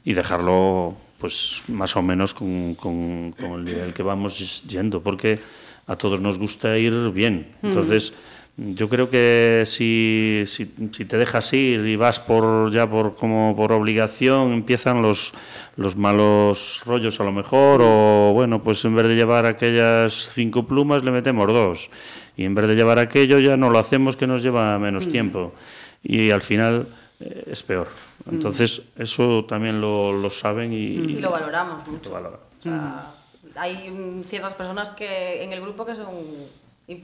Y 0.05 0.15
dejarlo, 0.15 0.97
pues, 1.19 1.63
más 1.69 1.95
o 1.97 2.03
menos 2.03 2.35
con, 2.35 2.75
con- 2.75 3.33
con 3.33 3.53
el 3.61 3.65
nivel 3.65 3.93
que 3.95 4.03
vamos 4.03 4.63
yendo, 4.67 5.01
porque 5.03 5.39
a 5.87 5.97
todos 5.97 6.21
nos 6.21 6.39
gusta 6.39 6.77
ir 6.77 6.93
bien. 7.13 7.55
Entonces, 7.63 8.13
yo 8.57 8.89
creo 8.89 9.09
que 9.11 9.63
si, 9.67 10.43
si, 10.47 10.69
si 10.91 11.05
te 11.05 11.17
dejas 11.17 11.53
ir 11.53 11.87
y 11.87 11.95
vas 11.95 12.19
por 12.19 12.73
ya 12.73 12.89
por 12.91 13.15
como 13.15 13.55
por 13.55 13.71
obligación, 13.71 14.53
empiezan 14.53 15.03
los, 15.03 15.33
los 15.79 15.95
malos 15.97 16.83
rollos 16.85 17.20
a 17.20 17.24
lo 17.24 17.31
mejor, 17.31 17.81
o 17.85 18.33
bueno, 18.35 18.61
pues 18.64 18.85
en 18.85 18.97
vez 18.97 19.07
de 19.07 19.14
llevar 19.14 19.47
aquellas 19.47 20.12
cinco 20.12 20.66
plumas 20.66 21.05
le 21.05 21.12
metemos 21.12 21.47
dos. 21.47 21.89
Y 22.37 22.45
en 22.45 22.55
vez 22.57 22.66
de 22.66 22.74
llevar 22.74 22.99
aquello 22.99 23.39
ya 23.39 23.57
no 23.57 23.70
lo 23.70 23.79
hacemos 23.79 24.16
que 24.16 24.26
nos 24.26 24.43
lleva 24.43 24.76
menos 24.81 25.09
tiempo. 25.09 25.53
Y 26.03 26.33
al 26.33 26.43
final 26.43 26.89
eh, 27.20 27.45
es 27.47 27.62
peor. 27.62 27.87
Entonces, 28.29 28.83
eso 28.97 29.45
también 29.45 29.81
lo, 29.81 30.12
lo 30.12 30.31
saben 30.31 30.72
y, 30.72 30.97
Y 30.97 31.20
lo 31.20 31.31
valoramos 31.31 31.87
mucho. 31.87 32.11
lo 32.11 32.14
valoran. 32.16 32.41
O 32.59 32.61
sea, 32.61 33.14
hay 33.55 33.89
mm, 33.89 34.24
ciertas 34.24 34.55
personas 34.55 34.91
que 34.91 35.45
en 35.45 35.53
el 35.53 35.61
grupo 35.61 35.87
que 35.87 35.95
son 35.95 36.09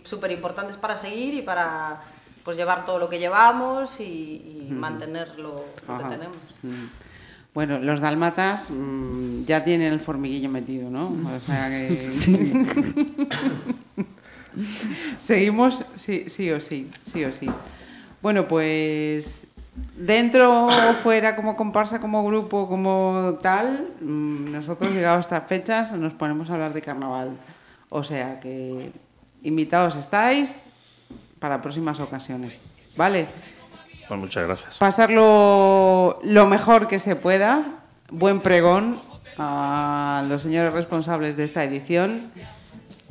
súper 0.03 0.33
importantes 0.33 0.77
para 0.77 0.97
seguir 0.97 1.35
y 1.35 1.43
para 1.43 2.03
pues 2.43 2.57
llevar 2.57 2.85
todo 2.85 2.99
lo 2.99 3.09
que 3.09 3.21
llevamos 3.21 4.01
y, 4.01 4.67
y 4.69 4.73
mantener 4.73 5.39
lo, 5.39 5.65
lo 5.87 5.99
que 5.99 6.05
tenemos. 6.05 6.37
Bueno, 7.55 7.79
los 7.79 8.01
dalmatas 8.01 8.69
mm, 8.71 9.45
ya 9.45 9.65
tienen 9.65 9.93
el 9.93 10.01
formiguillo 10.01 10.51
metido, 10.51 10.91
¿no? 10.91 11.07
O 11.07 11.41
sea 11.47 11.69
que... 11.69 12.11
Seguimos, 15.19 15.85
sí, 15.97 16.25
sí 16.29 16.51
o 16.51 16.61
sí, 16.61 16.91
sí 17.05 17.25
o 17.25 17.33
sí. 17.33 17.49
Bueno, 18.23 18.49
pues 18.49 19.47
dentro 19.97 20.67
o 20.67 20.93
fuera, 21.03 21.37
como 21.37 21.57
comparsa, 21.57 22.01
como 22.01 22.25
grupo, 22.25 22.69
como 22.69 23.39
tal, 23.43 23.89
mm, 24.01 24.53
nosotros 24.53 24.93
llegado 24.93 25.19
a 25.19 25.21
estas 25.21 25.47
fechas 25.47 25.93
nos 25.93 26.13
ponemos 26.13 26.49
a 26.51 26.55
hablar 26.55 26.73
de 26.73 26.83
carnaval. 26.83 27.37
O 27.91 28.03
sea 28.03 28.41
que 28.41 28.93
invitados 29.43 29.97
estáis 29.97 30.63
para 31.39 31.61
próximas 31.61 32.01
ocasiones. 32.01 32.63
¿Vale? 32.97 33.27
Pues 34.09 34.21
muchas 34.21 34.47
gracias. 34.47 34.79
Pasarlo 34.79 36.21
lo 36.23 36.47
mejor 36.47 36.89
que 36.89 36.99
se 36.99 37.17
pueda. 37.17 37.63
Buen 38.11 38.41
pregón 38.41 38.97
a 39.39 40.25
los 40.29 40.43
señores 40.43 40.73
responsables 40.73 41.37
de 41.37 41.45
esta 41.45 41.65
edición. 41.65 42.31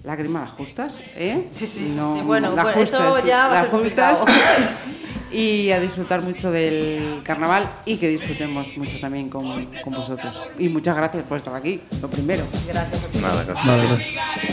Lágrimas 0.03 0.51
justas, 0.51 0.99
¿eh? 1.15 1.47
Sí, 1.53 1.65
sí, 1.65 1.93
No, 1.95 2.15
sí, 2.15 2.21
bueno, 2.21 2.53
la 2.55 2.63
bueno, 2.63 2.81
eso 2.81 2.97
justa, 2.97 3.25
ya 3.25 3.47
va 3.47 3.61
a 3.61 3.61
ser 3.61 3.71
justas. 3.71 4.17
y 5.33 5.71
a 5.71 5.79
disfrutar 5.79 6.21
mucho 6.21 6.51
del 6.51 7.21
carnaval 7.23 7.67
y 7.85 7.97
que 7.97 8.09
disfrutemos 8.09 8.77
mucho 8.77 8.99
también 8.99 9.29
con, 9.29 9.65
con 9.83 9.93
vosotros. 9.93 10.33
Y 10.59 10.69
muchas 10.69 10.95
gracias 10.95 11.23
por 11.23 11.37
estar 11.37 11.55
aquí, 11.55 11.81
lo 12.01 12.09
primero. 12.09 12.43
Gracias 12.67 13.03
a 13.03 13.07
ti. 13.07 13.19
Nada, 13.19 13.43
gracias. 13.43 14.52